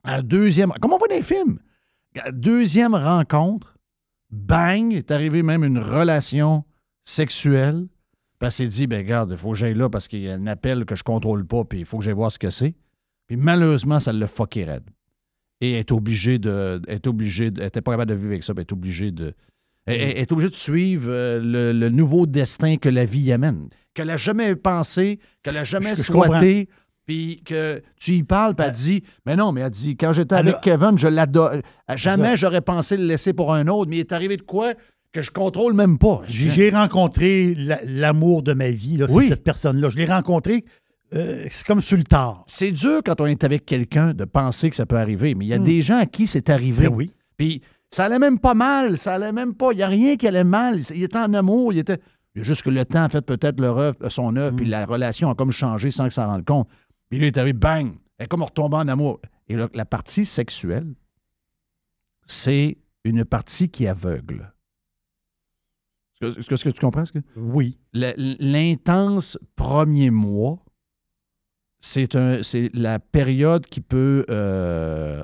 [0.05, 1.61] À deuxième, comme on voit dans les films,
[2.33, 3.79] deuxième rencontre,
[4.31, 6.67] bang, est arrivé même une relation
[7.05, 7.87] sexuelle.
[8.39, 10.35] Puis elle s'est dit, ben regarde, il faut que j'aille là parce qu'il y a
[10.35, 12.75] un appel que je contrôle pas, puis il faut que j'aille voir ce que c'est.
[13.27, 14.89] Puis malheureusement, ça l'a fucké raide.
[15.61, 16.81] Et elle est obligée de.
[16.87, 18.73] Elle est obligée de- elle était pas capable de vivre avec ça, puis elle est
[18.73, 19.35] obligée de.
[19.87, 23.33] Elle, elle est obligée de suivre euh, le, le nouveau destin que la vie y
[23.33, 23.69] amène.
[23.95, 26.69] Qu'elle n'a jamais pensé, qu'elle n'a jamais Je- je souhaité,
[27.07, 30.37] puis que tu y parles, puis elle dit, mais non, mais elle dit, quand j'étais
[30.37, 31.51] avec Kevin, je l'adore.
[31.97, 34.75] Jamais j'aurais pensé le laisser pour un autre, mais il est arrivé de quoi?
[35.13, 36.23] Que je contrôle même pas.
[36.27, 39.89] J'ai rencontré la- l'amour de ma vie, c'est cette personne-là.
[39.89, 40.65] Je l'ai rencontré,
[41.15, 42.45] euh, c'est comme sur le tard.
[42.47, 45.49] C'est dur quand on est avec quelqu'un de penser que ça peut arriver, mais il
[45.49, 46.89] y a des gens à qui c'est arrivé.
[46.89, 47.11] Ben oui.
[47.37, 49.73] Puis ça allait même pas mal, ça allait même pas.
[49.73, 50.81] Il n'y a rien qui allait mal.
[50.95, 51.99] Il était en amour, il était.
[52.35, 54.67] Il y a juste que le temps a fait peut-être leur œuvre, son œuvre, puis
[54.67, 56.69] la relation a comme changé sans que ça rende compte.
[57.09, 57.93] Puis là, il est arrivé, bang!
[58.19, 59.21] Elle est comme retombée en amour.
[59.49, 60.87] Et là, la partie sexuelle,
[62.27, 64.53] c'est une partie qui aveugle.
[66.21, 67.19] Est-ce que, que- tu comprends ce que?
[67.37, 67.79] Oui.
[67.93, 70.59] L'intense premier mois,
[71.81, 72.09] c'est
[72.75, 75.23] la période qui peut, euh,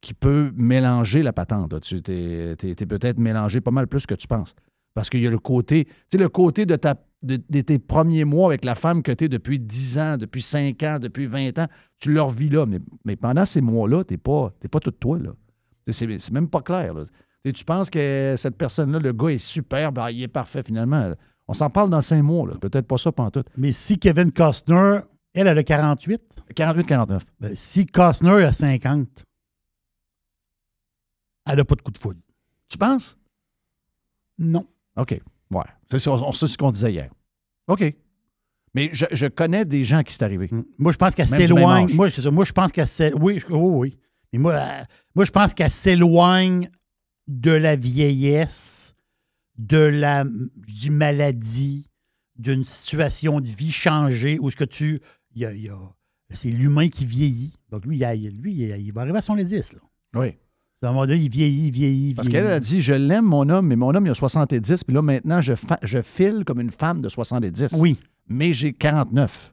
[0.00, 1.72] qui peut mélanger la patente.
[1.72, 1.80] là.
[1.80, 4.54] Tu es, peut-être mélangé pas mal plus que tu penses.
[4.94, 7.78] Parce qu'il y a le côté, tu sais, le côté de, ta, de, de tes
[7.78, 11.26] premiers mois avec la femme que tu es depuis 10 ans, depuis 5 ans, depuis
[11.26, 11.68] 20 ans,
[12.00, 12.66] tu leur vis là.
[12.66, 15.18] Mais, mais pendant ces mois-là, tu n'es pas, t'es pas tout toi.
[15.18, 15.30] là.
[15.90, 16.94] C'est même pas clair.
[16.94, 17.04] là.
[17.44, 20.62] Tu sais, Tu penses que cette personne-là, le gars est super, ben, il est parfait
[20.62, 21.12] finalement.
[21.46, 22.48] On s'en parle dans 5 mois.
[22.60, 23.44] Peut-être pas ça pendant tout.
[23.56, 25.00] Mais si Kevin Costner,
[25.34, 26.20] elle, elle a 48.
[26.54, 27.20] 48-49.
[27.40, 29.08] Ben, si Costner a 50,
[31.46, 32.20] elle n'a pas de coup de foudre.
[32.68, 33.16] Tu penses?
[34.38, 34.66] Non.
[34.96, 35.20] OK.
[35.50, 35.62] Ouais.
[35.90, 37.10] C'est ce qu'on disait hier.
[37.68, 37.94] OK.
[38.74, 40.50] Mais je, je connais des gens qui c'est arrivé.
[40.78, 41.94] Moi, je pense qu'elle s'éloigne.
[41.94, 42.08] Moi.
[42.30, 43.22] Moi, je pense qu'elle s'éloigne.
[43.22, 43.98] Oui, je- oui, oui.
[44.32, 44.82] Mais moi, euh,
[45.14, 46.70] moi je pense qu'elle s'éloigne
[47.28, 48.94] de la vieillesse,
[49.58, 51.88] de la dis maladie,
[52.36, 55.00] d'une situation de vie changée où ce que tu.
[55.34, 55.78] y a- il y a-
[56.30, 57.52] c'est l'humain qui vieillit.
[57.70, 59.72] Donc, lui, il, a- lui, il, il va arriver à son 10.
[59.74, 59.78] Là.
[60.14, 60.34] Oui.
[60.82, 63.24] À un moment donné, il vieillit, il vieillit, il Parce qu'elle a dit Je l'aime,
[63.24, 66.44] mon homme, mais mon homme, il a 70, puis là, maintenant, je, fa- je file
[66.46, 67.72] comme une femme de 70.
[67.74, 67.98] Oui.
[68.28, 69.52] Mais j'ai 49.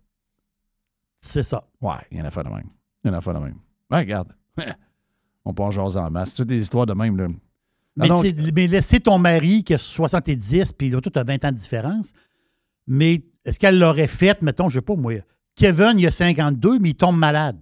[1.22, 1.68] C'est ça.
[1.81, 2.69] Ouais, il y en a fait de même.
[3.03, 3.56] Il y en a fait de même.
[3.89, 4.34] Ouais, regarde.
[5.45, 6.30] On peut en jaser en masse.
[6.31, 7.27] C'est toutes des histoires de même, là.
[7.97, 11.45] Mais, Ah, tu sais, mais laisser ton mari qui a 70, puis tout a 20
[11.45, 12.11] ans de différence,
[12.88, 15.13] mais est-ce qu'elle l'aurait fait, mettons, je sais pas moi,
[15.55, 17.57] Kevin, il a 52, mais il tombe malade.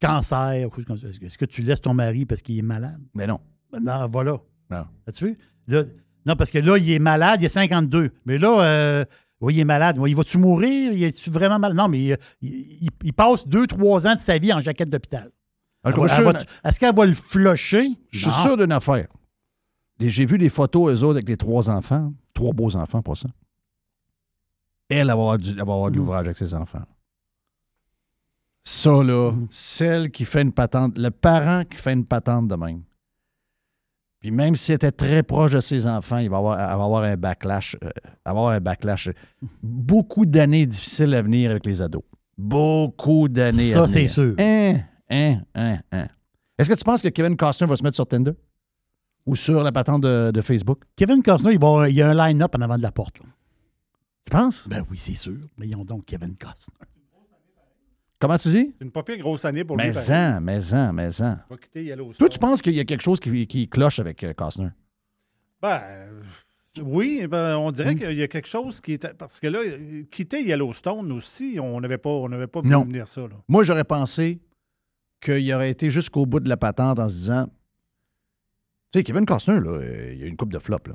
[0.00, 1.06] Cancer, comme ça.
[1.08, 3.00] Est-ce que- tu laisses ton mari parce qu'il est malade?
[3.14, 3.40] Mais non.
[3.80, 4.38] Non, voilà.
[4.70, 4.84] Non.
[5.06, 5.38] As-tu vu?
[5.66, 5.84] Là,
[6.26, 8.10] non, parce que là, il est malade, il a 52.
[8.26, 9.04] Mais là, euh,
[9.40, 9.96] oui, il est malade.
[9.98, 10.92] Oui, il va-tu mourir?
[10.92, 11.76] Il est-tu vraiment malade?
[11.76, 12.50] Non, mais euh, il,
[12.82, 15.30] il- il passe deux, trois ans de sa vie en jaquette d'hôpital.
[15.84, 17.88] Va- Est-ce qu'elle va le flusher?
[18.10, 19.08] Je suis sûr d'une affaire.
[20.00, 22.12] J'ai vu des photos, eux autres, avec les trois enfants.
[22.32, 23.28] Trois beaux enfants, pour ça.
[24.88, 25.92] Elle, elle va avoir, du- elle va avoir Mm.
[25.92, 26.82] de l'ouvrage avec ses enfants.
[28.64, 32.82] Ça, là, celle qui fait une patente, le parent qui fait une patente de même.
[34.20, 37.02] Puis même s'il était très proche de ses enfants, il va avoir, elle va avoir
[37.04, 37.76] un backlash.
[37.84, 39.10] euh, elle va avoir un backlash.
[39.62, 42.02] Beaucoup d'années difficiles à venir avec les ados.
[42.38, 43.88] Beaucoup d'années à Ça, venir.
[43.88, 44.34] c'est sûr.
[44.38, 44.80] Hein,
[45.14, 46.08] hein, hein, hein.
[46.58, 48.32] Est-ce que tu penses que Kevin Costner va se mettre sur Tinder?
[49.26, 50.82] Ou sur la patente de, de Facebook?
[50.96, 53.18] Kevin Costner, il, va, il y a un line-up en avant de la porte.
[53.20, 53.26] là.
[54.24, 54.68] Tu penses?
[54.68, 55.38] Ben oui, c'est sûr.
[55.58, 56.74] Mais ils ont donc Kevin Costner.
[58.20, 58.74] Comment tu dis?
[58.78, 59.86] C'est une pas pire grosse année pour lui.
[59.86, 60.34] Mais pareil.
[60.36, 61.30] en, mais en, mais en.
[61.32, 62.18] Il va quitter Yellowstone.
[62.18, 64.68] Toi, tu penses qu'il y a quelque chose qui, qui cloche avec euh, Costner?
[65.60, 66.22] Ben, euh,
[66.82, 67.72] oui, ben, on Hmm.
[67.72, 69.12] dirait qu'il y a quelque chose qui est.
[69.14, 72.84] Parce que là, euh, quitter Yellowstone aussi, on n'avait pas, on n'avait pas vu Non.
[72.84, 73.22] venir ça.
[73.22, 73.36] Là.
[73.48, 74.40] Moi, j'aurais pensé
[75.24, 77.46] qu'il aurait été jusqu'au bout de la patente en se disant
[78.92, 79.80] Tu sais, Kevin Costner, là,
[80.12, 80.78] il y a eu une coupe de flop.
[80.86, 80.94] Là.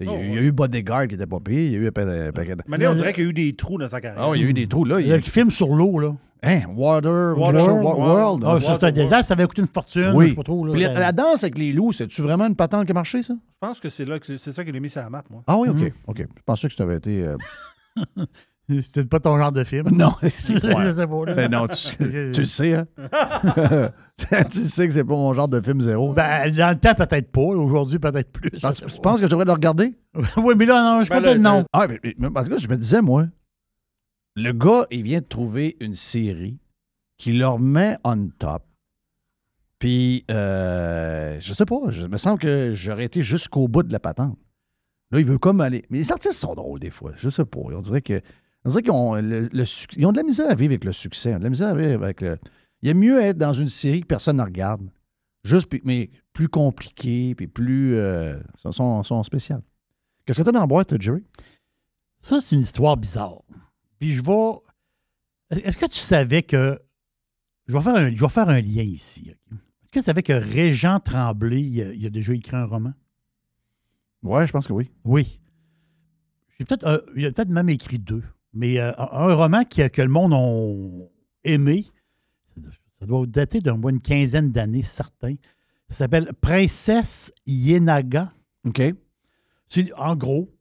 [0.00, 0.38] Il y, a, Oh, eu- il y ouais.
[0.38, 2.56] a eu Bodyguard qui était pas payé, il y a eu un pa- un paquet
[2.56, 2.62] de.
[2.66, 4.22] Mais là, on dirait qu'il y a eu des trous dans sa carrière.
[4.22, 4.84] Ah, oui, il y a eu des trous.
[4.84, 6.14] Là, il y a Le film sur l'eau, là.
[6.44, 7.84] Hein, Water, Water, World.
[7.84, 8.42] World.
[8.42, 8.44] World.
[8.44, 9.26] Ah, ça, ça, c'est un désastre.
[9.26, 10.10] Ça avait coûté une fortune.
[10.12, 10.24] Oui.
[10.24, 10.72] je sais pas trop, là.
[10.72, 13.34] Puis la, la danse avec les loups, c'est-tu vraiment une patente qui a marché, ça?
[13.34, 15.44] Je pense que c'est là que c'est ça qu'il a mis sur la map, moi.
[15.46, 15.76] Ah oui, OK.
[15.80, 15.90] Mhm.
[16.08, 16.18] OK.
[16.18, 17.24] Je pensais que ça avait été.
[17.24, 17.36] euh,
[18.80, 19.88] C'était pas ton genre de film?
[19.90, 20.92] Non, c'est là.
[21.34, 21.96] Ben non, tu,
[22.32, 22.86] tu le sais, hein?
[24.50, 26.12] tu sais que c'est pas mon genre de film zéro.
[26.12, 27.40] Ben, dans le temps, peut-être pas.
[27.40, 28.50] Aujourd'hui, peut-être plus.
[28.50, 29.94] tu tu penses que je devrais le regarder?
[30.36, 31.64] oui, mais là, non, je Ben, peut-être le- non.
[31.72, 33.26] Ah, mais, mais- tout cas, je me disais, moi,
[34.36, 36.58] le gars, il vient de trouver une série
[37.18, 38.64] qui leur met on top.
[39.78, 43.98] Puis, euh, je sais pas, je me semble que j'aurais été jusqu'au bout de la
[44.00, 44.38] patente.
[45.10, 45.84] Là, il veut comme aller.
[45.90, 47.58] Mais les artistes sont drôles des fois, je sais pas.
[47.60, 48.20] On dirait que.
[48.64, 50.84] On dirait qu'ils ont, le- le suc- ils ont de la misère à vivre avec
[50.84, 51.30] le succès.
[51.30, 52.38] Ils ont de la misère à vivre avec le.
[52.82, 54.82] Il est mieux être dans une série que personne ne regarde.
[55.44, 57.96] Juste, mais plus compliqué, puis plus.
[57.96, 59.62] Euh, sont, sont, spéciales.
[60.24, 61.24] Qu'est-ce que tu as dans la boîte, Jerry?
[62.20, 63.42] Ça, c'est une histoire bizarre.
[63.98, 65.62] Puis je vais.
[65.64, 66.80] Est-ce que tu savais que.
[67.66, 69.30] Je vais faire un, je vais faire un lien ici.
[69.30, 72.92] Est-ce que tu savais que Régent Tremblay, il a, il a déjà écrit un roman?
[74.22, 74.90] Ouais, je pense que oui.
[75.04, 75.40] Oui.
[76.58, 78.22] Peut-être, euh, il a peut-être même écrit deux.
[78.52, 81.86] Mais euh, un, roman qui, que le monde a aimé,
[83.00, 85.34] ça doit dater d'un moins une quinzaine d'années, certain.
[85.88, 88.32] Ça s'appelle Princesse Yenaga.
[88.66, 88.82] OK.
[89.96, 90.54] En gros,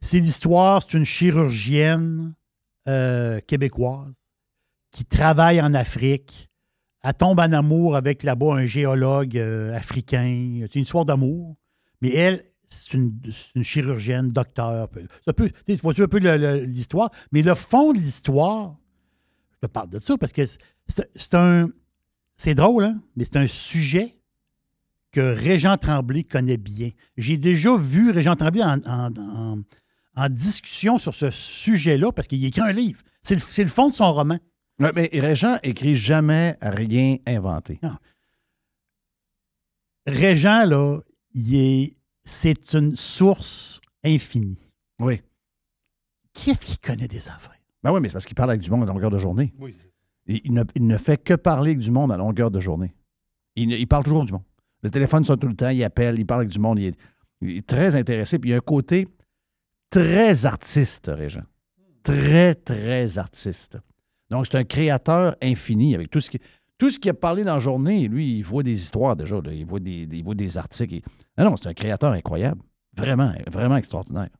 [0.00, 2.34] c'est l'histoire, c'est une chirurgienne
[2.88, 4.12] euh, québécoise
[4.90, 6.48] qui travaille en Afrique.
[7.02, 10.60] Elle tombe en amour avec là-bas un géologue euh, africain.
[10.62, 11.56] C'est une histoire d'amour.
[12.00, 13.20] Mais elle, c'est une,
[13.62, 14.88] chirurgienne, docteur.
[15.24, 16.18] Ça peut, tu vois-tu un peu
[16.64, 17.10] l'histoire?
[17.32, 18.76] Mais le fond de l'histoire,
[19.52, 21.68] je te parle de ça parce que c'est, un.
[22.36, 23.00] C'est drôle, hein?
[23.16, 24.18] Mais c'est un sujet
[25.12, 26.90] que Régent Tremblay connaît bien.
[27.16, 29.58] J'ai déjà vu Régent Tremblay en, en- en-
[30.18, 33.00] en discussion sur ce sujet-là parce qu'il écrit un livre.
[33.22, 34.38] C'est le, le fond de son roman.
[34.78, 37.80] Ouais, mais Régent écrit jamais rien inventé.
[40.06, 41.00] Régent, là,
[41.34, 44.70] il est, c'est une source infinie.
[44.98, 45.22] Oui.
[46.34, 47.54] Qui est-ce qui connaît des affaires?
[47.82, 49.54] Ben oui, mais c'est parce qu'il parle avec du monde à longueur de journée.
[49.58, 49.74] Oui.
[50.26, 52.94] Il, il ne, il ne fait que parler avec du monde à longueur de journée.
[53.54, 54.42] Il, parle toujours du monde.
[54.82, 56.78] Le téléphone sonne tout le temps, il appelle, il parle avec du monde.
[56.78, 56.98] Il est,
[57.40, 58.38] il est très intéressé.
[58.38, 59.08] Puis il y a un côté
[59.88, 61.44] très artiste, Régent.
[62.02, 63.78] Très, très artiste.
[64.30, 66.38] Donc, c'est un créateur infini avec tout ce qui.
[66.78, 69.40] Tout ce qu'il a parlé dans la journée, lui, il voit des histoires déjà.
[69.40, 69.50] là.
[69.50, 71.00] Il, voit des, des- il voit des articles.
[71.36, 72.62] Ah non, c'est un créateur incroyable.
[72.96, 74.30] Vraiment, vraiment extraordinaire.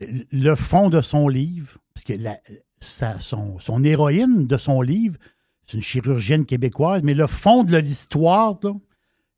[0.00, 2.38] Le fond de son livre, parce que la-
[2.80, 5.16] sa- son, son héroïne de son livre,
[5.66, 8.58] c'est une chirurgienne québécoise, mais le fond de l'histoire,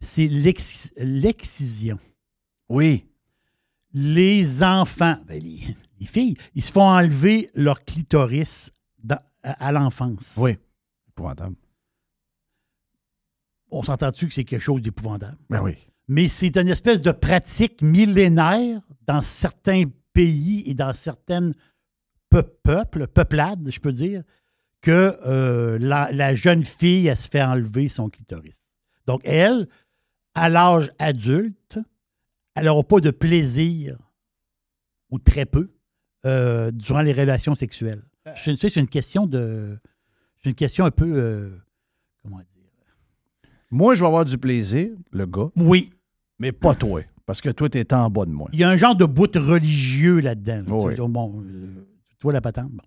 [0.01, 1.99] c'est l'ex- l'excision.
[2.69, 3.07] Oui.
[3.93, 5.63] Les enfants, ben, les,
[5.99, 8.71] les filles, ils se font enlever leur clitoris
[9.03, 10.35] dans- à, à l'enfance.
[10.39, 10.57] Oui.
[11.09, 11.57] Épouvantable.
[13.71, 15.39] On s'entend-tu que c'est quelque chose d'épouvantable?
[15.49, 15.77] Ben oui.
[16.11, 21.55] Mais c'est une espèce de pratique millénaire dans certains pays et dans certaines
[22.31, 24.25] peu- peuples, peuplades, je peux dire,
[24.81, 28.73] que euh, la, la jeune fille, elle se fait enlever son clitoris.
[29.07, 29.69] Donc, elle,
[30.35, 31.79] à l'âge adulte,
[32.57, 33.97] elle n'aura pas de plaisir,
[35.11, 35.71] ou très peu,
[36.27, 38.03] euh, durant les relations sexuelles.
[38.35, 39.79] C'est une, c'est une question de.
[40.39, 41.09] C'est une question un peu.
[41.15, 41.51] euh,
[42.23, 42.47] comment dire?
[43.71, 45.51] Moi, je vais avoir du plaisir, le gars.
[45.55, 45.93] Oui.
[46.41, 47.03] Mais pas toi.
[47.27, 48.49] Parce que toi, tu es en bas de moi.
[48.53, 50.63] Il y a un genre de bout religieux là-dedans.
[50.67, 50.87] là.
[50.87, 50.95] Oui.
[51.09, 52.73] Bon, euh, tu vois la patente?
[52.73, 52.83] Bon.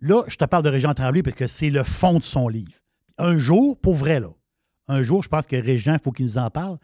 [0.00, 2.70] Là, je te parle de Régent Tremblay parce que c'est le fond de son livre.
[3.18, 4.28] Un jour, pour vrai, là,
[4.86, 6.78] un jour, je pense que Régent, il faut qu'il nous en parle.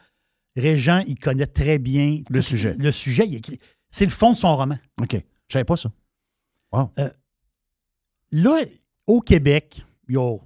[0.56, 2.74] Régent, il connaît très bien Le sujet.
[2.78, 3.58] Le sujet, il écrit.
[3.90, 4.78] C'est le fond de son roman.
[5.00, 5.12] OK.
[5.14, 5.92] Je savais pas ça.
[6.72, 6.90] Wow.
[6.98, 7.10] Euh,
[8.32, 8.64] là,
[9.06, 10.36] au Québec, il y a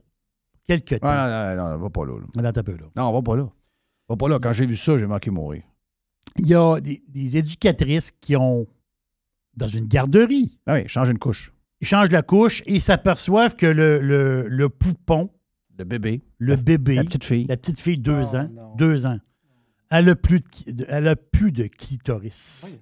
[0.66, 1.06] quelques temps.
[1.08, 2.18] Ah, non, non, non, va pas là.
[2.18, 2.48] là.
[2.48, 2.86] Attends un peu, là.
[2.96, 3.48] Non, va pas là.
[4.08, 4.38] Va pas là.
[4.40, 5.62] Quand j'ai vu ça, j'ai manqué mourir.
[6.38, 8.66] Il y a des, des éducatrices qui ont,
[9.56, 11.52] dans une garderie, Ah oui, change une couche.
[11.80, 15.30] ils changent la couche et ils s'aperçoivent que le, le, le poupon,
[15.78, 16.22] Le bébé.
[16.38, 17.46] le bébé, La petite fille.
[17.46, 19.18] la petite fille, deux ans, deux ans,
[19.90, 22.80] elle a plus de- elle a plus de clitoris.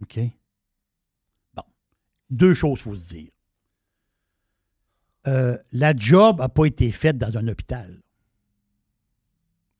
[0.00, 0.20] OK?
[1.54, 1.62] Bon.
[2.30, 3.30] Deux choses, il faut se dire.
[5.26, 8.00] euh, la job n'a pas été faite dans un hôpital.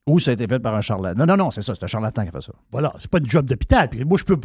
[0.09, 1.19] Ou ça a été fait par un charlatan.
[1.19, 2.53] Non, non, non, c'est ça, c'est un charlatan qui a fait ça.
[2.71, 3.89] Voilà, c'est pas une job d'hôpital.
[3.89, 4.39] Puis moi, je peux.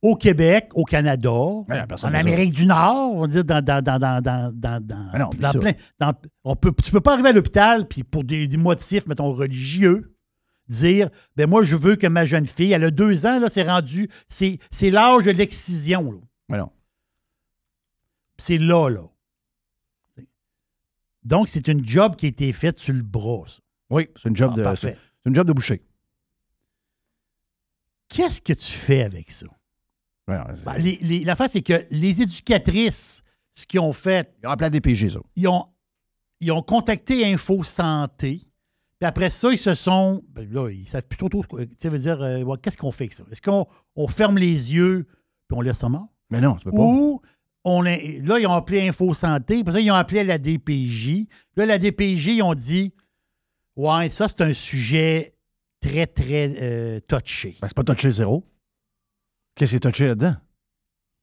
[0.00, 1.28] Au Québec, au Canada,
[1.68, 1.74] Mais
[2.06, 2.14] en.
[2.30, 5.30] Amérique du Nord, on va dire dans, dans, dans, dans, dans, dans, dans- Mais non,
[5.40, 5.58] dans ça.
[5.58, 5.72] plein.
[5.98, 6.12] dans-
[6.44, 10.14] on peut, tu peux pas arriver à l'hôpital, puis pour des, des motifs, mettons, religieux,
[10.68, 13.68] dire ben moi, je veux que ma jeune fille, elle a deux ans, là, c'est
[13.68, 14.08] rendu.
[14.28, 16.12] C'est, c'est l'âge de l'excision.
[16.12, 16.18] là.
[16.48, 16.70] Mais non.
[18.36, 19.02] C'est là, là.
[21.24, 23.44] Donc, c'est une job qui a été faite sur le bras.
[23.48, 23.58] ça.
[23.90, 24.76] Oui, c'est une job Ah, de.
[24.76, 24.96] C'est
[25.26, 25.82] une job de boucher.
[28.08, 29.46] Qu'est-ce que tu fais avec ça?
[30.26, 33.22] Ouais, Ben, les- les- L'affaire, c'est que les éducatrices,
[33.54, 35.20] ce qu'ils ont fait, Ils ont appelé la DPG, ça.
[35.36, 35.66] ils ont,
[36.40, 38.40] ils ont contacté Info Santé.
[39.00, 40.22] Puis après ça, ils se sont.
[40.30, 41.28] ben là, ils savent plus trop.
[41.28, 43.24] tu sais, veut dire, euh, qu'est-ce qu'on fait avec ça?
[43.30, 43.66] Est-ce qu'on
[43.96, 45.06] on ferme les yeux
[45.48, 46.08] puis on laisse ça mort?
[46.30, 46.76] Mais non, tu peux pas.
[46.78, 47.22] Ou
[47.64, 49.62] on là, ils ont appelé Info Santé.
[49.62, 51.26] Puis ça, ils ont appelé la DPJ.
[51.56, 52.92] Là, la DPJ, ils ont dit
[53.78, 55.36] Ouais, ça, c'est un sujet
[55.80, 57.56] très, très euh, touché.
[57.62, 58.44] Ben, c'est pas touché zéro.
[59.54, 60.34] Qu'est-ce qui est touché là-dedans?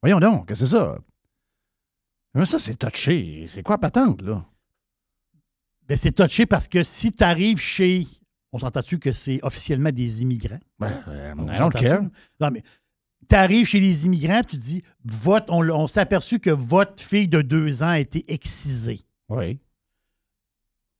[0.02, 0.98] Voyons donc, qu'est-ce que c'est ça?
[2.34, 3.44] Mais ça, c'est touché.
[3.46, 4.42] C'est quoi patente, là?
[5.86, 8.06] Ben, c'est touché parce que si tu arrives chez.
[8.52, 10.60] On s'entend-tu que c'est officiellement des immigrants?
[10.78, 12.00] Ben, euh, On I don't care.
[12.40, 12.62] Non, mais
[13.28, 17.28] tu arrives chez les immigrants, tu dis votre, on, on s'est aperçu que votre fille
[17.28, 19.02] de deux ans a été excisée.
[19.28, 19.60] Oui.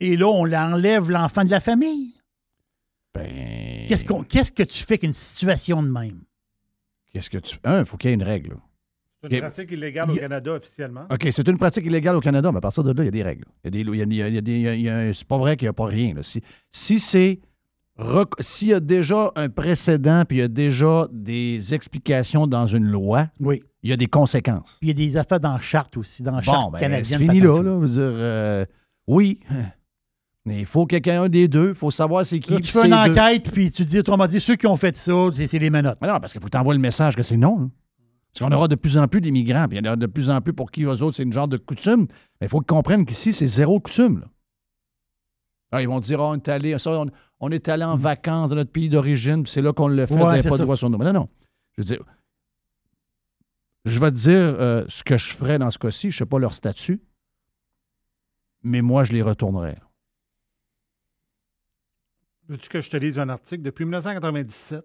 [0.01, 2.14] Et là, on l'enlève l'enfant de la famille.
[3.14, 3.86] Ben.
[3.89, 6.20] Qu'est-ce, qu'on, qu'est-ce que tu fais qu'une situation de même?
[7.12, 7.56] Qu'est-ce que tu.
[7.64, 8.51] Un, il faut qu'il y ait une règle.
[8.51, 8.56] là.
[9.23, 11.06] C'est une pratique illégale au Il Canada officiellement.
[11.10, 13.10] OK, c'est une pratique illégale au Canada, mais à partir de là, il y a
[13.10, 13.44] des règles.
[13.64, 16.12] Il y a des, c'est pas vrai qu'il n'y a pas rien.
[16.14, 16.23] là.
[16.23, 17.40] Si, si c'est.
[17.97, 22.66] rec- S'il y a déjà un précédent, puis il y a déjà des explications dans
[22.66, 23.62] une loi, Oui.
[23.82, 24.77] il y a des conséquences.
[24.81, 26.78] Puis il y a des affaires dans la charte aussi, dans la Bon, charte ben,
[26.78, 27.18] canadienne.
[27.18, 27.62] c'est fini là, là.
[27.62, 28.66] Je veux dire, euh,
[29.09, 29.40] oui,
[30.47, 31.70] mais il faut quelqu'un un des deux.
[31.70, 32.52] Il faut savoir c'est qui.
[32.55, 33.10] Là, tu fais une deux.
[33.12, 35.98] enquête, puis tu dis, autrement dit, ceux qui ont fait ça, c'est, c'est les menottes.
[36.01, 37.60] Mais non, parce qu'il faut envoies le message que c'est non.
[37.60, 37.70] hein.
[38.32, 40.31] Parce qu'on aura de plus en plus d'immigrants, puis il y en aura de plus
[40.31, 42.06] en plus pour qui eux autres, c'est une genre de coutume.
[42.40, 44.20] Mais il faut qu'ils comprennent qu'ici, c'est zéro coutume.
[44.20, 44.27] là.
[45.73, 47.06] Ah, ils vont dire, Ah, on est allé, ça, on,
[47.40, 50.14] on est allé en vacances dans notre pays d'origine, puis c'est là qu'on le fait,
[50.14, 50.62] Ouais, vous n'avez c'est pas ça.
[50.62, 50.98] de droit sur nous.
[50.98, 51.28] Mais non, non.
[51.77, 52.05] Je veux dire,
[53.85, 56.10] je vais te dire euh, ce que je ferais dans ce cas-ci.
[56.10, 57.01] Je ne sais pas leur statut,
[58.62, 59.78] mais moi, je les retournerais.
[62.48, 63.62] Veux-tu que je te lise un article?
[63.62, 64.85] Depuis 1997,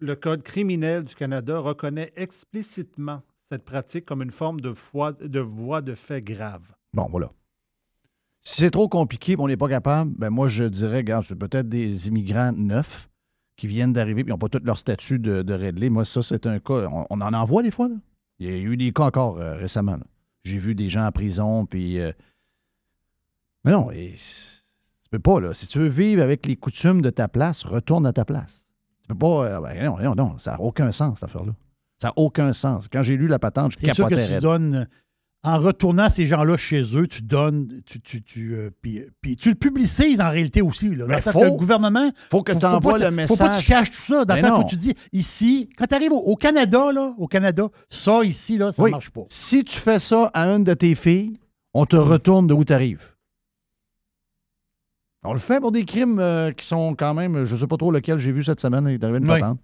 [0.00, 4.68] le Code criminel du Canada reconnaît explicitement cette pratique comme une forme de,
[5.40, 6.62] voie de fait grave.
[6.92, 7.32] Bon, voilà.
[8.40, 11.68] Si c'est trop compliqué on n'est pas capable, ben moi, je dirais, regarde, c'est peut-être
[11.68, 13.08] des immigrants neufs
[13.56, 15.88] qui viennent d'arriver et n'ont pas tout leur statut de, de.
[15.88, 16.86] Moi, ça, c'est un cas.
[17.10, 17.96] On, en envoie des fois, là.
[18.38, 19.98] Il y a eu des cas encore euh, récemment.
[20.44, 21.98] J'ai vu des gens en prison, puis.
[21.98, 22.12] euh,
[23.64, 24.14] Mais non, et
[25.10, 25.54] tu peux pas, là.
[25.54, 28.66] Si tu veux vivre avec les coutumes de ta place, retourne à ta place.
[29.02, 29.46] Tu peux pas.
[29.46, 31.52] euh, ben non, non, non, ça n'a aucun sens, cette affaire-là.
[32.00, 32.88] Ça n'a aucun sens.
[32.92, 34.34] Quand j'ai lu la patente, je C'est sûr que capotais.
[34.36, 34.86] tu donnes,
[35.42, 39.48] en retournant ces gens-là chez eux, tu donnes, tu, tu, tu, euh, puis, puis tu
[39.48, 40.94] le publicises en réalité aussi.
[40.94, 42.10] Là, dans sens faut- que le gouvernement.
[42.30, 43.64] faut que faut- tu faut envoies le te- Faut pas que message.
[43.64, 44.24] tu caches tout ça.
[44.26, 44.64] Dans sens non.
[44.64, 48.58] où tu dis, ici, quand tu arrives au, au Canada, là, au Canada, ça ici,
[48.58, 48.90] là, ça ne Oui.
[48.90, 49.22] marche pas.
[49.28, 51.38] Si tu fais ça à une de tes filles,
[51.72, 53.14] on te retourne de où tu arrives.
[55.28, 57.76] On le fait pour des crimes euh, qui sont quand même, je ne sais pas
[57.76, 59.40] trop lequel j'ai vu cette semaine, il est arrivé une Oui.
[59.40, 59.60] patente.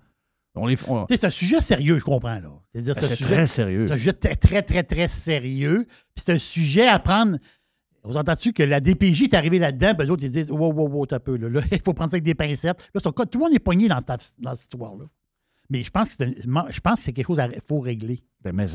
[0.56, 2.34] On les, on- C'est un sujet sérieux, je comprends.
[2.34, 2.50] là.
[2.74, 3.86] Ben, c'est très sérieux.
[3.86, 5.86] C'est un sujet très, très, très, très sérieux.
[6.14, 7.38] Puis c'est un sujet à prendre.
[8.04, 10.88] Vous entendez-tu que la DPJ est arrivée là-dedans, puis les autres, ils disent Wow, wow,
[10.88, 11.36] wow, t'as peu.
[11.36, 12.90] Là, Là, il faut prendre ça avec des pincettes.
[12.94, 15.06] Là, son tout le monde est pogné dans cette, dans cette histoire-là.
[15.70, 18.20] Mais je pense que c'est un- je pense que c'est quelque chose qu'il faut régler.
[18.42, 18.66] Ben, mais.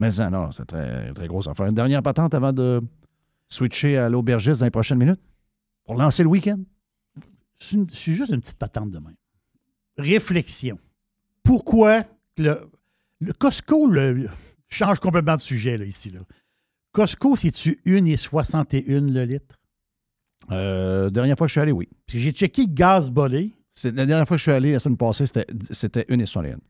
[0.00, 1.66] Mais en, non, c'est très, très grosse affaire.
[1.66, 2.80] Une dernière patente avant de
[3.48, 5.18] switcher à l'aubergiste dans les prochaines minutes?
[5.88, 6.60] Pour lancer le week-end?
[7.58, 9.16] C'est juste une petite patente de même.
[9.96, 10.78] Réflexion.
[11.42, 12.04] Pourquoi
[12.36, 12.70] le,
[13.20, 14.28] le Costco le,
[14.68, 16.10] change complètement de sujet là, ici?
[16.10, 16.20] Là.
[16.92, 19.58] Costco, c'est-tu 1,61 le litre?
[20.50, 21.88] Euh, dernière fois que je suis allé, oui.
[22.06, 23.54] Puis j'ai checké gaz bolé.
[23.82, 26.60] La dernière fois que je suis allé, la semaine passée, c'était, c'était une et soixante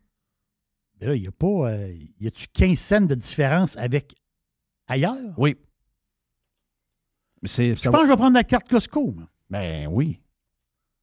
[1.00, 1.72] Mais là, il n'y a pas.
[1.72, 4.14] euh, y a-tu 15 cents de différence avec
[4.86, 5.34] ailleurs?
[5.36, 5.56] Oui.
[7.42, 9.12] Je pense que je vais prendre la carte Costco.
[9.12, 9.28] moi.
[9.50, 10.20] Ben oui.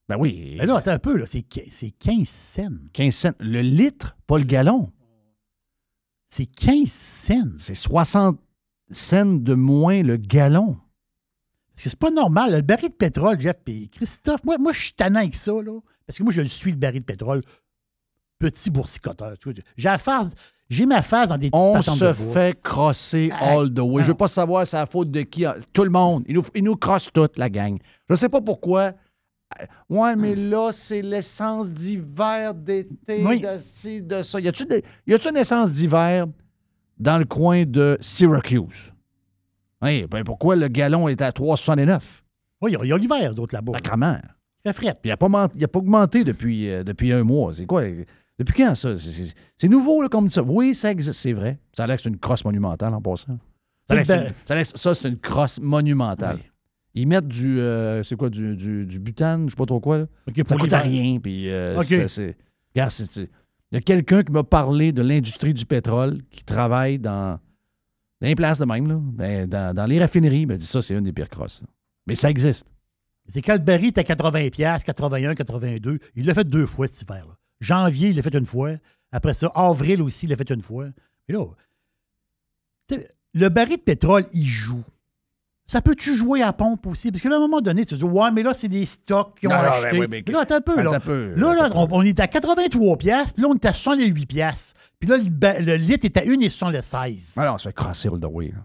[0.07, 0.55] Ben oui.
[0.57, 2.69] Mais là, attends un peu, là, c'est qui- c'est 15 cents.
[2.93, 3.33] 15 cents.
[3.39, 4.91] Le litre, pas le gallon.
[6.27, 7.51] C'est 15 cents.
[7.57, 8.39] C'est 60
[8.89, 10.77] cents de moins le gallon.
[11.73, 12.51] Parce que c'est pas normal.
[12.51, 15.51] là, Le baril de pétrole, Jeff, puis Christophe, moi, moi je suis tannant avec ça,
[15.53, 15.79] là.
[16.05, 17.41] Parce que moi, je le suis, le baril de pétrole.
[18.37, 19.35] Petit boursicoteur.
[19.77, 20.21] J'ai affaire,
[20.69, 24.03] J'ai ma phase dans des petites On se de fait crosser all the way.
[24.03, 25.45] Je veux pas savoir c'est la faute de qui.
[25.73, 26.23] Tout le monde.
[26.27, 27.77] Ils nous, ils nous crossent toute, la gang.
[28.09, 28.81] Je sais pas pourquoi.
[29.61, 33.39] Euh, Ouais, mais là, c'est l'essence d'hiver, d'été, Oui.
[33.41, 34.39] de ci, de ça.
[34.39, 36.25] Y a-tu des- y a-tu une essence d'hiver
[36.97, 38.91] dans le coin de Syracuse?
[39.83, 42.23] Oui, ben pourquoi le gallon est à 3,69?
[42.61, 43.73] Oui, il y a- l'hiver, d'autres là-bas.
[43.73, 44.17] Sacrement.
[44.65, 44.93] Il fait fret.
[44.99, 47.53] Puis il n'a pas, pas augmenté depuis, euh, depuis un mois.
[47.53, 47.83] C'est quoi?
[48.37, 48.97] Depuis quand ça?
[48.97, 50.43] C'est- nouveau là, comme ça.
[50.43, 51.57] Oui, ça existe, c'est vrai.
[51.75, 53.37] Ça a l'air que c'est une crosse monumentale en passant.
[53.89, 56.39] Ça, une- ça, c'est une crosse monumentale.
[56.95, 57.59] Ils mettent du.
[57.59, 58.29] euh, c'est quoi?
[58.29, 59.99] Du, du, du butane, je sais pas trop quoi.
[59.99, 60.03] Là.
[60.27, 61.19] OK, Ça coûte à rien.
[61.19, 61.75] Puis, euh,
[62.07, 62.37] c'est-
[62.73, 63.27] regarde, il
[63.73, 67.39] y a quelqu'un qui m'a parlé de l'industrie du pétrole qui travaille dans,
[68.21, 70.41] dans les places de même, là, dans, les raffineries.
[70.41, 71.61] Il m'a dit ça, c'est une des pires crosses.
[72.07, 72.65] Mais ça existe.
[73.27, 75.99] C'est quand le baril était à 80$, piastres, 81, 82.
[76.15, 77.25] Il l'a fait deux fois cet hiver.
[77.27, 77.35] là.
[77.65, 78.71] Janvier, il l'a fait une fois.
[79.11, 80.85] Après ça, avril aussi, il l'a fait une fois.
[81.27, 81.45] Mais là,
[83.33, 84.83] le baril de pétrole, il joue.
[85.67, 87.11] Ça peut-tu jouer à pompe aussi?
[87.11, 89.47] Parce qu'à un moment donné, tu te dis, ouais, mais là, c'est des stocks qui
[89.47, 89.99] ont Non, non, acheté.
[89.99, 90.79] ben mais- là, attends un peu.
[90.79, 91.33] Là, peu,
[91.73, 94.27] on, on est à 83$, piastres, puis là, on est à 68$.
[94.27, 94.79] piastres.
[94.99, 97.33] Puis là, le, litre est à 1,76$.
[97.37, 98.49] Ah non, c'est crosser all the way.
[98.49, 98.63] Là.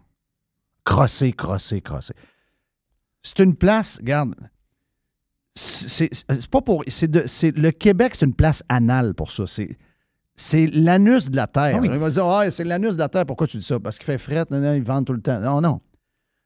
[0.85, 2.12] Crosser, crosser, crosser.
[3.22, 4.35] C'est une place, regarde,
[5.55, 6.10] c'est
[6.51, 6.82] pas pour.
[6.86, 9.47] le Québec, c'est une place anale pour ça.
[9.47, 9.77] C'est.
[10.36, 11.74] C'est l'anus de la Terre.
[11.77, 11.90] Ah oui.
[11.93, 13.27] Il va dire, ah, c'est l'anus de la Terre.
[13.27, 13.78] Pourquoi tu dis ça?
[13.78, 15.39] Parce qu'il fait fret, non, non, ils vendent tout le temps.
[15.39, 15.81] Non, non.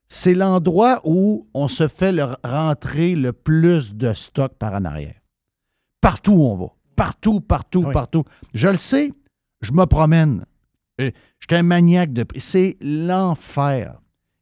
[0.08, 5.14] C'est l'endroit où on se fait le- rentrer le plus de stock par en arrière.
[6.00, 6.66] Partout où on va.
[6.96, 7.92] Partout, partout, Oui.
[7.92, 8.24] partout.
[8.52, 9.12] Je le sais,
[9.60, 10.44] je me promène.
[10.98, 11.10] Je
[11.48, 12.40] suis un maniaque de prix.
[12.40, 14.00] C'est l'enfer.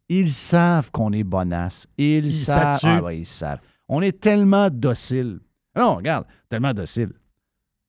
[0.08, 1.86] Ils savent qu'on est bonasse.
[1.98, 2.80] Ils, Ils savent.
[2.84, 3.60] Ah ouais, ils savent.
[3.94, 5.40] On est tellement docile.
[5.76, 7.12] Non, regarde, tellement docile.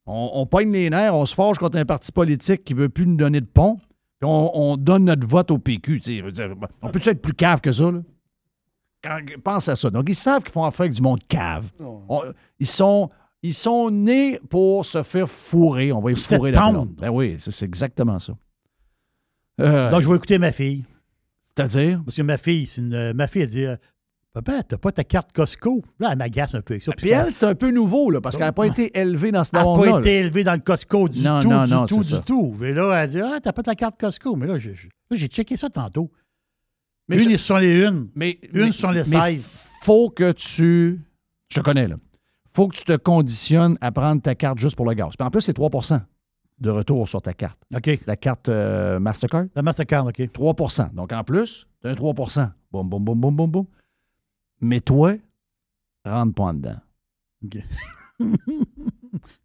[0.06, 3.06] On, on pogne les nerfs, on se forge contre un parti politique qui veut plus
[3.08, 3.78] nous donner de pont,
[4.20, 6.02] puis on, on donne notre vote au PQ.
[6.22, 8.02] veux dire, on peut-tu être plus cave que ça, là?
[9.02, 9.90] Quand- pense à ça.
[9.90, 11.72] Donc, ils savent qu'ils font affaire avec du monde cave.
[11.80, 12.24] On-
[12.60, 13.10] ils, sont,
[13.42, 15.94] ils sont nés pour se faire fourrer.
[15.94, 16.96] On va faire fourrer la blonde.
[16.98, 18.34] Ben oui, c'est exactement ça.
[19.62, 20.84] Euh, Donc, je vais écouter ma fille.
[21.56, 22.02] C'est-à-dire?
[22.04, 23.76] Parce que ma fille, c'est une, euh, ma fille, elle dit euh,
[24.34, 25.84] Papa, t'as pas ta carte Costco?
[26.00, 26.92] Là, elle m'agace un peu avec ça.
[26.98, 29.52] Puis elle, c'est un peu nouveau, là, parce qu'elle n'a pas été élevée dans ce
[29.54, 31.98] Elle n'a pas été élevée dans le Costco du Non, tout, non, du non, tout,
[32.00, 32.24] du ça.
[32.26, 32.58] tout.
[32.64, 34.36] Et là, elle dit Ah, t'as pas ta carte Costco.
[34.36, 36.10] Mais là, j'ai checké ça tantôt.
[37.08, 38.08] Mais une, je- sont les une.
[38.16, 39.70] Mais, Une mais- sur les mais 16.
[39.84, 41.00] faut que tu.
[41.50, 41.98] Je te connais, là.
[42.56, 45.10] faut que tu te conditionnes à prendre ta carte juste pour le gaz.
[45.16, 46.02] Puis en plus, c'est 3%
[46.60, 47.60] de retour sur ta carte.
[47.76, 48.00] OK.
[48.08, 50.18] La carte euh, Mastercard, La Mastercard, OK.
[50.18, 52.14] 3% Donc en plus, tu as un 3
[52.72, 53.66] Boum, boum, boum, boum, boum, boum.
[54.64, 55.14] Mais toi,
[56.06, 56.80] rentre pas en dedans.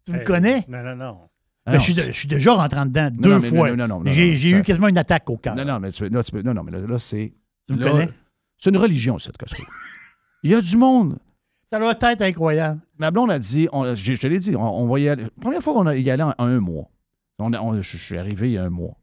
[0.05, 0.65] Tu me connais?
[0.67, 1.17] Non, non, non.
[1.65, 3.69] Ah non, je, suis de- je suis déjà rentré en dedans deux non, fois.
[3.69, 5.55] non, non, non, non, J'ai eu quasiment une attaque au cœur.
[5.55, 7.33] Non, non, mais tu, là, tu peux- non, non, mais là, là, c'est.
[7.67, 8.09] Tu me là, connais?
[8.57, 9.61] C'est une religion, cette Costco.
[10.43, 11.19] Il y a du monde.
[11.71, 12.79] Ça doit être incroyable.
[12.97, 15.27] Ma blonde a dit, on- je, je te l'ai dit, on, on va y aller.
[15.39, 16.89] Première fois qu'on a- y allait en un mois.
[17.37, 18.95] On- je, je suis arrivé il y a un mois.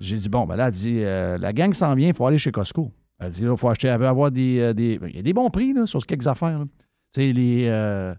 [0.00, 2.38] J'ai dit, bon, ben là, elle dit, euh, la gang s'en vient, il faut aller
[2.38, 2.90] chez Costco.
[3.20, 4.98] Elle dit, il faut acheter, elle veut avoir des, euh, des.
[5.08, 6.58] Il y a des bons prix là, sur quelques affaires.
[6.58, 6.64] là.
[7.12, 8.14] Tu sais, les, euh,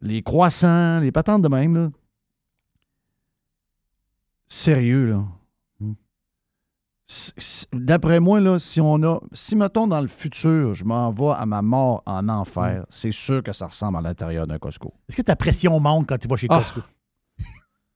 [0.00, 1.74] les croissants, les patentes de même.
[1.76, 1.90] Là.
[4.48, 5.24] Sérieux, là.
[7.08, 9.20] S- D'après moi, là, si on a.
[9.32, 13.42] Si, mettons, dans le futur, je m'en vais à ma mort en enfer, c'est sûr
[13.42, 14.94] que ça ressemble à l'intérieur d'un Costco.
[15.08, 16.58] Est-ce que ta pression monte quand tu vas chez Ah.
[16.58, 16.80] Costco?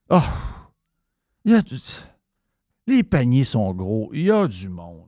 [0.09, 0.69] Ah!
[1.45, 1.79] Il y a du-
[2.87, 4.09] Les paniers sont gros.
[4.13, 5.07] Il y a du monde.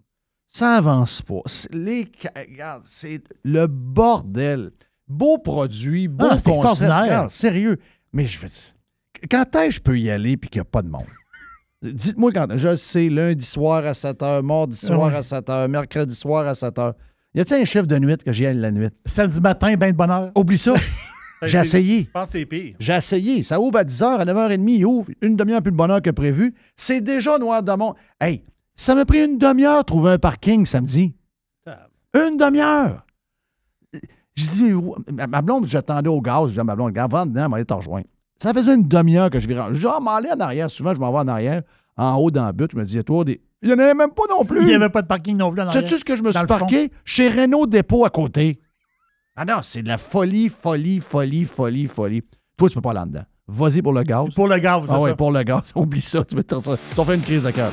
[0.58, 1.42] Ça avance pas.
[1.46, 2.08] C'est- Les...
[2.36, 4.72] Regarde, c'est le bordel.
[5.08, 6.92] Beau produit, beau Ah, c'est concept.
[6.92, 7.78] Regarde, sérieux.
[8.12, 8.74] Mais je veux dire,
[9.30, 11.06] quand est-ce que je peux y aller puis qu'il n'y a pas de monde?
[11.84, 12.58] Dites-moi quand.
[12.58, 16.56] Je sais, lundi soir à 7 h, mardi soir à 7 h, mercredi soir à
[16.56, 16.94] 7 h.
[17.36, 18.90] Y a-t-il un chef de nuit que j'y aille la nuit?
[19.06, 20.32] Samedi matin, ben de bonne heure.
[20.34, 20.74] Oublie ça.
[21.44, 22.06] J'ai essayé.
[22.06, 22.76] Je pense que c'est pire.
[22.80, 23.44] J'ai essayé.
[23.44, 25.12] Ça ouvre à 10h, à 9h30, il ouvre.
[25.22, 26.56] Une demi-heure plus de bonheur que prévu.
[26.76, 27.94] C'est déjà noir de monde.
[28.20, 28.44] Hey,
[28.78, 31.14] ça m'a pris une demi-heure trouver un parking samedi.
[32.14, 33.06] Une demi-heure.
[34.36, 34.74] Je dis,
[35.28, 36.48] ma blonde, j'attendais au gaz.
[36.50, 38.06] Je dis à ma blonde, regarde, va en dedans, m'aller te rejoindre.
[38.42, 39.76] Ça faisait une demi-heure que je rentrer.
[39.76, 40.70] Genre, m'en aller en arrière.
[40.70, 41.64] Souvent, je m'en vais en arrière,
[41.98, 42.72] en haut dans le but.
[42.72, 43.42] Je me dis, toi, des...
[43.64, 44.62] il n'y en avait même pas non plus.
[44.62, 45.62] Il n'y avait pas de parking non plus.
[45.64, 46.92] en Sais-tu ce que je me suis parqué?
[47.04, 48.60] Chez Renault Dépôt à côté.
[49.36, 52.22] Ah non, c'est de la folie, folie, folie, folie, folie.
[52.58, 53.26] Toi, tu peux pas aller dedans.
[53.48, 54.30] Vas-y pour le gaz.
[54.36, 55.16] Pour le gaz, c'est Ah ouais, ça.
[55.16, 55.62] pour le gaz.
[55.76, 56.24] Oublie ça.
[56.24, 57.72] Tu vas t'en- t'en fais une crise de cœur.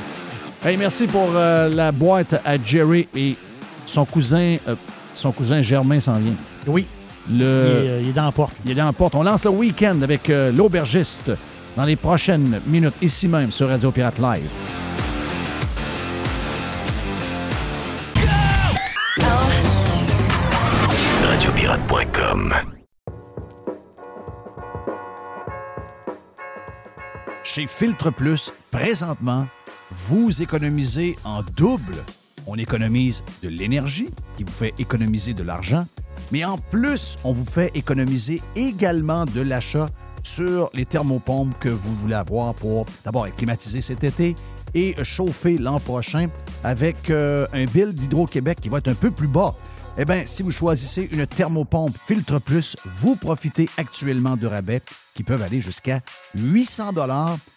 [0.65, 3.35] Hey, merci pour euh, la boîte à Jerry et
[3.85, 4.73] son cousin, euh,
[5.13, 6.33] son cousin Germain s'en vient.
[6.65, 6.87] Oui.
[7.29, 8.55] Il, est, euh, il, est, dans la porte.
[8.65, 9.13] Il est dans la porte.
[9.13, 11.31] On lance le week-end avec euh, l'aubergiste
[11.77, 14.49] dans les prochaines minutes, ici même sur Radio Pirate Live.
[21.29, 22.53] Radiopirate.com
[27.43, 29.45] Chez Filtre Plus, présentement,
[29.91, 31.97] vous économisez en double.
[32.47, 35.87] On économise de l'énergie, qui vous fait économiser de l'argent,
[36.31, 39.87] mais en plus, on vous fait économiser également de l'achat
[40.23, 44.35] sur les thermopompes que vous voulez avoir pour d'abord être climatisé cet été
[44.73, 46.29] et chauffer l'an prochain
[46.63, 49.55] avec euh, un bill d'Hydro-Québec qui va être un peu plus bas.
[49.97, 54.81] Eh bien, si vous choisissez une thermopompe Filtre Plus, vous profitez actuellement de rabais
[55.13, 56.01] qui peuvent aller jusqu'à
[56.35, 57.37] 800 dollars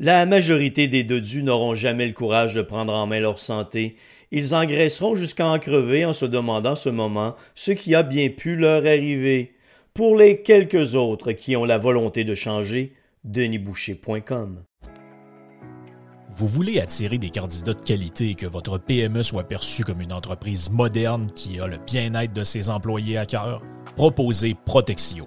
[0.00, 3.96] La majorité des dodus n'auront jamais le courage de prendre en main leur santé.
[4.30, 8.54] Ils engraisseront jusqu'à en crever en se demandant ce moment ce qui a bien pu
[8.54, 9.54] leur arriver.
[9.94, 12.92] Pour les quelques autres qui ont la volonté de changer,
[13.24, 14.62] denisboucher.com.
[16.30, 20.12] Vous voulez attirer des candidats de qualité et que votre PME soit perçue comme une
[20.12, 23.62] entreprise moderne qui a le bien-être de ses employés à cœur?
[23.96, 25.26] Proposez Protexio,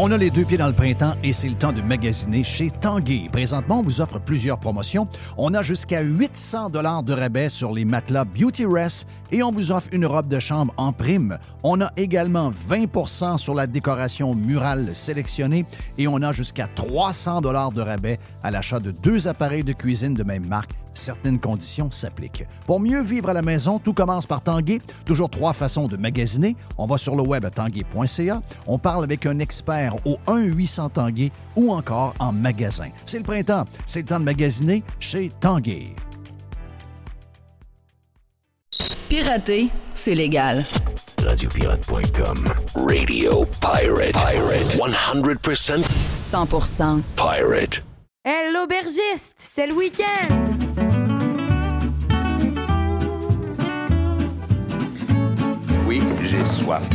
[0.00, 2.70] On a les deux pieds dans le printemps et c'est le temps de magasiner chez
[2.70, 3.28] Tanguay.
[3.32, 5.08] Présentement, on vous offre plusieurs promotions.
[5.36, 9.72] On a jusqu'à 800 dollars de rabais sur les matelas Beauty Rest et on vous
[9.72, 11.36] offre une robe de chambre en prime.
[11.64, 15.64] On a également 20% sur la décoration murale sélectionnée
[15.98, 20.14] et on a jusqu'à 300 dollars de rabais à l'achat de deux appareils de cuisine
[20.14, 22.44] de même marque certaines conditions s'appliquent.
[22.66, 24.80] Pour mieux vivre à la maison, tout commence par Tanguay.
[25.04, 26.56] Toujours trois façons de magasiner.
[26.76, 28.42] On va sur le web à tanguay.ca.
[28.66, 32.88] On parle avec un expert au 1-800 Tanguay ou encore en magasin.
[33.06, 33.64] C'est le printemps.
[33.86, 35.94] C'est le temps de magasiner chez Tanguay.
[39.08, 40.64] Pirater, c'est légal.
[41.24, 42.48] Radiopirate.com.
[42.74, 44.12] Radio Pirate.
[44.12, 44.76] Pirate.
[44.76, 45.82] 100%
[46.14, 47.82] 100% pirate.
[48.24, 50.87] Hé, l'aubergiste, c'est le week-end!
[56.38, 56.88] J'ai soif.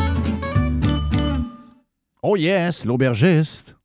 [2.21, 3.75] Oh yes, l'aubergiste.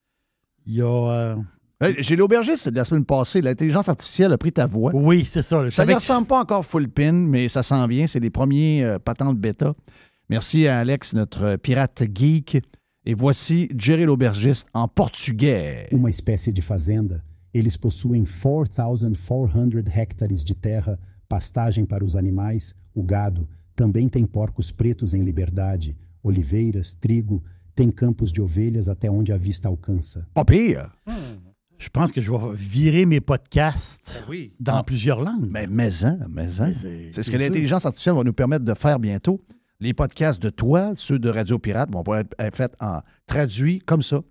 [0.66, 0.86] Il y a.
[0.86, 1.36] euh,
[1.80, 3.40] Hey, J'ai l'aubergiste de la semaine passée.
[3.40, 4.90] L'intelligence artificielle a pris ta voix.
[4.94, 5.64] Oui, c'est ça.
[5.64, 8.06] Je Ça ne que- ressemble pas encore full pin, mais ça s'en vient.
[8.08, 9.74] C'est les premiers euh, patentes bêta.
[10.28, 12.60] Merci à Alex, notre euh, pirate geek.
[13.06, 15.88] Et voici Jerry l'aubergiste en portugais.
[15.92, 17.22] Uma espécie de fazenda,
[17.54, 20.98] eles possuem 4.400 hectares de terra,
[21.28, 23.48] pastagem para os animais, o gado,
[23.78, 27.44] também tem porcos pretos em liberdade, oliveiras, trigo,
[27.76, 30.26] tem campos de ovelhas até onde a vista alcança.
[30.34, 30.90] Pas pire.
[31.78, 34.24] Je pense que je vais virer mes podcasts
[34.58, 34.82] dans Ah.
[34.82, 35.48] plusieurs langues.
[35.48, 36.66] Mais maison, maison.
[36.74, 37.46] C'est ce c'est que sûr.
[37.46, 39.40] l'intelligence artificielle va nous permettre de faire bientôt.
[39.78, 43.78] Les podcasts de toi, ceux de Radio Pirate, vont pouvoir être, être faits en traduit
[43.78, 44.22] comme ça,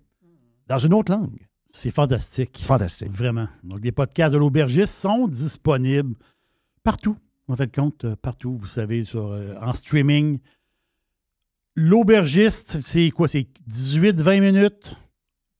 [0.68, 1.40] dans une autre langue.
[1.72, 2.60] C'est fantastique.
[2.66, 3.10] Fantastique.
[3.12, 3.48] Vraiment.
[3.64, 6.16] Donc, les podcasts de l'aubergiste sont disponibles
[6.84, 7.16] partout.
[7.48, 10.40] En fait, compte, euh, partout, vous savez, sur, euh, en streaming.
[11.76, 13.28] L'aubergiste, c'est quoi?
[13.28, 14.96] C'est 18-20 minutes?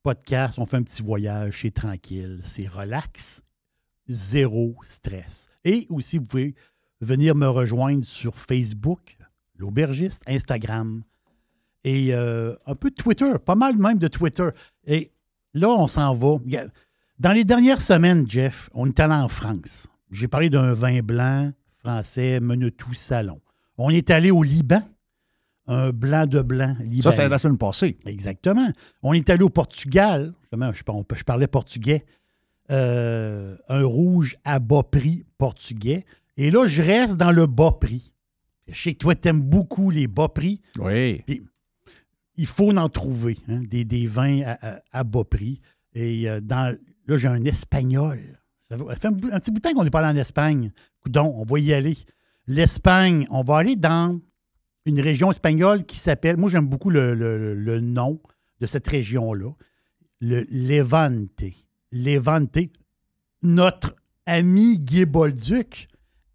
[0.04, 3.42] Podcast, on fait un petit voyage, c'est tranquille, c'est relax,
[4.08, 5.50] zéro stress.
[5.64, 6.56] Et aussi, vous pouvez
[7.02, 9.18] venir me rejoindre sur Facebook,
[9.58, 11.04] l'aubergiste, Instagram
[11.84, 14.50] et euh, un peu de Twitter, pas mal même de Twitter.
[14.86, 15.12] Et
[15.54, 16.38] là, on s'en va.
[17.20, 19.88] Dans les dernières semaines, Jeff, on est allé en France.
[20.12, 23.40] J'ai parlé d'un vin blanc français, Menetou Salon.
[23.78, 24.82] On est allé au Liban,
[25.68, 27.02] un blanc de blanc libanais.
[27.02, 27.98] Ça, c'est la semaine passée.
[28.06, 28.72] Exactement.
[29.04, 30.80] On est allé au Portugal, justement, je,
[31.16, 32.06] je parlais portugais,
[32.72, 36.06] euh, un rouge à bas prix portugais.
[36.38, 38.14] Et là, je reste dans le bas prix.
[38.68, 40.62] Je sais que toi, tu aimes beaucoup les bas prix.
[40.80, 41.22] Oui.
[41.26, 41.44] Puis,
[42.36, 45.62] il faut en trouver, hein, des, des vins à, à- à bas prix.
[45.94, 46.78] Et euh, dans,
[47.08, 48.20] là, j'ai un espagnol.
[48.70, 50.72] Ça fait un, petit bout de temps qu'on n'est pas allé en Espagne.
[51.08, 51.96] Coudon, on va y aller.
[52.48, 54.20] L'Espagne, on va aller dans
[54.86, 58.22] une région espagnole qui s'appelle, moi j'aime beaucoup le, nom,
[58.60, 59.52] de cette région-là,
[60.20, 61.46] le Levante.
[61.94, 62.58] Levante,
[63.42, 65.88] notre ami Guy Bolduc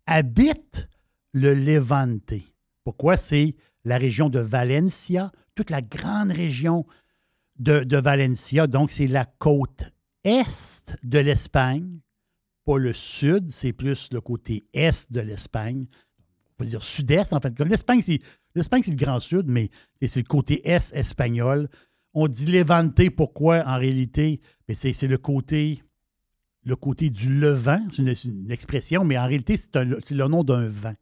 [0.07, 0.89] habite
[1.33, 2.33] le Levante.
[2.83, 3.19] Pourquoi?
[3.19, 3.55] C'est
[3.85, 6.87] la région de Valencia, toute la grande région
[7.59, 8.67] de Valencia.
[8.67, 9.93] Donc, c'est la côte
[10.25, 12.01] est de l'Espagne,
[12.65, 15.87] pas le sud, c'est plus le côté est de l'Espagne.
[16.53, 17.59] On peut dire sud-est, en fait.
[17.61, 18.21] L'Espagne, c'est,
[18.55, 19.71] l'Espagne, c'est le grand sud, mais
[20.01, 21.69] c'est le côté est espagnol.
[22.15, 24.41] On dit Levante, pourquoi en réalité?
[24.69, 25.83] C'est, le côté
[26.65, 30.95] le côté du levant, c'est une, expression, mais en réalité, c'est, le nom d'un vent.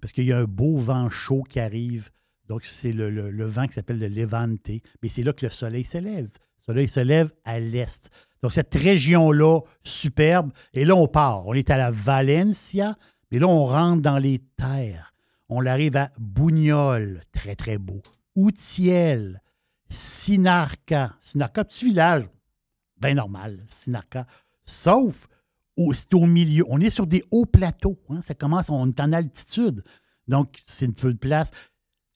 [0.00, 2.10] Parce qu'il y a un beau vent chaud qui arrive.
[2.48, 4.68] Donc, c'est le, le- le vent qui s'appelle le Levante.
[5.02, 6.30] Mais c'est là que le soleil se lève.
[6.58, 8.10] Le soleil se lève à l'est.
[8.42, 10.52] Donc, cette région-là, superbe.
[10.72, 11.46] Et là, on part.
[11.46, 12.96] On est à la Valencia,
[13.30, 15.12] mais là, on rentre dans les terres.
[15.48, 18.00] On arrive à Bougnol, très, très beau.
[18.36, 19.40] Outiel,
[19.88, 21.14] Sinarca.
[21.20, 22.24] Sinarca, petit village,
[23.00, 24.26] bien normal, Sinarca.
[24.64, 25.26] Sauf,
[25.76, 26.64] au- c'est au milieu.
[26.68, 27.98] On est sur des hauts plateaux.
[28.10, 28.20] hein.
[28.22, 29.82] Ça commence, on est en altitude.
[30.26, 31.50] Donc, c'est une peu de place.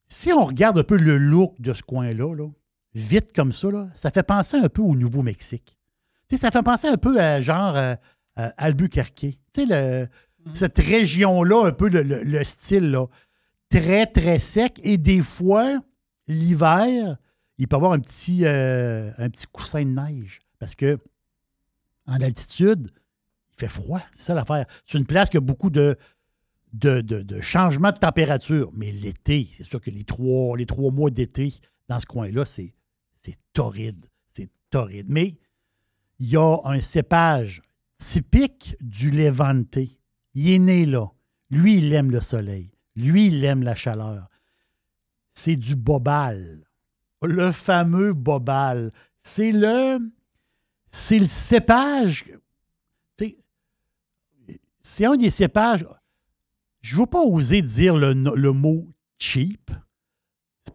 [0.07, 2.49] Si on regarde un peu le look de ce coin-là, là,
[2.95, 5.79] vite comme ça, là, ça fait penser un peu au Nouveau-Mexique.
[6.33, 7.95] Sais, ça fait penser un peu à genre euh,
[8.37, 9.15] à Albuquerque.
[9.15, 10.09] Tu sais, le-
[10.55, 13.07] cette région-là, un peu le, le- le style, là,
[13.69, 14.81] très, très sec.
[14.83, 15.79] Et des fois,
[16.27, 17.19] l'hiver,
[17.59, 20.41] il peut y avoir un petit, euh, un petit coussin de neige.
[20.59, 20.99] Parce que
[22.07, 22.91] en altitude,
[23.53, 24.01] il fait froid.
[24.13, 24.65] C'est ça l'affaire.
[24.87, 25.97] C'est une place qui a beaucoup de,
[26.73, 28.71] de, de- de changements de température.
[28.75, 31.53] Mais l'été, c'est sûr que les trois, les trois mois d'été
[31.89, 32.75] dans ce coin-là, c'est,
[33.21, 34.07] c'est torride.
[34.33, 35.07] C'est torride.
[35.11, 35.35] Mais
[36.23, 37.63] il y a un cépage
[37.99, 39.79] typique du Levante.
[40.35, 41.07] Il est né là.
[41.51, 42.71] Lui, il aime le soleil.
[42.95, 44.29] Lui, il aime la chaleur.
[45.35, 46.65] C'est du bobal.
[47.23, 48.93] Le fameux bobal.
[49.19, 49.99] C'est le.
[50.93, 52.25] C'est le cépage.
[54.81, 55.85] C'est un des cépages.
[56.83, 58.89] Je ne veux pas oser dire le, mot
[59.19, 59.73] cheap.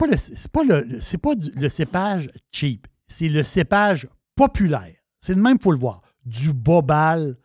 [0.01, 2.85] Le, c'est pas le cépage cheap.
[3.07, 4.96] C'est le cépage populaire.
[5.27, 6.01] C'est le même, pour le voir.
[6.25, 7.35] Du bobal,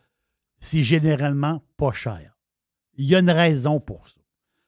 [0.57, 2.39] c'est généralement pas cher.
[2.93, 4.21] Il y a une raison pour ça.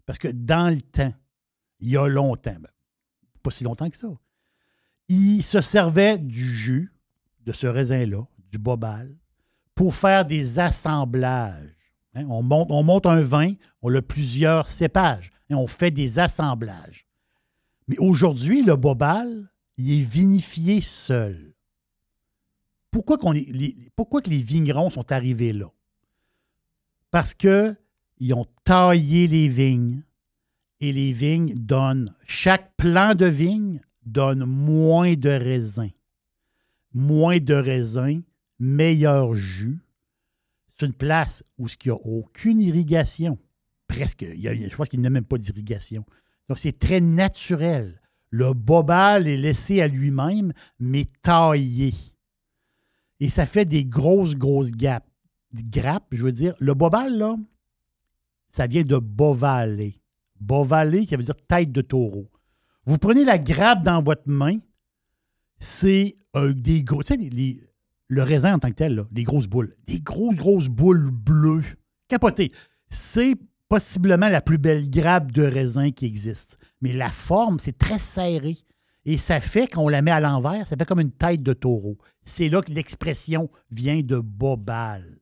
[0.06, 1.14] Parce que dans le temps,
[1.80, 2.68] il y a longtemps, ben,
[3.42, 4.10] pas si longtemps que ça,
[5.08, 6.92] il se servait du jus
[7.46, 8.22] de ce raisin-là,
[8.52, 9.16] du bobal,
[9.76, 11.94] pour faire des assemblages.
[12.16, 16.20] Hein, on, monte, on monte un vin, on a plusieurs cépages, et on fait des
[16.20, 17.08] assemblages.
[17.88, 21.55] Mais aujourd'hui, le bobal, il est vinifié seul.
[22.96, 25.66] Pourquoi, les, pourquoi que les vignerons sont arrivés là?
[27.12, 27.76] Parce que
[28.20, 30.02] ils ont taillé les vignes
[30.80, 35.90] et les vignes donnent, chaque plant de vigne donne moins de raisin.
[36.94, 38.22] Moins de raisin,
[38.60, 39.80] meilleur jus.
[40.80, 43.38] C'est une place où il n'y a aucune irrigation.
[43.90, 44.22] Presque.
[44.22, 46.06] il y a- je pense qu'il n'y a même pas d'irrigation.
[46.48, 48.00] Donc, c'est très naturel.
[48.30, 51.94] Le bobal est laissé à lui-même, mais taillé.
[53.26, 55.10] Et ça fait des grosses, grosses gap-
[55.52, 56.06] grappes.
[56.12, 57.36] Je veux dire, le bobal, là,
[58.50, 60.00] ça vient de bovaler.
[60.40, 62.30] Bovaler, qui veut dire tête de taureau.
[62.86, 64.58] Vous prenez la grappe dans votre main,
[65.58, 67.02] c'est des gros.
[67.02, 67.68] Tu sais,
[68.10, 69.76] le raisin en tant que tel, là, les grosses boules.
[69.88, 71.64] Des grosses, grosses boules bleues.
[72.08, 72.52] Capoté.
[72.92, 73.34] C'est
[73.68, 76.60] possiblement la plus belle grappe de raisin qui existe.
[76.80, 78.56] Mais la forme, c'est très serré.
[79.06, 81.98] Et ça fait qu'on la met à l'envers, ça fait comme une tête de taureau.
[82.24, 85.20] C'est là que l'expression vient de bobal.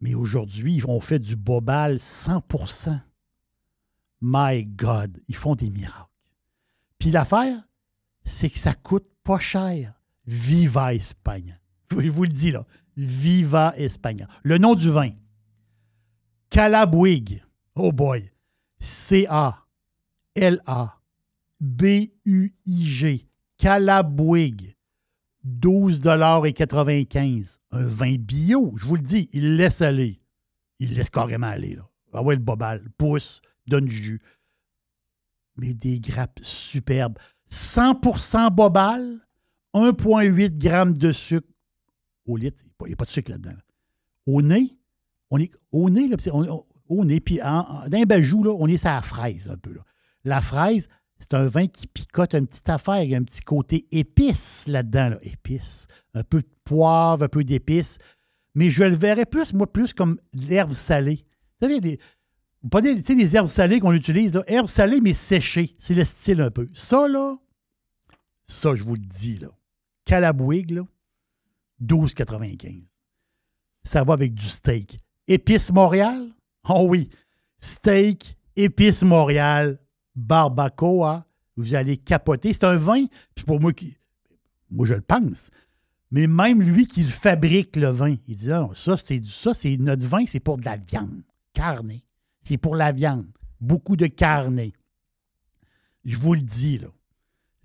[0.00, 3.00] Mais aujourd'hui, on fait du bobal 100%
[4.20, 6.10] My God, ils font des miracles.
[6.98, 7.62] Puis l'affaire,
[8.24, 9.94] c'est que ça coûte pas cher.
[10.26, 11.58] Viva Espagne.
[11.90, 12.66] Je vous le dis là.
[12.96, 14.26] Viva Espagne.
[14.42, 15.10] Le nom du vin.
[16.50, 17.42] Calabuig.
[17.76, 18.30] Oh boy.
[21.60, 23.26] C-A-L-A-B-U-I-G.
[23.58, 24.74] Calabuig.
[25.46, 30.20] 12,95 Un vin bio, je vous le dis, il laisse aller.
[30.78, 31.74] Il laisse carrément aller.
[31.76, 31.88] Là.
[32.12, 34.20] Ah ouais, le bobal, pousse, donne du jus.
[35.56, 37.18] Mais des grappes superbes.
[37.50, 39.20] 100% bobal,
[39.74, 41.48] 1,8 g de sucre
[42.26, 42.62] au litre.
[42.82, 43.56] Il n'y a pas de sucre là-dedans.
[44.26, 44.76] Au nez,
[45.30, 48.50] on est au nez, là, on- au nez, puis en, en- dans un bajou, là,
[48.58, 49.72] on est sur la fraise un peu.
[49.72, 49.80] là.
[50.24, 53.02] La fraise, c'est un vin qui picote une petite affaire.
[53.02, 55.10] Il y a un petit côté épice là-dedans.
[55.10, 55.18] Là.
[55.22, 55.86] Épice.
[56.14, 57.98] Un peu de poivre, un peu d'épices.
[58.54, 61.24] Mais je le verrais plus, moi, plus comme l'herbe salée.
[61.60, 64.34] Vous savez, des, tu sais, des herbes salées qu'on utilise.
[64.34, 64.42] Là.
[64.46, 65.74] Herbes salées, mais séchées.
[65.78, 66.68] C'est le style un peu.
[66.72, 67.36] Ça, là,
[68.44, 69.48] Ça, je vous le dis, là.
[70.04, 70.82] Calabouig, là,
[71.82, 72.84] 12,95.
[73.82, 75.00] Ça va avec du steak.
[75.26, 76.28] Épice Montréal?
[76.68, 77.10] Oh oui.
[77.60, 79.78] Steak, épice Montréal,
[80.18, 81.24] barbacoa.
[81.56, 82.52] Vous allez capoter.
[82.52, 83.96] C'est un vin, puis pour moi, qui,
[84.70, 85.50] moi je le pense,
[86.10, 89.54] mais même lui qui le fabrique, le vin, il dit non, ça, c'est du ça,
[89.54, 91.22] c'est notre vin, c'est pour de la viande.
[91.52, 92.04] Carné.
[92.44, 93.26] C'est pour la viande.
[93.60, 94.72] Beaucoup de carné.
[96.04, 96.88] Je vous le dis, là.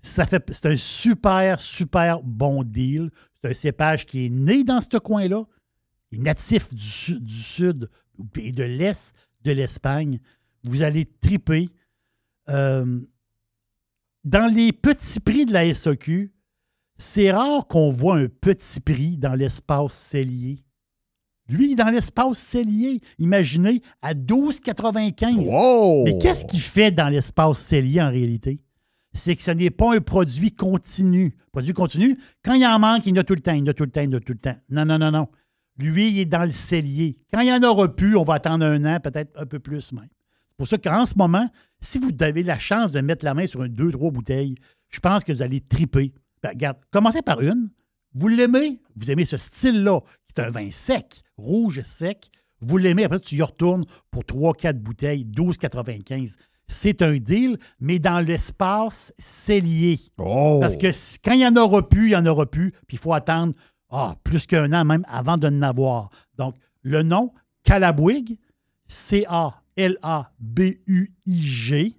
[0.02, 3.10] C'est un super, super bon deal.
[3.40, 5.44] C'est un cépage qui est né dans ce coin-là.
[6.10, 7.88] Il est natif du, du sud
[8.36, 9.14] et de l'est
[9.44, 10.20] de l'Espagne.
[10.62, 11.70] Vous allez triper.
[12.50, 13.00] Euh,
[14.24, 16.32] dans les petits prix de la SAQ,
[16.96, 20.64] c'est rare qu'on voit un petit prix dans l'espace cellier.
[21.48, 25.46] Lui, dans l'espace cellier, imaginez, à 12,95.
[25.46, 26.04] Wow!
[26.04, 28.60] Mais qu'est-ce qu'il fait dans l'espace cellier en réalité?
[29.12, 31.36] C'est que ce n'est pas un produit continu.
[31.52, 33.62] Produit continu, quand il en manque, il y en a tout le temps, il y
[33.62, 34.56] en a tout le temps, il y en a tout le temps.
[34.70, 35.28] Non, non, non, non.
[35.76, 37.18] Lui, il est dans le cellier.
[37.32, 39.92] Quand il y en aura plus, on va attendre un an, peut-être un peu plus
[39.92, 40.08] même.
[40.08, 41.48] C'est pour ça qu'en ce moment,
[41.84, 44.54] si vous avez la chance de mettre la main sur un deux, trois bouteilles,
[44.88, 46.12] je pense que vous allez triper.
[46.42, 47.70] Ben, regarde, commencez par une.
[48.14, 48.80] Vous l'aimez?
[48.96, 52.30] Vous aimez ce style-là, qui est un vin sec, rouge sec.
[52.60, 56.36] Vous l'aimez, après tu y retournes pour 3-4 bouteilles, 12,95.
[56.66, 60.00] C'est un deal, mais dans l'espace cellier.
[60.60, 60.86] Parce que
[61.22, 63.52] quand il n'y en aura plus, il n'y en aura plus, puis il faut attendre
[63.90, 66.08] ah, plus qu'un an même avant de en avoir.
[66.38, 67.32] Donc, le nom,
[67.62, 68.38] Calabouig,
[70.84, 71.92] C-A-L-A-B-U-I-G.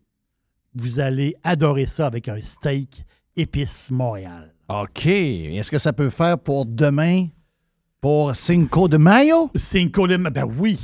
[0.75, 4.53] Vous allez adorer ça avec un steak épice Montréal.
[4.69, 5.05] OK.
[5.07, 7.27] Est-ce que ça peut faire pour demain,
[8.01, 9.49] pour Cinco de Mayo?
[9.55, 10.77] Cinco de Mayo, ben oui.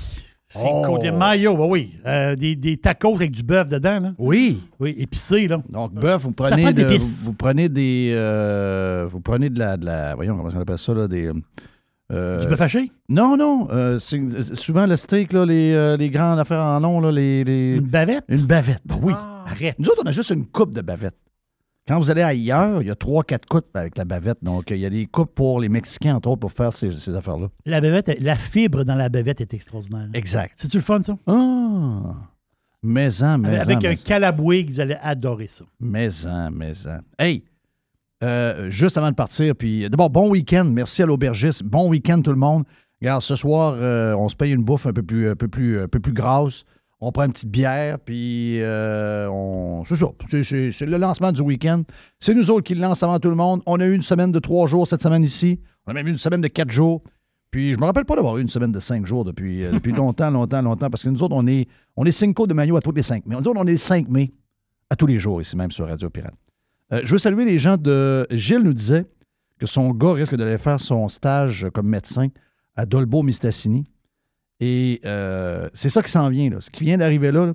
[0.48, 1.04] Cinco Oh.
[1.04, 1.94] de Mayo, ben oui.
[2.06, 4.14] Euh, des, des tacos avec du bœuf dedans, là.
[4.18, 4.62] Oui.
[4.80, 5.62] Oui, épicé, là.
[5.70, 8.12] Donc, bœuf, vous prenez, de, vous, vous prenez des.
[8.16, 10.14] euh, vous prenez de la, de la.
[10.16, 11.08] Voyons, comment on appelle ça, là?
[11.08, 11.32] Des.
[12.12, 12.92] Euh, Du bœuf haché?
[13.10, 13.68] Non, non.
[13.72, 17.72] euh, souvent, le steak, là, les, euh, les grandes affaires en long, là, les, les-
[17.76, 18.26] Une bavette?
[18.28, 18.82] Une bavette.
[18.86, 19.14] Ben oui,
[19.46, 19.78] arrête.
[19.80, 21.16] Nous autres, on a juste une coupe de bavette.
[21.88, 24.38] Quand vous allez ailleurs, il y a trois, quatre coupes avec la bavette.
[24.44, 27.16] Donc, il y a des coupes pour les Mexicains, entre autres, pour faire ces, ces
[27.16, 27.48] affaires-là.
[27.66, 30.08] La bavette, la fibre dans la bavette est extraordinaire.
[30.14, 30.54] Exact.
[30.58, 31.18] C'est-tu le fun, ça?
[31.28, 32.14] Ah!
[32.84, 33.62] Maison, maison.
[33.62, 34.04] Avec un maison.
[34.06, 35.66] calabouig, vous allez adorer ça.
[35.80, 37.00] Maison, maison.
[37.20, 37.44] Hey,
[38.24, 40.66] euh, juste avant de partir, puis d'abord, bon week-end.
[40.66, 41.64] Merci à l'aubergiste.
[41.64, 42.64] Bon week-end, tout le monde.
[43.02, 45.82] Regarde, ce soir, euh, on se paye une bouffe un peu plus, un peu plus,
[45.82, 46.64] un peu plus grasse.
[47.04, 49.84] On prend une petite bière, puis euh, on.
[49.86, 50.06] C'est ça.
[50.30, 51.82] C'est- le lancement du week-end.
[52.20, 53.64] C'est nous autres qui le lancent avant tout le monde.
[53.66, 55.60] On a eu une semaine de trois jours cette semaine ici.
[55.88, 57.02] On a même eu une semaine de quatre jours.
[57.50, 59.92] Puis je me rappelle pas d'avoir eu une semaine de cinq jours depuis, euh, depuis
[59.94, 61.68] longtemps, longtemps, longtemps, parce que nous autres, on est,
[61.98, 63.36] on est Cinco de Mayo à tous les cinq mai.
[63.36, 64.32] Nous autres, on est le 5 mai
[64.92, 66.36] à tous les jours ici même sur Radio Pirate.
[66.94, 68.28] Euh, je veux saluer les gens de.
[68.32, 69.06] Gilles nous disait
[69.60, 72.28] que son gars risque d'aller faire son stage comme médecin
[72.76, 73.86] à Dolbeau-Mistassini.
[74.60, 76.60] Et euh, c'est ça qui s'en vient, là.
[76.60, 77.54] Ce qui vient d'arriver là, là.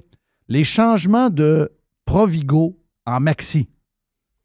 [0.49, 1.71] les changements de
[2.05, 3.69] Provigo en Maxi,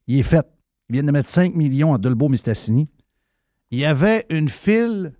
[0.07, 0.45] il est fait.
[0.89, 2.89] Ils viennent de mettre 5 millions à Dolbeau-Mistassini.
[3.71, 5.13] Il y avait une file,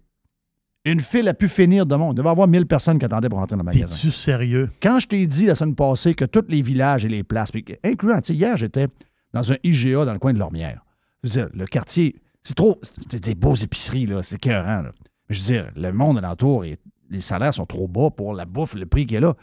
[0.84, 2.14] une file à pu finir de monde.
[2.14, 3.88] Il devait y avoir 1000 personnes qui attendaient pour rentrer dans le magasin.
[3.88, 4.70] T'es-tu sérieux?
[4.82, 7.52] Quand je t'ai dit la semaine passée que tous les villages et les places,
[7.84, 8.88] incluant, tu sais, hier, j'étais
[9.34, 10.84] dans un IGA dans le coin de Lormière.
[11.24, 12.80] Je veux dire, le quartier, c'est trop.
[13.10, 14.22] C'est des beaux épiceries, là.
[14.24, 14.92] C'est écœurant, là.
[15.30, 16.78] Mais je veux dire, le monde alentour, et
[17.10, 19.36] les salaires sont trop bas pour la bouffe, le prix qui est là.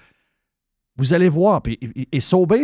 [0.97, 1.63] Vous allez voir.
[1.67, 1.79] Et,
[2.13, 2.21] et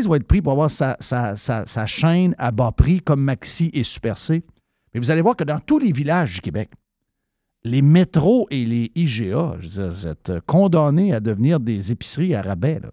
[0.08, 3.84] va être pris pour avoir sa, sa- sa- chaîne à bas prix comme Maxi et
[3.84, 4.42] Super C.
[4.92, 6.70] Mais vous allez voir que dans tous les villages du Québec,
[7.62, 12.34] les métros et les IGA, je veux dire, vous êtes condamnés à devenir des épiceries
[12.34, 12.80] à rabais.
[12.80, 12.90] là.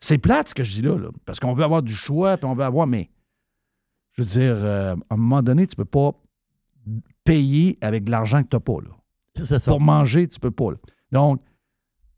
[0.00, 2.46] C'est plate ce que je dis là, là, parce qu'on veut avoir du choix, puis
[2.46, 3.10] on veut avoir, mais
[4.14, 6.12] je veux dire, euh, à un moment donné, tu ne peux pas
[7.24, 8.80] payer avec de l'argent que tu n'as pas.
[8.82, 8.90] Là.
[9.36, 9.70] C'est ça.
[9.70, 10.70] Pour manger, tu peux pas.
[10.72, 10.76] là.
[11.12, 11.40] Donc,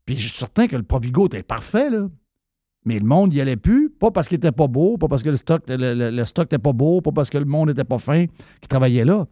[0.05, 2.07] puis je suis certain que le Provigo était parfait, là.
[2.85, 5.29] Mais le monde n'y allait plus, pas parce qu'il était pas beau, pas parce que
[5.29, 7.83] le stock le, le- le stock n'était pas beau, pas parce que le monde n'était
[7.83, 8.27] pas fin
[8.61, 9.27] qui travaillait là.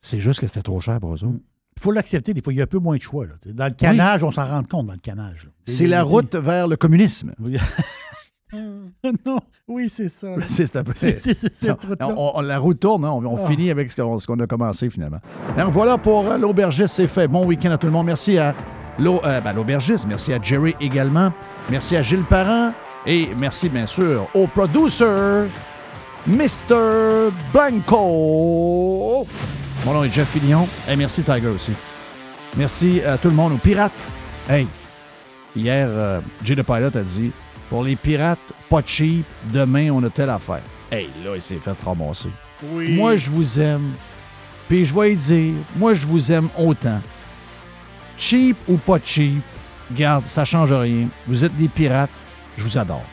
[0.00, 1.38] C'est juste que c'était trop cher pour eux autres.
[1.76, 3.24] Il faut l'accepter, des fois, il y a un peu moins de choix.
[3.24, 3.32] là.
[3.46, 5.48] Dans le canage, on s'en rend compte dans le canage.
[5.64, 7.32] C'est la route vers le communisme.
[7.38, 7.56] Oui.
[9.26, 9.38] non,
[9.68, 10.28] oui, c'est ça.
[10.46, 10.82] C'est un
[11.74, 11.96] peu-
[12.42, 13.48] la route tourne, hein, on, on Ah.
[13.48, 15.20] finit avec ce qu'on a commencé finalement.
[15.56, 17.28] Donc voilà pour euh, l'aubergiste, c'est fait.
[17.28, 18.06] Bon week-end à tout le monde.
[18.06, 18.54] Merci à
[19.00, 21.32] euh, ben, l'aubergiste, merci à Jerry également,
[21.70, 22.72] merci à Gilles Parent
[23.06, 25.46] et merci bien sûr au producer,
[26.26, 27.30] Mr.
[27.52, 29.26] Blanco.
[29.86, 31.72] Mon nom est Jeff Fillion et merci Tiger aussi.
[32.56, 33.92] Merci à tout le monde, aux pirates.
[34.48, 34.66] Hey,
[35.56, 37.32] hier, euh, Jay the Pilot a dit
[37.72, 40.60] pour les pirates, pas cheap, demain on a telle affaire.
[40.90, 42.28] Hey, là, il s'est fait ramasser.
[42.64, 42.96] Oui.
[42.96, 43.92] Moi, je vous aime.
[44.68, 47.00] Puis je vais dire, moi, je vous aime autant.
[48.18, 49.40] Cheap ou pas cheap,
[49.90, 51.08] garde, ça change rien.
[51.26, 52.10] Vous êtes des pirates,
[52.58, 53.06] je vous adore.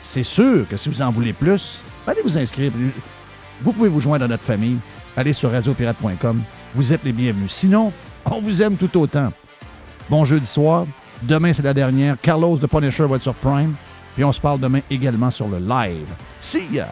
[0.00, 2.72] C'est sûr que si vous en voulez plus, allez vous inscrire.
[3.60, 4.78] Vous pouvez vous joindre à notre famille.
[5.14, 6.42] Allez sur radiopirate.com.
[6.74, 7.52] Vous êtes les bienvenus.
[7.52, 7.92] Sinon,
[8.24, 9.30] on vous aime tout autant.
[10.08, 10.86] Bon jeudi soir.
[11.26, 12.16] Demain, c'est la dernière.
[12.20, 13.74] Carlos de Punisher va être sur Prime.
[14.14, 16.06] Puis on se parle demain également sur le live.
[16.40, 16.86] See ya!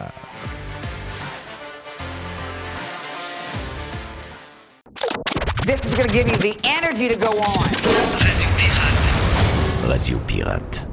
[5.65, 7.63] This is going to give you the energy to go on.
[9.87, 10.92] Radio Pirate.